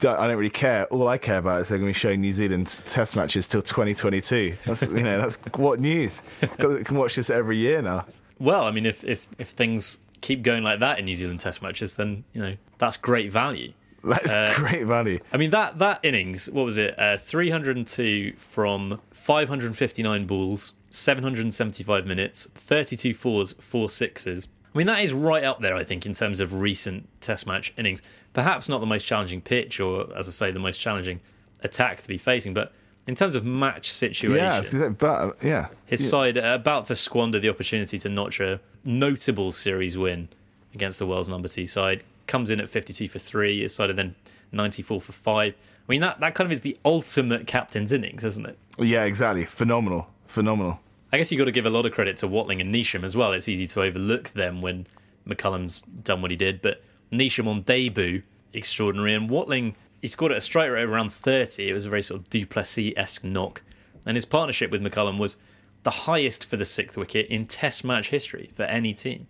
I 0.00 0.26
don't 0.28 0.36
really 0.36 0.50
care. 0.50 0.86
All 0.86 1.08
I 1.08 1.18
care 1.18 1.38
about 1.38 1.62
is 1.62 1.68
they're 1.68 1.78
going 1.78 1.92
to 1.92 1.96
be 1.96 1.98
showing 1.98 2.20
New 2.20 2.32
Zealand 2.32 2.76
Test 2.86 3.16
matches 3.16 3.46
till 3.48 3.62
2022. 3.62 4.54
That's 4.64 4.82
you 4.82 4.88
know 4.88 5.20
that's 5.20 5.36
what 5.56 5.80
news. 5.80 6.22
You 6.60 6.84
can 6.84 6.96
watch 6.96 7.16
this 7.16 7.28
every 7.28 7.58
year 7.58 7.82
now. 7.82 8.06
Well, 8.38 8.64
I 8.64 8.70
mean, 8.70 8.86
if 8.86 9.02
if 9.02 9.26
if 9.38 9.48
things 9.48 9.98
keep 10.20 10.42
going 10.42 10.62
like 10.62 10.78
that 10.78 11.00
in 11.00 11.06
New 11.06 11.16
Zealand 11.16 11.40
Test 11.40 11.60
matches, 11.60 11.94
then 11.94 12.22
you 12.32 12.40
know 12.40 12.56
that's 12.78 12.96
great 12.96 13.32
value. 13.32 13.72
That's 14.04 14.32
Uh, 14.32 14.52
great 14.56 14.84
value. 14.84 15.18
I 15.32 15.36
mean 15.38 15.50
that 15.50 15.78
that 15.78 16.00
innings, 16.02 16.48
what 16.50 16.64
was 16.64 16.76
it? 16.78 16.98
Uh, 16.98 17.16
302 17.16 18.34
from 18.36 19.00
559 19.12 20.26
balls, 20.26 20.74
775 20.90 22.06
minutes, 22.06 22.46
32 22.54 23.14
fours, 23.14 23.54
four 23.60 23.88
sixes. 23.90 24.48
I 24.74 24.78
mean 24.78 24.86
that 24.88 25.00
is 25.00 25.12
right 25.12 25.44
up 25.44 25.60
there, 25.60 25.74
I 25.76 25.84
think, 25.84 26.04
in 26.06 26.12
terms 26.12 26.40
of 26.40 26.52
recent 26.54 27.08
Test 27.20 27.46
match 27.46 27.72
innings. 27.78 28.02
Perhaps 28.32 28.68
not 28.68 28.80
the 28.80 28.86
most 28.86 29.04
challenging 29.04 29.40
pitch, 29.40 29.80
or 29.80 30.08
as 30.16 30.28
I 30.28 30.32
say, 30.32 30.50
the 30.50 30.58
most 30.58 30.78
challenging 30.78 31.20
attack 31.62 32.00
to 32.02 32.08
be 32.08 32.18
facing, 32.18 32.52
but 32.54 32.72
in 33.06 33.14
terms 33.14 33.34
of 33.34 33.44
match 33.44 33.90
situation, 33.92 34.36
Yeah, 34.80 34.88
but 34.90 35.36
yeah, 35.42 35.68
his 35.86 36.02
Yeah. 36.02 36.08
side 36.08 36.36
are 36.38 36.54
about 36.54 36.86
to 36.86 36.96
squander 36.96 37.38
the 37.38 37.48
opportunity 37.48 37.98
to 38.00 38.08
notch 38.08 38.40
a 38.40 38.60
notable 38.84 39.52
series 39.52 39.96
win 39.96 40.28
against 40.74 40.98
the 40.98 41.06
world's 41.06 41.28
number 41.28 41.48
two 41.48 41.66
side. 41.66 42.02
Comes 42.26 42.50
in 42.50 42.60
at 42.60 42.68
52 42.68 43.08
for 43.08 43.18
three. 43.18 43.66
Side 43.68 43.90
are 43.90 43.94
then 43.94 44.14
94 44.52 45.00
for 45.00 45.12
five. 45.12 45.54
I 45.54 45.92
mean, 45.92 46.00
that, 46.00 46.20
that 46.20 46.34
kind 46.34 46.46
of 46.46 46.52
is 46.52 46.62
the 46.62 46.78
ultimate 46.84 47.46
captain's 47.46 47.92
innings, 47.92 48.24
isn't 48.24 48.46
it? 48.46 48.58
Yeah, 48.78 49.04
exactly. 49.04 49.44
Phenomenal. 49.44 50.08
Phenomenal. 50.26 50.80
I 51.12 51.18
guess 51.18 51.30
you've 51.30 51.38
got 51.38 51.44
to 51.44 51.52
give 51.52 51.66
a 51.66 51.70
lot 51.70 51.86
of 51.86 51.92
credit 51.92 52.16
to 52.18 52.26
Watling 52.26 52.60
and 52.60 52.74
Neesham 52.74 53.04
as 53.04 53.16
well. 53.16 53.32
It's 53.32 53.48
easy 53.48 53.66
to 53.68 53.82
overlook 53.82 54.30
them 54.30 54.62
when 54.62 54.86
McCullum's 55.28 55.82
done 55.82 56.22
what 56.22 56.30
he 56.30 56.36
did, 56.36 56.62
but 56.62 56.82
Neesham 57.12 57.46
on 57.46 57.62
debut, 57.62 58.22
extraordinary. 58.52 59.14
And 59.14 59.28
Watling, 59.28 59.76
he 60.00 60.08
scored 60.08 60.32
at 60.32 60.38
a 60.38 60.40
strike 60.40 60.70
rate 60.70 60.84
of 60.84 60.90
around 60.90 61.12
30. 61.12 61.68
It 61.68 61.72
was 61.72 61.86
a 61.86 61.90
very 61.90 62.02
sort 62.02 62.20
of 62.20 62.30
du 62.30 62.46
Plessis 62.46 62.94
esque 62.96 63.24
knock. 63.24 63.62
And 64.06 64.16
his 64.16 64.24
partnership 64.24 64.70
with 64.70 64.82
McCullum 64.82 65.18
was 65.18 65.36
the 65.82 65.90
highest 65.90 66.46
for 66.46 66.56
the 66.56 66.64
sixth 66.64 66.96
wicket 66.96 67.26
in 67.28 67.46
Test 67.46 67.84
match 67.84 68.08
history 68.08 68.50
for 68.54 68.64
any 68.64 68.94
team. 68.94 69.26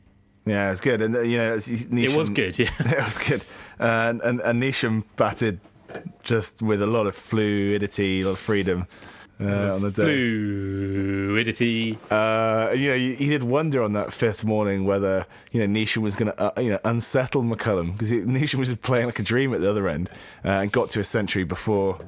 Yeah, 0.47 0.71
it's 0.71 0.81
good. 0.81 1.01
And, 1.01 1.17
uh, 1.17 1.21
you 1.21 1.39
know, 1.39 1.55
it's, 1.55 1.69
Neesham, 1.69 2.03
It 2.13 2.17
was 2.17 2.29
good, 2.29 2.59
yeah. 2.59 2.71
it 2.81 3.05
was 3.05 3.19
good. 3.19 3.45
And, 3.79 4.21
and, 4.21 4.41
and 4.41 4.63
Neesham 4.63 5.05
batted 5.17 5.61
just 6.23 6.61
with 6.63 6.83
a 6.83 6.87
lot 6.87 7.07
of 7.07 7.15
fluidity, 7.15 8.21
a 8.23 8.27
lot 8.27 8.33
of 8.33 8.39
freedom 8.39 8.87
uh, 9.41 9.75
on 9.75 9.83
the 9.83 9.91
day. 9.91 10.05
Fluidity. 10.05 11.99
Uh, 12.11 12.73
you 12.75 12.89
know, 12.89 12.97
he, 12.97 13.15
he 13.15 13.29
did 13.29 13.43
wonder 13.43 13.83
on 13.83 13.93
that 13.95 14.13
fifth 14.13 14.45
morning 14.45 14.85
whether 14.85 15.27
you 15.53 15.67
know 15.67 15.81
Neesham 15.81 15.99
was 15.99 16.17
going 16.17 16.33
to 16.33 16.41
uh, 16.41 16.61
you 16.61 16.71
know 16.71 16.79
unsettle 16.85 17.43
McCullum 17.43 17.93
because 17.93 18.13
Neesham 18.13 18.57
was 18.57 18.69
just 18.69 18.83
playing 18.83 19.07
like 19.07 19.19
a 19.19 19.23
dream 19.23 19.55
at 19.55 19.61
the 19.61 19.71
other 19.71 19.89
end 19.89 20.11
uh, 20.45 20.49
and 20.49 20.73
got 20.73 20.91
to 20.91 21.01
a 21.01 21.05
century 21.05 21.45
before 21.45 21.99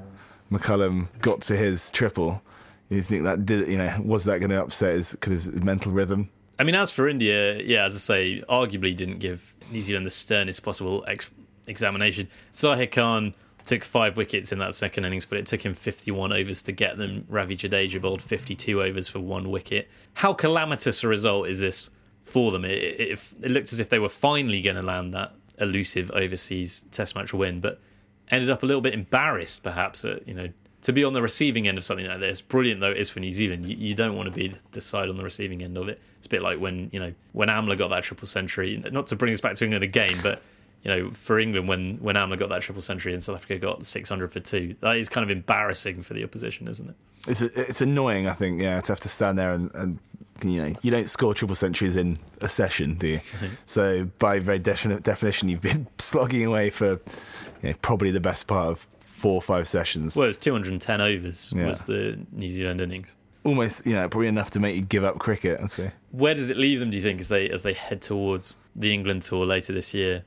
McCullum 0.50 1.08
got 1.20 1.40
to 1.42 1.56
his 1.56 1.90
triple. 1.90 2.42
You 2.88 3.02
think 3.02 3.24
that 3.24 3.44
did 3.44 3.68
you 3.68 3.78
know 3.78 4.00
was 4.04 4.24
that 4.26 4.38
going 4.38 4.50
to 4.50 4.62
upset 4.62 4.94
his, 4.94 5.16
his 5.24 5.52
mental 5.52 5.92
rhythm? 5.92 6.30
I 6.58 6.64
mean, 6.64 6.74
as 6.74 6.90
for 6.90 7.08
India, 7.08 7.60
yeah, 7.62 7.84
as 7.84 7.94
I 7.94 7.98
say, 7.98 8.42
arguably 8.48 8.96
didn't 8.96 9.18
give 9.18 9.54
New 9.70 9.82
Zealand 9.82 10.06
the 10.06 10.10
sternest 10.10 10.62
possible 10.62 11.04
ex- 11.06 11.30
examination. 11.66 12.28
Zaheer 12.52 12.90
Khan 12.90 13.34
took 13.64 13.84
five 13.84 14.16
wickets 14.16 14.52
in 14.52 14.58
that 14.60 14.74
second 14.74 15.04
innings, 15.04 15.26
but 15.26 15.38
it 15.38 15.46
took 15.46 15.64
him 15.64 15.74
51 15.74 16.32
overs 16.32 16.62
to 16.62 16.72
get 16.72 16.96
them. 16.96 17.26
Ravi 17.28 17.56
Jadeja 17.56 18.00
bowled 18.00 18.22
52 18.22 18.82
overs 18.82 19.08
for 19.08 19.18
one 19.20 19.50
wicket. 19.50 19.88
How 20.14 20.32
calamitous 20.32 21.02
a 21.04 21.08
result 21.08 21.48
is 21.48 21.60
this 21.60 21.90
for 22.22 22.52
them? 22.52 22.64
It, 22.64 22.70
it, 22.70 23.18
it 23.42 23.50
looked 23.50 23.72
as 23.72 23.80
if 23.80 23.88
they 23.88 23.98
were 23.98 24.08
finally 24.08 24.62
going 24.62 24.76
to 24.76 24.82
land 24.82 25.12
that 25.14 25.34
elusive 25.58 26.10
overseas 26.12 26.84
Test 26.90 27.14
match 27.16 27.34
win, 27.34 27.60
but 27.60 27.80
ended 28.30 28.50
up 28.50 28.62
a 28.62 28.66
little 28.66 28.80
bit 28.80 28.94
embarrassed, 28.94 29.62
perhaps. 29.62 30.04
At, 30.04 30.26
you 30.26 30.34
know, 30.34 30.48
to 30.86 30.92
be 30.92 31.02
on 31.02 31.14
the 31.14 31.20
receiving 31.20 31.66
end 31.66 31.76
of 31.78 31.82
something 31.82 32.06
like 32.06 32.20
this, 32.20 32.40
brilliant 32.40 32.80
though 32.80 32.92
it 32.92 32.96
is 32.96 33.10
for 33.10 33.18
New 33.18 33.32
Zealand, 33.32 33.66
you, 33.66 33.76
you 33.76 33.92
don't 33.92 34.14
want 34.14 34.32
to 34.32 34.32
be 34.32 34.54
the 34.70 34.80
side 34.80 35.08
on 35.08 35.16
the 35.16 35.24
receiving 35.24 35.60
end 35.60 35.76
of 35.76 35.88
it. 35.88 36.00
It's 36.18 36.28
a 36.28 36.30
bit 36.30 36.42
like 36.42 36.60
when 36.60 36.90
you 36.92 37.00
know 37.00 37.12
when 37.32 37.48
Amla 37.48 37.76
got 37.76 37.88
that 37.88 38.04
triple 38.04 38.28
century. 38.28 38.80
Not 38.92 39.08
to 39.08 39.16
bring 39.16 39.32
us 39.32 39.40
back 39.40 39.56
to 39.56 39.64
England 39.64 39.82
again, 39.82 40.16
but 40.22 40.42
you 40.84 40.94
know 40.94 41.10
for 41.10 41.40
England 41.40 41.66
when 41.66 41.96
when 41.96 42.14
Amla 42.14 42.38
got 42.38 42.50
that 42.50 42.62
triple 42.62 42.82
century 42.82 43.12
and 43.12 43.20
South 43.20 43.34
Africa 43.34 43.58
got 43.58 43.84
600 43.84 44.32
for 44.32 44.38
two, 44.38 44.76
that 44.78 44.96
is 44.96 45.08
kind 45.08 45.28
of 45.28 45.30
embarrassing 45.36 46.04
for 46.04 46.14
the 46.14 46.22
opposition, 46.22 46.68
isn't 46.68 46.88
it? 46.88 46.94
It's 47.26 47.42
it's 47.42 47.80
annoying, 47.80 48.28
I 48.28 48.34
think, 48.34 48.62
yeah, 48.62 48.80
to 48.80 48.92
have 48.92 49.00
to 49.00 49.08
stand 49.08 49.40
there 49.40 49.54
and, 49.54 49.74
and 49.74 49.98
you 50.44 50.62
know 50.62 50.72
you 50.82 50.92
don't 50.92 51.08
score 51.08 51.34
triple 51.34 51.56
centuries 51.56 51.96
in 51.96 52.16
a 52.42 52.48
session, 52.48 52.94
do 52.94 53.08
you? 53.08 53.20
so 53.66 54.04
by 54.20 54.38
very 54.38 54.60
definite 54.60 55.02
definition, 55.02 55.48
you've 55.48 55.62
been 55.62 55.88
slogging 55.98 56.46
away 56.46 56.70
for 56.70 57.00
you 57.62 57.70
know, 57.70 57.74
probably 57.82 58.12
the 58.12 58.20
best 58.20 58.46
part 58.46 58.68
of 58.68 58.86
four 59.26 59.34
or 59.34 59.42
five 59.42 59.66
sessions. 59.66 60.14
Well, 60.14 60.24
it 60.24 60.28
was 60.28 60.38
210 60.38 61.00
overs 61.00 61.52
Yeah. 61.56 61.66
was 61.66 61.82
the 61.82 62.16
New 62.30 62.48
Zealand 62.48 62.80
innings. 62.80 63.16
Almost, 63.42 63.84
you 63.86 63.92
know, 63.94 64.08
probably 64.08 64.28
enough 64.28 64.50
to 64.50 64.60
make 64.60 64.76
you 64.76 64.82
give 64.82 65.02
up 65.02 65.18
cricket. 65.18 65.58
I'd 65.60 65.70
say. 65.70 65.90
Where 66.12 66.34
does 66.34 66.48
it 66.48 66.56
leave 66.56 66.78
them? 66.80 66.90
Do 66.90 66.96
you 66.96 67.02
think 67.02 67.20
as 67.20 67.28
they 67.28 67.48
as 67.50 67.62
they 67.64 67.72
head 67.72 68.00
towards 68.02 68.56
the 68.76 68.92
England 68.94 69.22
tour 69.22 69.44
later 69.44 69.72
this 69.72 69.92
year? 69.94 70.24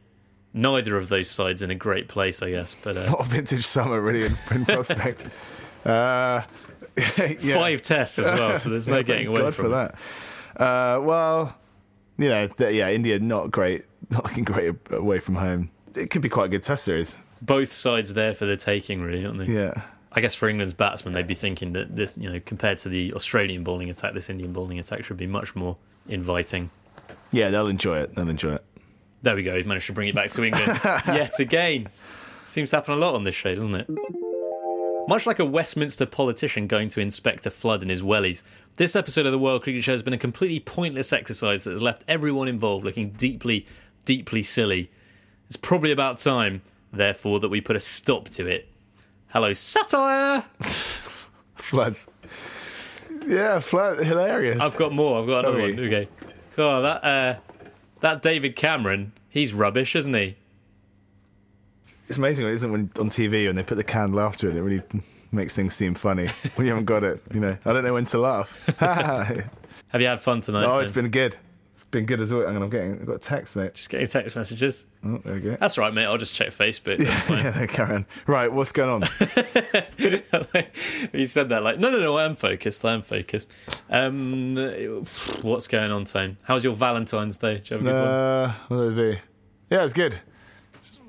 Neither 0.54 0.98
of 0.98 1.08
those 1.10 1.30
sides 1.30 1.62
in 1.62 1.70
a 1.72 1.76
great 1.76 2.08
place, 2.10 2.42
I 2.42 2.50
guess. 2.52 2.76
But 2.84 2.98
uh, 2.98 3.06
Not 3.06 3.22
a 3.22 3.30
vintage 3.30 3.66
summer 3.66 4.02
really 4.02 4.26
in, 4.26 4.36
in 4.52 4.66
prospect. 4.66 5.28
uh, 5.86 6.42
yeah. 7.42 7.56
five 7.56 7.82
tests 7.82 8.20
as 8.20 8.26
well, 8.26 8.58
so 8.58 8.70
there's 8.70 8.88
no 8.88 8.98
Yeah, 8.98 9.04
getting 9.04 9.28
away 9.28 9.42
God 9.42 9.56
from 9.56 9.66
for 9.72 9.86
it. 9.86 9.96
that. 10.58 10.62
Uh, 10.62 11.02
well, 11.02 11.58
you 12.18 12.28
know, 12.30 12.48
th- 12.48 12.74
yeah, 12.76 12.90
India 12.90 13.18
not 13.20 13.52
great, 13.52 13.86
not 14.10 14.24
looking 14.26 14.44
great 14.44 14.76
away 14.92 15.20
from 15.20 15.36
home. 15.36 15.70
It 15.96 16.10
could 16.10 16.22
be 16.22 16.30
quite 16.30 16.46
a 16.46 16.50
good 16.50 16.64
test 16.64 16.84
series. 16.84 17.16
Both 17.42 17.72
sides 17.72 18.14
there 18.14 18.34
for 18.34 18.46
the 18.46 18.58
taking, 18.58 19.02
really, 19.02 19.26
aren't 19.26 19.40
they? 19.40 19.46
Yeah. 19.46 19.82
I 20.12 20.22
guess 20.22 20.36
for 20.36 20.50
England's 20.50 20.74
batsmen, 20.74 21.14
they'd 21.14 21.28
be 21.28 21.36
thinking 21.36 21.74
that 21.74 21.96
this, 21.96 22.18
you 22.18 22.30
know, 22.32 22.40
compared 22.44 22.80
to 22.80 22.90
the 22.90 23.14
Australian 23.14 23.64
bowling 23.64 23.90
attack, 23.90 24.14
this 24.14 24.30
Indian 24.30 24.54
bowling 24.54 24.80
attack 24.80 25.04
should 25.04 25.18
be 25.18 25.28
much 25.28 25.56
more 25.56 25.78
inviting. 26.08 26.72
Yeah, 27.32 27.50
they'll 27.50 27.68
enjoy 27.68 28.00
it. 28.00 28.16
They'll 28.16 28.30
enjoy 28.30 28.56
it. 28.56 28.66
There 29.22 29.36
we 29.36 29.44
go. 29.44 29.56
He's 29.56 29.68
managed 29.68 29.88
to 29.88 29.94
bring 29.94 30.08
it 30.08 30.16
back 30.16 30.32
to 30.32 30.44
England 30.44 30.80
yet 31.08 31.40
again. 31.40 31.90
Seems 32.42 32.72
to 32.72 32.78
happen 32.78 32.96
a 32.96 32.98
lot 32.98 33.14
on 33.16 33.24
this 33.24 33.36
show, 33.36 33.54
doesn't 33.54 33.76
it? 33.76 33.88
Much 35.08 35.26
like 35.26 35.40
a 35.40 35.46
Westminster 35.46 36.06
politician 36.06 36.68
going 36.68 36.90
to 36.90 37.00
inspect 37.00 37.46
a 37.46 37.52
flood 37.52 37.84
in 37.84 37.90
his 37.90 38.02
wellies, 38.02 38.44
this 38.76 38.96
episode 38.96 39.26
of 39.26 39.32
the 39.32 39.40
World 39.40 39.64
Cricket 39.64 39.84
Show 39.84 39.92
has 39.92 40.04
been 40.04 40.14
a 40.14 40.18
completely 40.18 40.60
pointless 40.60 41.12
exercise 41.12 41.64
that 41.64 41.72
has 41.72 41.82
left 41.82 42.04
everyone 42.08 42.48
involved 42.48 42.86
looking 42.86 43.12
deeply, 43.12 43.66
deeply 44.06 44.42
silly. 44.42 44.92
It's 45.48 45.56
probably 45.56 45.92
about 45.92 46.18
time, 46.18 46.62
therefore, 46.92 47.40
that 47.40 47.50
we 47.50 47.62
put 47.62 47.76
a 47.76 47.80
stop 47.80 48.30
to 48.30 48.46
it. 48.46 48.68
Hello, 49.28 49.54
satire! 49.54 50.44
Floods. 51.56 52.08
Yeah, 53.28 53.60
flood. 53.60 54.00
Hilarious. 54.04 54.60
I've 54.60 54.76
got 54.76 54.92
more. 54.94 55.20
I've 55.20 55.28
got 55.28 55.46
another 55.46 55.60
one. 55.60 55.80
Okay. 55.80 56.08
Oh, 56.58 56.82
that 56.82 57.04
uh, 57.04 57.36
that 58.00 58.22
David 58.22 58.56
Cameron, 58.56 59.12
he's 59.30 59.54
rubbish, 59.54 59.96
isn't 59.96 60.14
he? 60.14 60.36
It's 62.08 62.18
amazing, 62.18 62.48
isn't 62.48 62.68
it, 62.68 62.72
when 62.72 62.92
on 63.00 63.10
TV 63.10 63.46
when 63.46 63.56
they 63.56 63.64
put 63.64 63.76
the 63.76 63.84
candle 63.84 64.20
after 64.20 64.50
it, 64.50 64.56
it 64.56 64.62
really 64.62 64.82
makes 65.32 65.56
things 65.56 65.76
seem 65.76 65.94
funny 65.94 66.28
when 66.56 66.66
you 66.66 66.72
haven't 66.72 66.86
got 66.86 67.04
it. 67.04 67.22
You 67.32 67.40
know, 67.40 67.58
I 67.66 67.74
don't 67.74 67.84
know 67.84 67.94
when 67.94 68.06
to 68.08 68.18
laugh. 68.18 68.66
Have 68.80 70.02
you 70.02 70.08
had 70.08 70.22
fun 70.22 70.42
tonight? 70.42 70.66
Oh, 70.66 70.74
Tim? 70.74 70.82
It's 70.82 70.92
been 70.92 71.10
good. 71.10 71.36
It's 71.80 71.86
been 71.86 72.06
good 72.06 72.20
as 72.20 72.34
well. 72.34 72.46
On, 72.46 72.62
I'm 72.62 72.70
getting. 72.70 73.00
I've 73.00 73.06
got 73.06 73.16
a 73.16 73.20
text, 73.20 73.56
mate. 73.56 73.74
Just 73.74 73.90
getting 73.90 74.06
text 74.06 74.36
messages. 74.36 74.86
Oh, 75.06 75.18
there 75.24 75.36
we 75.36 75.40
go. 75.40 75.56
That's 75.58 75.78
right, 75.78 75.94
mate. 75.94 76.04
I'll 76.04 76.18
just 76.18 76.36
check 76.36 76.50
Facebook. 76.50 77.00
Yeah, 77.30 77.66
carry 77.68 77.96
on. 77.96 78.06
Right, 78.28 78.52
what's 78.52 78.74
going 78.74 78.90
on? 78.90 79.02
you 81.14 81.26
said 81.26 81.48
that 81.48 81.64
like, 81.64 81.80
no, 81.80 81.90
no, 81.90 82.00
no. 82.00 82.18
I 82.18 82.26
am 82.26 82.36
focused. 82.36 82.84
I 82.84 82.92
am 82.92 83.02
focused. 83.02 83.50
Um, 83.90 84.58
what's 85.42 85.70
going 85.70 85.90
on, 85.90 86.04
Tone? 86.04 86.36
How 86.44 86.56
was 86.56 86.66
your 86.66 86.76
Valentine's 86.76 87.38
Day? 87.38 87.60
Did 87.60 87.70
you 87.70 87.78
have 87.78 87.88
a 87.88 87.90
good 87.90 87.96
one? 87.96 88.08
Uh, 88.10 88.54
what 88.68 88.78
did 88.78 88.92
I 88.92 88.96
do? 89.14 89.18
Yeah, 89.70 89.80
it 89.80 89.84
was 89.84 89.94
good. 89.94 90.20
Just 90.82 91.02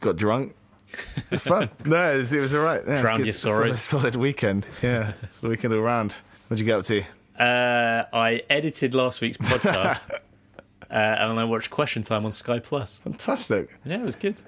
got 0.00 0.16
drunk. 0.16 0.54
It's 1.30 1.42
fun. 1.42 1.68
no, 1.84 2.14
it 2.14 2.16
was, 2.16 2.32
it 2.32 2.40
was 2.40 2.54
all 2.54 2.64
right. 2.64 2.80
Yeah, 2.86 2.92
it's 2.94 3.02
Drowned 3.02 3.26
your 3.26 3.34
Solid- 3.34 3.54
sorrows. 3.56 3.82
Solid, 3.82 4.16
weekend. 4.16 4.66
Yeah, 4.82 5.12
solid 5.30 5.50
weekend 5.50 5.74
around. 5.74 6.14
What'd 6.48 6.58
you 6.58 6.64
get 6.64 6.78
up 6.78 6.84
to? 6.86 7.02
Uh, 7.38 8.04
I 8.12 8.42
edited 8.48 8.94
last 8.94 9.20
week's 9.20 9.36
podcast, 9.38 10.10
uh, 10.10 10.18
and 10.90 11.38
I 11.38 11.44
watched 11.44 11.70
Question 11.70 12.02
Time 12.02 12.24
on 12.24 12.32
Sky 12.32 12.58
Plus. 12.58 12.98
Fantastic. 13.00 13.76
Yeah, 13.84 13.96
it 13.98 14.02
was 14.04 14.16
good. 14.16 14.40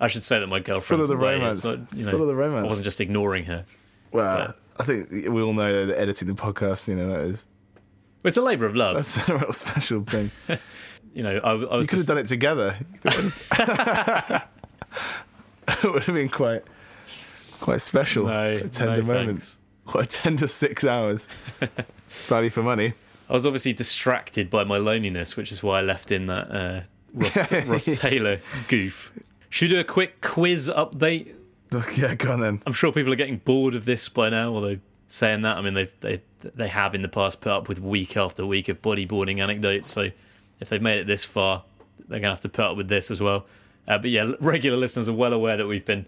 I 0.00 0.06
should 0.08 0.22
say 0.22 0.38
that 0.38 0.46
my 0.46 0.60
girlfriend's 0.60 1.06
full 1.06 1.14
of 1.14 1.20
the 1.20 1.26
away, 1.26 1.34
romance. 1.34 1.62
so, 1.62 1.80
you 1.94 2.04
know, 2.04 2.10
Full 2.12 2.22
of 2.22 2.28
the 2.28 2.36
romance. 2.36 2.64
I 2.64 2.66
wasn't 2.68 2.84
just 2.84 3.00
ignoring 3.00 3.44
her. 3.46 3.64
Well, 4.12 4.54
I 4.78 4.84
think 4.84 5.10
we 5.10 5.42
all 5.42 5.52
know 5.52 5.86
that 5.86 5.98
editing 5.98 6.28
the 6.28 6.34
podcast, 6.34 6.86
you 6.86 6.94
know, 6.94 7.08
that 7.08 7.20
is 7.20 7.46
It's 8.24 8.36
a 8.36 8.42
labour 8.42 8.66
of 8.66 8.76
love. 8.76 8.94
that's 8.96 9.28
a 9.28 9.36
real 9.36 9.52
special 9.52 10.04
thing. 10.04 10.30
you 11.14 11.22
know, 11.24 11.38
I, 11.42 11.50
I 11.50 11.54
You 11.54 11.66
was 11.78 11.88
could 11.88 11.98
have 11.98 12.06
done 12.06 12.18
it 12.18 12.26
together. 12.28 12.76
it 13.04 14.44
would 15.84 16.04
have 16.04 16.14
been 16.14 16.28
quite 16.28 16.62
quite 17.60 17.80
special. 17.80 18.26
No, 18.26 18.52
a 18.52 18.68
tender 18.68 18.98
no 18.98 19.02
moment. 19.02 19.28
thanks. 19.42 19.58
What 19.86 20.04
a 20.04 20.06
tender 20.08 20.46
six 20.46 20.84
hours. 20.84 21.28
Value 22.08 22.50
for 22.50 22.62
money. 22.62 22.94
I 23.28 23.32
was 23.34 23.44
obviously 23.44 23.72
distracted 23.72 24.48
by 24.48 24.64
my 24.64 24.78
loneliness, 24.78 25.36
which 25.36 25.52
is 25.52 25.62
why 25.62 25.78
I 25.78 25.82
left 25.82 26.10
in 26.10 26.26
that 26.26 26.50
uh, 26.50 26.80
Ross, 27.12 27.52
Ross 27.66 27.98
Taylor 27.98 28.38
goof. 28.68 29.12
Should 29.50 29.70
we 29.70 29.74
do 29.76 29.80
a 29.80 29.84
quick 29.84 30.20
quiz 30.20 30.68
update? 30.68 31.34
Yeah, 31.96 32.14
go 32.14 32.32
on 32.32 32.40
then. 32.40 32.62
I'm 32.64 32.72
sure 32.72 32.92
people 32.92 33.12
are 33.12 33.16
getting 33.16 33.38
bored 33.38 33.74
of 33.74 33.84
this 33.84 34.08
by 34.08 34.30
now, 34.30 34.54
although 34.54 34.78
saying 35.08 35.42
that, 35.42 35.58
I 35.58 35.60
mean, 35.60 35.74
they 35.74 35.90
they 36.00 36.22
they 36.40 36.68
have 36.68 36.94
in 36.94 37.02
the 37.02 37.08
past 37.08 37.42
put 37.42 37.52
up 37.52 37.68
with 37.68 37.78
week 37.78 38.16
after 38.16 38.46
week 38.46 38.70
of 38.70 38.80
bodyboarding 38.80 39.38
anecdotes. 39.38 39.90
So 39.90 40.10
if 40.60 40.68
they've 40.70 40.80
made 40.80 40.98
it 41.00 41.06
this 41.06 41.26
far, 41.26 41.64
they're 42.08 42.20
going 42.20 42.22
to 42.22 42.28
have 42.30 42.40
to 42.40 42.48
put 42.48 42.64
up 42.64 42.76
with 42.78 42.88
this 42.88 43.10
as 43.10 43.20
well. 43.20 43.44
Uh, 43.86 43.98
but 43.98 44.10
yeah, 44.10 44.32
regular 44.40 44.78
listeners 44.78 45.08
are 45.08 45.14
well 45.14 45.32
aware 45.32 45.56
that 45.56 45.66
we've 45.66 45.84
been 45.84 46.06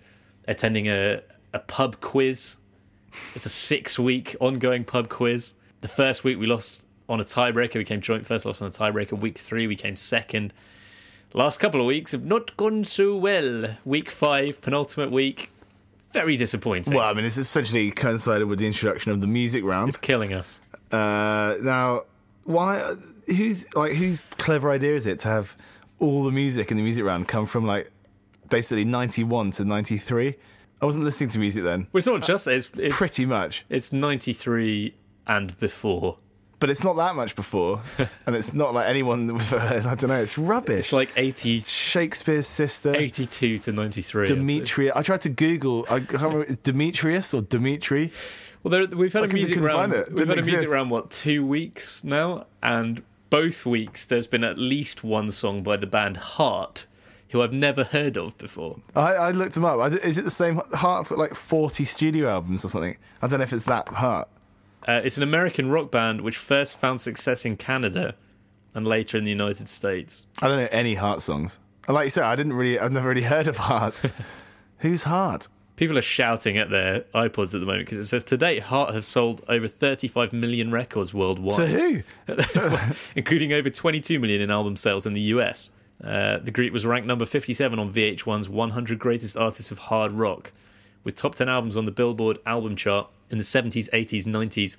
attending 0.48 0.86
a, 0.88 1.22
a 1.52 1.58
pub 1.58 2.00
quiz. 2.00 2.56
It's 3.34 3.46
a 3.46 3.50
six 3.50 3.98
week 3.98 4.36
ongoing 4.40 4.84
pub 4.84 5.08
quiz. 5.08 5.54
The 5.80 5.88
first 5.88 6.24
week 6.24 6.38
we 6.38 6.46
lost 6.46 6.86
on 7.08 7.20
a 7.20 7.24
tiebreaker. 7.24 7.76
We 7.76 7.84
came 7.84 8.00
joint 8.00 8.26
first, 8.26 8.44
lost 8.44 8.62
on 8.62 8.68
a 8.68 8.70
tiebreaker. 8.70 9.18
Week 9.18 9.38
three, 9.38 9.66
we 9.66 9.76
came 9.76 9.96
second. 9.96 10.52
Last 11.32 11.60
couple 11.60 11.80
of 11.80 11.86
weeks 11.86 12.12
have 12.12 12.24
not 12.24 12.56
gone 12.56 12.84
so 12.84 13.16
well. 13.16 13.76
Week 13.84 14.10
five, 14.10 14.60
penultimate 14.60 15.10
week, 15.10 15.50
very 16.10 16.36
disappointing. 16.36 16.94
Well, 16.94 17.08
I 17.08 17.12
mean, 17.12 17.24
it's 17.24 17.38
essentially 17.38 17.90
coincided 17.92 18.48
with 18.48 18.58
the 18.58 18.66
introduction 18.66 19.12
of 19.12 19.20
the 19.20 19.26
music 19.26 19.64
round. 19.64 19.88
It's 19.88 19.96
killing 19.96 20.32
us. 20.32 20.60
Uh, 20.90 21.54
now, 21.62 22.02
why? 22.44 22.94
Whose 23.26 23.72
like 23.76 23.92
whose 23.92 24.24
clever 24.38 24.70
idea 24.70 24.94
is 24.94 25.06
it 25.06 25.20
to 25.20 25.28
have 25.28 25.56
all 26.00 26.24
the 26.24 26.32
music 26.32 26.70
in 26.72 26.76
the 26.76 26.82
music 26.82 27.04
round 27.04 27.28
come 27.28 27.46
from 27.46 27.64
like 27.64 27.92
basically 28.48 28.84
ninety 28.84 29.22
one 29.22 29.52
to 29.52 29.64
ninety 29.64 29.98
three? 29.98 30.34
I 30.82 30.86
wasn't 30.86 31.04
listening 31.04 31.30
to 31.30 31.38
music 31.38 31.62
then. 31.62 31.86
Well, 31.92 31.98
it's 31.98 32.06
not 32.06 32.22
just 32.22 32.48
it's 32.48 32.70
it's, 32.76 32.96
Pretty 32.96 33.24
much, 33.24 33.64
it's 33.68 33.92
93 33.92 34.94
and 35.30 35.58
before. 35.60 36.16
but 36.58 36.68
it's 36.68 36.82
not 36.84 36.96
that 36.96 37.14
much 37.14 37.34
before, 37.36 37.80
and 38.26 38.36
it's 38.36 38.52
not 38.52 38.74
like 38.74 38.86
anyone. 38.86 39.32
With, 39.32 39.54
I 39.54 39.94
don't 39.94 40.08
know. 40.08 40.20
It's 40.20 40.36
rubbish. 40.36 40.86
It's 40.86 40.92
like 40.92 41.10
80, 41.16 41.60
Shakespears 41.60 42.46
Sister. 42.46 42.94
82 42.94 43.58
to 43.60 43.72
93. 43.72 44.22
I'd. 44.22 44.28
Demetria. 44.28 44.92
I 44.94 45.02
tried 45.02 45.22
to 45.22 45.28
Google. 45.30 45.86
I 45.88 46.00
can't 46.00 46.22
remember. 46.22 46.54
Demetrius 46.62 47.32
or 47.32 47.42
Dimitri. 47.42 48.12
Well, 48.62 48.70
there, 48.72 48.86
we've 48.98 49.12
had 49.12 49.22
I 49.22 49.26
a 49.26 49.32
music 49.32 49.60
round. 49.60 49.92
We've 49.92 50.18
had 50.18 50.20
a 50.20 50.26
music 50.26 50.54
exist. 50.54 50.72
round 50.72 50.90
what 50.90 51.10
two 51.10 51.46
weeks 51.46 52.04
now, 52.04 52.46
and 52.62 53.02
both 53.30 53.64
weeks 53.64 54.04
there's 54.04 54.26
been 54.26 54.44
at 54.44 54.58
least 54.58 55.04
one 55.04 55.30
song 55.30 55.62
by 55.62 55.76
the 55.78 55.86
band 55.86 56.16
Heart, 56.18 56.86
who 57.30 57.40
I've 57.40 57.52
never 57.54 57.84
heard 57.84 58.18
of 58.18 58.36
before. 58.36 58.80
I, 58.94 59.14
I 59.14 59.30
looked 59.30 59.54
them 59.54 59.64
up. 59.64 59.78
I, 59.78 59.86
is 59.86 60.18
it 60.18 60.24
the 60.24 60.30
same? 60.30 60.60
Heart 60.74 61.10
like 61.12 61.34
forty 61.34 61.84
studio 61.86 62.28
albums 62.28 62.64
or 62.64 62.68
something. 62.68 62.96
I 63.22 63.28
don't 63.28 63.38
know 63.38 63.44
if 63.44 63.52
it's 63.52 63.64
that 63.66 63.88
Heart. 63.88 64.28
Uh, 64.86 65.00
it's 65.04 65.16
an 65.16 65.22
American 65.22 65.70
rock 65.70 65.90
band 65.90 66.22
which 66.22 66.36
first 66.36 66.78
found 66.78 67.00
success 67.00 67.44
in 67.44 67.56
Canada 67.56 68.14
and 68.74 68.86
later 68.86 69.18
in 69.18 69.24
the 69.24 69.30
United 69.30 69.68
States. 69.68 70.26
I 70.40 70.48
don't 70.48 70.58
know 70.58 70.68
any 70.70 70.94
Heart 70.94 71.22
songs. 71.22 71.58
Like 71.88 72.06
you 72.06 72.10
said, 72.10 72.24
I 72.24 72.36
didn't 72.36 72.52
really. 72.52 72.78
I've 72.78 72.92
never 72.92 73.08
really 73.08 73.22
heard 73.22 73.48
of 73.48 73.56
Heart. 73.56 74.02
Who's 74.78 75.04
Heart? 75.04 75.48
People 75.76 75.96
are 75.96 76.02
shouting 76.02 76.58
at 76.58 76.68
their 76.70 77.00
iPods 77.14 77.54
at 77.54 77.60
the 77.60 77.66
moment 77.66 77.86
because 77.86 77.98
it 77.98 78.04
says 78.04 78.22
to 78.24 78.36
date, 78.36 78.64
Heart 78.64 78.94
have 78.94 79.04
sold 79.04 79.42
over 79.48 79.66
35 79.66 80.32
million 80.32 80.70
records 80.70 81.14
worldwide. 81.14 81.56
To 81.56 81.66
who? 81.66 82.02
including 83.16 83.54
over 83.54 83.70
22 83.70 84.18
million 84.20 84.42
in 84.42 84.50
album 84.50 84.76
sales 84.76 85.06
in 85.06 85.14
the 85.14 85.20
US. 85.22 85.70
Uh, 86.04 86.38
the 86.38 86.50
group 86.50 86.72
was 86.72 86.84
ranked 86.84 87.06
number 87.06 87.24
57 87.24 87.78
on 87.78 87.92
VH1's 87.92 88.48
100 88.48 88.98
Greatest 88.98 89.36
Artists 89.36 89.70
of 89.70 89.78
Hard 89.78 90.12
Rock, 90.12 90.52
with 91.02 91.16
top 91.16 91.34
10 91.34 91.48
albums 91.48 91.76
on 91.76 91.86
the 91.86 91.90
Billboard 91.90 92.38
album 92.46 92.76
chart 92.76 93.08
in 93.30 93.38
the 93.38 93.44
70s, 93.44 93.88
80s, 93.90 94.24
90s, 94.24 94.76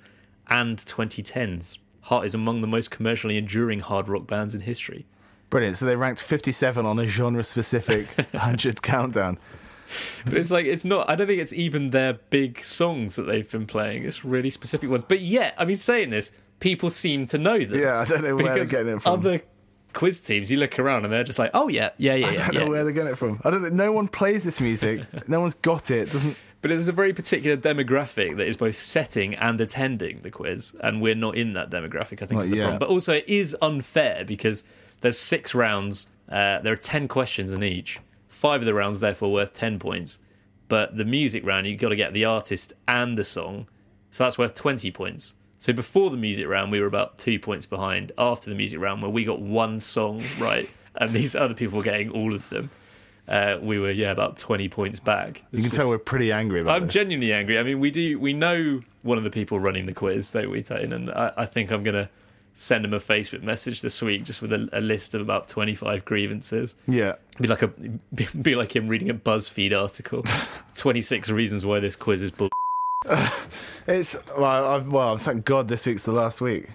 and 0.48 0.78
2010s. 0.78 1.78
Heart 2.02 2.26
is 2.26 2.34
among 2.34 2.60
the 2.60 2.66
most 2.66 2.90
commercially 2.90 3.36
enduring 3.36 3.80
hard 3.80 4.08
rock 4.08 4.26
bands 4.26 4.54
in 4.54 4.62
history. 4.62 5.06
Brilliant. 5.50 5.76
So 5.76 5.86
they 5.86 5.96
ranked 5.96 6.22
57 6.22 6.84
on 6.84 6.98
a 6.98 7.06
genre-specific 7.06 8.10
100 8.32 8.82
countdown. 8.82 9.38
But 10.24 10.34
it's 10.34 10.50
like 10.50 10.64
it's 10.64 10.86
not. 10.86 11.08
I 11.10 11.14
don't 11.14 11.26
think 11.26 11.40
it's 11.40 11.52
even 11.52 11.90
their 11.90 12.14
big 12.14 12.64
songs 12.64 13.16
that 13.16 13.24
they've 13.24 13.50
been 13.50 13.66
playing. 13.66 14.04
It's 14.04 14.24
really 14.24 14.48
specific 14.48 14.88
ones. 14.88 15.04
But 15.06 15.20
yet, 15.20 15.54
I 15.58 15.66
mean, 15.66 15.76
saying 15.76 16.08
this, 16.08 16.32
people 16.60 16.88
seem 16.88 17.26
to 17.26 17.38
know 17.38 17.58
them. 17.58 17.78
Yeah, 17.78 17.98
I 17.98 18.06
don't 18.06 18.22
know 18.22 18.34
where 18.34 18.54
they're 18.54 18.64
getting 18.64 18.94
it 18.96 19.02
from. 19.02 19.12
Other 19.12 19.42
quiz 19.92 20.20
teams, 20.20 20.50
you 20.50 20.58
look 20.58 20.78
around 20.78 21.04
and 21.04 21.12
they're 21.12 21.24
just 21.24 21.38
like, 21.38 21.50
"Oh 21.52 21.68
yeah, 21.68 21.90
yeah, 21.98 22.14
yeah, 22.14 22.26
I 22.26 22.34
don't 22.34 22.54
yeah. 22.54 22.60
know 22.60 22.70
where 22.70 22.84
they're 22.84 22.92
getting 22.92 23.12
it 23.12 23.18
from. 23.18 23.40
I 23.44 23.50
don't 23.50 23.62
know. 23.62 23.68
No 23.68 23.92
one 23.92 24.08
plays 24.08 24.44
this 24.44 24.60
music. 24.60 25.02
no 25.28 25.40
one's 25.40 25.54
got 25.54 25.90
it. 25.90 26.10
Doesn't. 26.10 26.36
But 26.62 26.68
there's 26.70 26.86
a 26.88 26.92
very 26.92 27.12
particular 27.12 27.56
demographic 27.56 28.36
that 28.36 28.46
is 28.46 28.56
both 28.56 28.76
setting 28.76 29.34
and 29.34 29.60
attending 29.60 30.20
the 30.22 30.30
quiz, 30.30 30.74
and 30.80 31.02
we're 31.02 31.16
not 31.16 31.36
in 31.36 31.54
that 31.54 31.70
demographic. 31.70 32.22
I 32.22 32.26
think 32.26 32.32
Not 32.32 32.44
is 32.44 32.50
the 32.50 32.56
yet. 32.58 32.62
problem. 32.62 32.78
But 32.78 32.88
also, 32.88 33.14
it 33.14 33.24
is 33.26 33.56
unfair 33.60 34.24
because 34.24 34.62
there's 35.00 35.18
six 35.18 35.54
rounds. 35.56 36.06
Uh, 36.28 36.60
there 36.60 36.72
are 36.72 36.76
ten 36.76 37.08
questions 37.08 37.50
in 37.52 37.64
each. 37.64 37.98
Five 38.28 38.62
of 38.62 38.66
the 38.66 38.74
rounds, 38.74 39.00
therefore, 39.00 39.32
worth 39.32 39.52
ten 39.54 39.78
points. 39.80 40.20
But 40.68 40.96
the 40.96 41.04
music 41.04 41.44
round, 41.44 41.66
you've 41.66 41.80
got 41.80 41.90
to 41.90 41.96
get 41.96 42.12
the 42.14 42.24
artist 42.24 42.72
and 42.88 43.18
the 43.18 43.24
song, 43.24 43.66
so 44.12 44.22
that's 44.24 44.38
worth 44.38 44.54
twenty 44.54 44.90
points. 44.92 45.34
So 45.58 45.72
before 45.72 46.10
the 46.10 46.16
music 46.16 46.46
round, 46.48 46.72
we 46.72 46.80
were 46.80 46.86
about 46.86 47.18
two 47.18 47.38
points 47.40 47.66
behind. 47.66 48.12
After 48.16 48.50
the 48.50 48.56
music 48.56 48.80
round, 48.80 49.02
where 49.02 49.10
we 49.10 49.24
got 49.24 49.40
one 49.40 49.80
song 49.80 50.22
right, 50.38 50.70
and 50.94 51.10
these 51.10 51.34
other 51.34 51.54
people 51.54 51.78
were 51.78 51.84
getting 51.84 52.10
all 52.10 52.32
of 52.34 52.48
them, 52.50 52.70
uh, 53.28 53.58
we 53.60 53.78
were 53.78 53.90
yeah 53.90 54.10
about 54.10 54.36
twenty 54.36 54.68
points 54.68 55.00
back. 55.00 55.42
You 55.52 55.62
can 55.62 55.70
tell 55.70 55.88
we're 55.88 55.98
pretty 55.98 56.32
angry 56.32 56.60
about 56.60 56.76
I'm 56.76 56.86
this. 56.86 56.94
genuinely 56.94 57.32
angry. 57.32 57.58
I 57.58 57.62
mean, 57.62 57.80
we 57.80 57.90
do 57.90 58.18
we 58.18 58.32
know 58.32 58.80
one 59.02 59.18
of 59.18 59.24
the 59.24 59.30
people 59.30 59.58
running 59.60 59.86
the 59.86 59.94
quiz, 59.94 60.30
don't 60.32 60.50
we, 60.50 60.62
Tone? 60.62 60.92
And 60.92 61.10
I, 61.10 61.32
I 61.38 61.46
think 61.46 61.70
I'm 61.70 61.82
gonna 61.82 62.08
send 62.54 62.84
him 62.84 62.92
a 62.92 63.00
Facebook 63.00 63.42
message 63.42 63.80
this 63.80 64.02
week 64.02 64.24
just 64.24 64.42
with 64.42 64.52
a, 64.52 64.68
a 64.74 64.80
list 64.80 65.14
of 65.14 65.20
about 65.22 65.48
25 65.48 66.04
grievances. 66.04 66.74
yeah. 66.86 67.14
Be 67.40 67.48
like 67.48 67.62
a 67.62 67.68
be, 67.68 68.28
be 68.40 68.54
like 68.54 68.76
him 68.76 68.88
reading 68.88 69.08
a 69.08 69.14
BuzzFeed 69.14 69.76
article. 69.76 70.22
26 70.76 71.30
reasons 71.30 71.64
why 71.64 71.80
this 71.80 71.96
quiz 71.96 72.22
is 72.22 72.30
bull. 72.30 72.48
It's 73.88 74.16
well, 74.38 74.44
I, 74.66 74.78
well. 74.78 75.18
Thank 75.18 75.44
God 75.44 75.66
this 75.66 75.86
week's 75.86 76.04
the 76.04 76.12
last 76.12 76.40
week. 76.40 76.68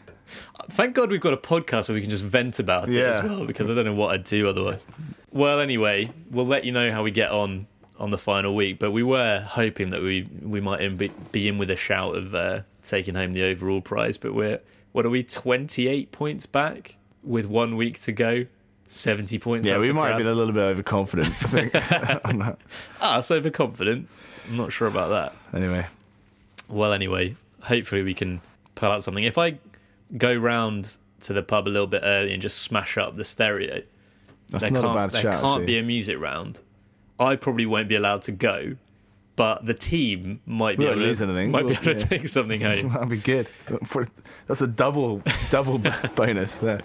Thank 0.70 0.96
God 0.96 1.10
we've 1.10 1.22
got 1.22 1.34
a 1.34 1.38
podcast 1.38 1.90
where 1.90 1.96
we 1.96 2.02
can 2.02 2.10
just 2.10 2.24
vent 2.24 2.60
about 2.60 2.88
it 2.90 2.94
Yeah. 2.96 3.20
as 3.20 3.24
well, 3.24 3.46
because 3.46 3.70
I 3.70 3.74
don't 3.74 3.86
know 3.86 3.94
what 3.94 4.14
I'd 4.14 4.24
do 4.24 4.48
otherwise. 4.50 4.86
Well, 5.32 5.60
anyway, 5.60 6.10
we'll 6.32 6.48
let 6.48 6.64
you 6.66 6.72
know 6.72 6.92
how 6.92 7.04
we 7.04 7.12
get 7.12 7.32
on 7.32 7.68
on 8.00 8.12
the 8.12 8.18
final 8.18 8.54
week, 8.54 8.78
but 8.80 8.92
we 8.92 9.02
were 9.02 9.40
hoping 9.40 9.90
that 9.90 10.02
we 10.02 10.28
we 10.42 10.62
might 10.62 10.82
in 10.82 10.98
be, 10.98 11.12
be 11.32 11.48
in 11.48 11.58
with 11.58 11.70
a 11.72 11.76
shout 11.76 12.16
of 12.16 12.36
uh, 12.36 12.62
taking 12.84 13.16
home 13.16 13.34
the 13.34 13.44
overall 13.44 13.82
prize, 13.82 14.18
but 14.18 14.34
we're 14.36 14.60
what 14.92 15.06
are 15.06 15.10
we 15.10 15.24
28 15.24 16.12
points 16.12 16.46
back 16.46 16.96
with 17.24 17.46
one 17.46 17.76
week 17.76 18.00
to 18.02 18.12
go, 18.12 18.46
70 18.88 19.38
points. 19.40 19.68
Yeah, 19.68 19.80
we 19.80 19.92
might 19.92 20.10
have 20.10 20.18
been 20.18 20.28
a 20.28 20.34
little 20.34 20.54
bit 20.54 20.62
overconfident. 20.62 21.28
I 21.28 21.48
think. 21.48 21.76
on 22.26 22.40
that. 22.40 22.58
ah, 23.02 23.20
so 23.20 23.36
overconfident. 23.36 24.08
I'm 24.50 24.58
not 24.58 24.72
sure 24.72 24.88
about 24.88 25.10
that. 25.10 25.58
Anyway, 25.60 25.86
Well, 26.70 26.94
anyway, 26.94 27.36
hopefully 27.62 28.02
we 28.04 28.14
can 28.14 28.42
pull 28.76 28.92
out 28.92 29.04
something. 29.04 29.24
If 29.24 29.38
I 29.38 29.58
go 30.16 30.34
round 30.34 30.98
to 31.22 31.34
the 31.34 31.42
pub 31.44 31.68
a 31.68 31.70
little 31.70 31.88
bit 31.88 32.02
early 32.06 32.32
and 32.34 32.42
just 32.42 32.60
smash 32.60 32.98
up 32.98 33.18
the 33.18 33.24
stereo, 33.24 33.82
that's 34.50 34.64
there 34.64 34.72
not 34.72 34.80
a 34.80 34.82
can't, 34.84 34.94
bad 34.96 35.10
there 35.12 35.22
shout. 35.24 35.42
can't 35.42 35.46
actually. 35.62 35.66
be 35.66 35.78
a 35.80 35.84
music 35.84 36.20
round. 36.20 36.62
I 37.20 37.36
probably 37.36 37.66
won't 37.66 37.88
be 37.90 37.96
allowed 37.96 38.22
to 38.24 38.32
go, 38.32 38.76
but 39.36 39.66
the 39.66 39.74
team 39.74 40.40
might 40.46 40.78
be 40.78 40.86
able 40.86 40.96
to, 41.02 41.06
anything. 41.06 41.52
might 41.52 41.66
We'll- 41.66 41.74
able 41.74 41.84
to 41.96 41.96
take 41.96 42.28
something 42.28 42.62
home. 42.62 42.90
That'd 42.90 43.10
be 43.10 43.18
good. 43.18 43.50
That's 44.48 44.62
a 44.62 44.68
double 44.68 45.22
double 45.50 45.80
bonus 46.16 46.60
there. 46.60 46.82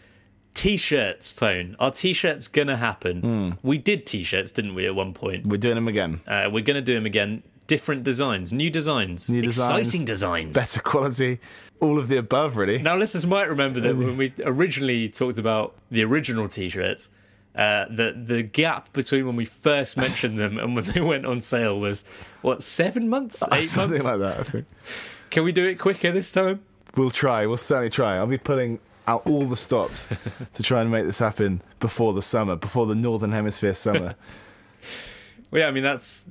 T-shirts, 0.54 1.36
Tone. 1.36 1.76
Are 1.80 1.92
t-shirts 1.92 2.48
gonna 2.48 2.78
happen? 2.78 3.20
Hmm. 3.22 3.50
We 3.62 3.78
did 3.78 4.06
t-shirts, 4.06 4.54
didn't 4.54 4.74
we? 4.74 4.86
At 4.86 4.96
one 4.96 5.14
point, 5.14 5.46
We're 5.46 5.58
doing 5.58 5.76
them 5.76 5.90
again. 5.90 6.22
uh, 6.26 6.50
we're 6.52 6.64
gonna 6.64 6.82
do 6.82 6.94
them 6.94 7.06
again. 7.06 7.44
Different 7.68 8.04
designs, 8.06 8.54
new 8.54 8.70
designs, 8.70 9.28
New 9.30 9.42
designs, 9.42 9.82
exciting 9.82 10.06
designs. 10.06 10.54
Better 10.56 10.80
quality. 10.80 11.40
All 11.82 12.00
of 12.00 12.08
the 12.08 12.16
above, 12.18 12.56
really. 12.56 12.82
Now, 12.82 12.96
listeners 12.96 13.26
might 13.28 13.50
remember 13.50 13.82
that 13.82 13.96
when 13.98 14.16
we 14.16 14.32
originally 14.46 15.10
talked 15.10 15.38
about 15.40 15.76
the 15.90 16.04
original 16.06 16.48
T-shirts, 16.48 17.10
uh, 17.56 17.86
the 17.90 18.14
the 18.16 18.44
gap 18.44 18.92
between 18.94 19.26
when 19.26 19.36
we 19.36 19.46
first 19.46 19.98
mentioned 20.06 20.38
them 20.38 20.58
and 20.58 20.76
when 20.76 20.86
they 20.86 21.02
went 21.02 21.26
on 21.26 21.42
sale 21.42 21.80
was 21.80 22.04
what 22.42 22.64
seven 22.64 23.10
months, 23.10 23.42
eight 23.52 23.68
Something 23.68 24.04
months. 24.04 24.04
Something 24.04 24.04
like 24.04 24.20
that, 24.20 24.40
I 24.40 24.44
think. 24.44 24.66
Can 25.30 25.44
we 25.44 25.52
do 25.52 25.66
it 25.66 25.76
quicker 25.80 26.12
this 26.12 26.32
time? 26.32 26.62
We'll 26.96 27.12
try. 27.12 27.46
We'll 27.46 27.58
certainly 27.58 27.90
try. 27.90 28.16
I'll 28.16 28.28
be 28.28 28.38
pulling 28.38 28.80
out 29.08 29.26
all 29.28 29.42
the 29.42 29.56
stops 29.58 30.10
to 30.54 30.64
try 30.64 30.82
and 30.82 30.92
make 30.92 31.06
this 31.06 31.20
happen 31.20 31.62
before 31.80 32.14
the 32.14 32.22
summer, 32.22 32.56
before 32.56 32.86
the 32.86 32.96
Northern 32.96 33.32
Hemisphere 33.32 33.74
summer. 33.74 34.16
Well, 35.52 35.62
yeah, 35.62 35.68
I 35.68 35.72
mean 35.72 35.84
that's 35.84 36.26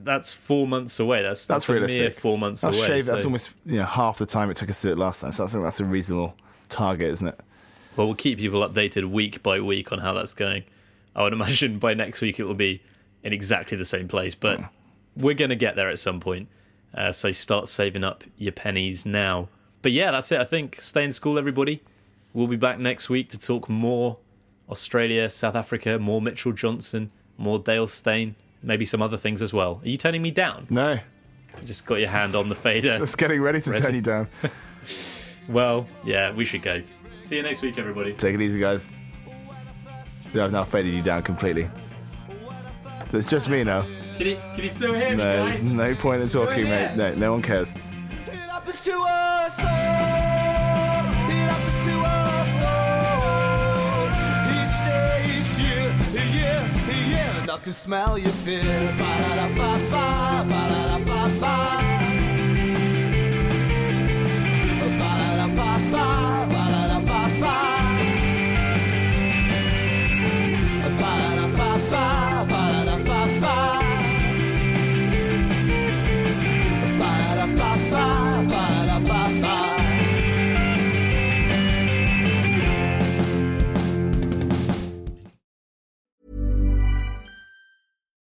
that's 0.00 0.34
four 0.34 0.66
months 0.66 0.98
away. 0.98 1.22
That's 1.22 1.46
That's 1.46 1.66
that's, 1.66 1.68
a 1.68 1.72
mere 1.72 1.82
realistic. 1.82 2.18
four 2.18 2.38
months 2.38 2.62
That's 2.62 2.76
away. 2.78 2.86
shave. 2.86 3.06
That's 3.06 3.24
almost 3.24 3.54
you 3.66 3.78
know 3.78 3.84
half 3.84 4.18
the 4.18 4.26
time 4.26 4.50
it 4.50 4.56
took 4.56 4.70
us 4.70 4.80
to 4.80 4.88
do 4.88 4.92
it 4.94 4.98
last 4.98 5.20
time. 5.20 5.32
So 5.32 5.44
I 5.44 5.46
think 5.46 5.62
that's 5.62 5.78
a 5.78 5.84
reasonable 5.84 6.34
target, 6.70 7.10
isn't 7.12 7.28
it? 7.28 7.38
Well, 7.96 8.06
we'll 8.08 8.16
keep 8.16 8.38
people 8.38 8.66
updated 8.68 9.04
week 9.10 9.42
by 9.42 9.60
week 9.60 9.92
on 9.92 9.98
how 10.00 10.12
that's 10.14 10.34
going. 10.34 10.64
I 11.14 11.22
would 11.22 11.32
imagine 11.40 11.78
by 11.78 11.94
next 11.94 12.20
week 12.20 12.38
it 12.40 12.44
will 12.44 12.54
be 12.54 12.82
in 13.22 13.32
exactly 13.32 13.76
the 13.76 13.84
same 13.84 14.08
place, 14.08 14.34
but 14.34 14.60
we're 15.16 15.34
going 15.34 15.50
to 15.50 15.56
get 15.56 15.76
there 15.76 15.88
at 15.88 15.98
some 15.98 16.20
point. 16.20 16.48
Uh, 16.94 17.10
so 17.12 17.32
start 17.32 17.68
saving 17.68 18.04
up 18.04 18.24
your 18.36 18.52
pennies 18.52 19.04
now. 19.06 19.48
But 19.82 19.92
yeah, 19.92 20.10
that's 20.10 20.30
it. 20.32 20.40
I 20.40 20.44
think 20.44 20.80
stay 20.80 21.04
in 21.04 21.12
school, 21.12 21.38
everybody. 21.38 21.82
We'll 22.32 22.46
be 22.46 22.56
back 22.56 22.78
next 22.78 23.08
week 23.08 23.30
to 23.30 23.38
talk 23.38 23.68
more 23.68 24.18
Australia, 24.70 25.28
South 25.30 25.54
Africa, 25.54 25.98
more 25.98 26.20
Mitchell 26.20 26.52
Johnson, 26.52 27.10
more 27.36 27.58
Dale 27.58 27.86
Steyn, 27.86 28.34
maybe 28.62 28.84
some 28.84 29.02
other 29.02 29.16
things 29.16 29.42
as 29.42 29.52
well. 29.52 29.80
Are 29.84 29.88
you 29.88 29.96
turning 29.96 30.22
me 30.22 30.30
down? 30.30 30.66
No, 30.70 30.92
You 30.92 31.66
just 31.66 31.86
got 31.86 31.96
your 31.96 32.08
hand 32.08 32.34
on 32.34 32.48
the 32.48 32.54
fader. 32.54 32.98
just 32.98 33.18
getting 33.18 33.40
ready 33.40 33.60
to 33.60 33.70
Ready. 33.70 33.82
turn 33.82 33.94
you 33.94 34.00
down. 34.00 34.28
Well, 35.46 35.86
yeah, 36.06 36.32
we 36.32 36.46
should 36.46 36.62
go. 36.62 36.82
See 37.24 37.36
you 37.36 37.42
next 37.42 37.62
week, 37.62 37.78
everybody. 37.78 38.12
Take 38.12 38.34
it 38.34 38.40
easy, 38.40 38.60
guys. 38.60 38.90
Yeah, 40.34 40.44
I've 40.44 40.52
now 40.52 40.64
faded 40.64 40.92
you 40.94 41.02
down 41.02 41.22
completely. 41.22 41.68
It's 43.12 43.28
just 43.28 43.48
me 43.48 43.62
now. 43.64 43.82
Can 44.18 44.26
you, 44.26 44.36
can 44.54 44.64
you 44.64 44.68
still 44.68 44.92
hear 44.94 45.10
me, 45.10 45.16
No, 45.16 45.46
guys? 45.46 45.60
there's 45.60 45.76
no 45.76 45.94
point 45.94 46.22
in 46.22 46.28
talking, 46.28 46.64
mate. 46.64 46.96
No, 46.96 47.14
no 47.14 47.32
one 47.32 47.42
cares. 47.42 47.74
It 47.76 48.34
happens 48.34 48.80
to 48.80 48.92
us 48.92 49.60
all. 49.60 49.66
It 51.30 51.48
happens 51.48 51.78
to 51.86 51.94
us 52.04 52.60
all. 52.60 54.08
Each 54.50 54.78
day, 54.84 55.24
each 55.38 55.58
year, 55.64 55.86
year, 56.34 56.70
year. 57.08 57.30
And 57.40 57.50
I 57.50 57.58
can 57.58 57.72
smell 57.72 58.18
your 58.18 58.28
fear. 58.30 58.62
Ba-da-da-ba-ba, 58.98 60.44
ba-da-da-ba-ba. 60.50 61.40
Ba-da-da-ba-ba, 61.40 62.03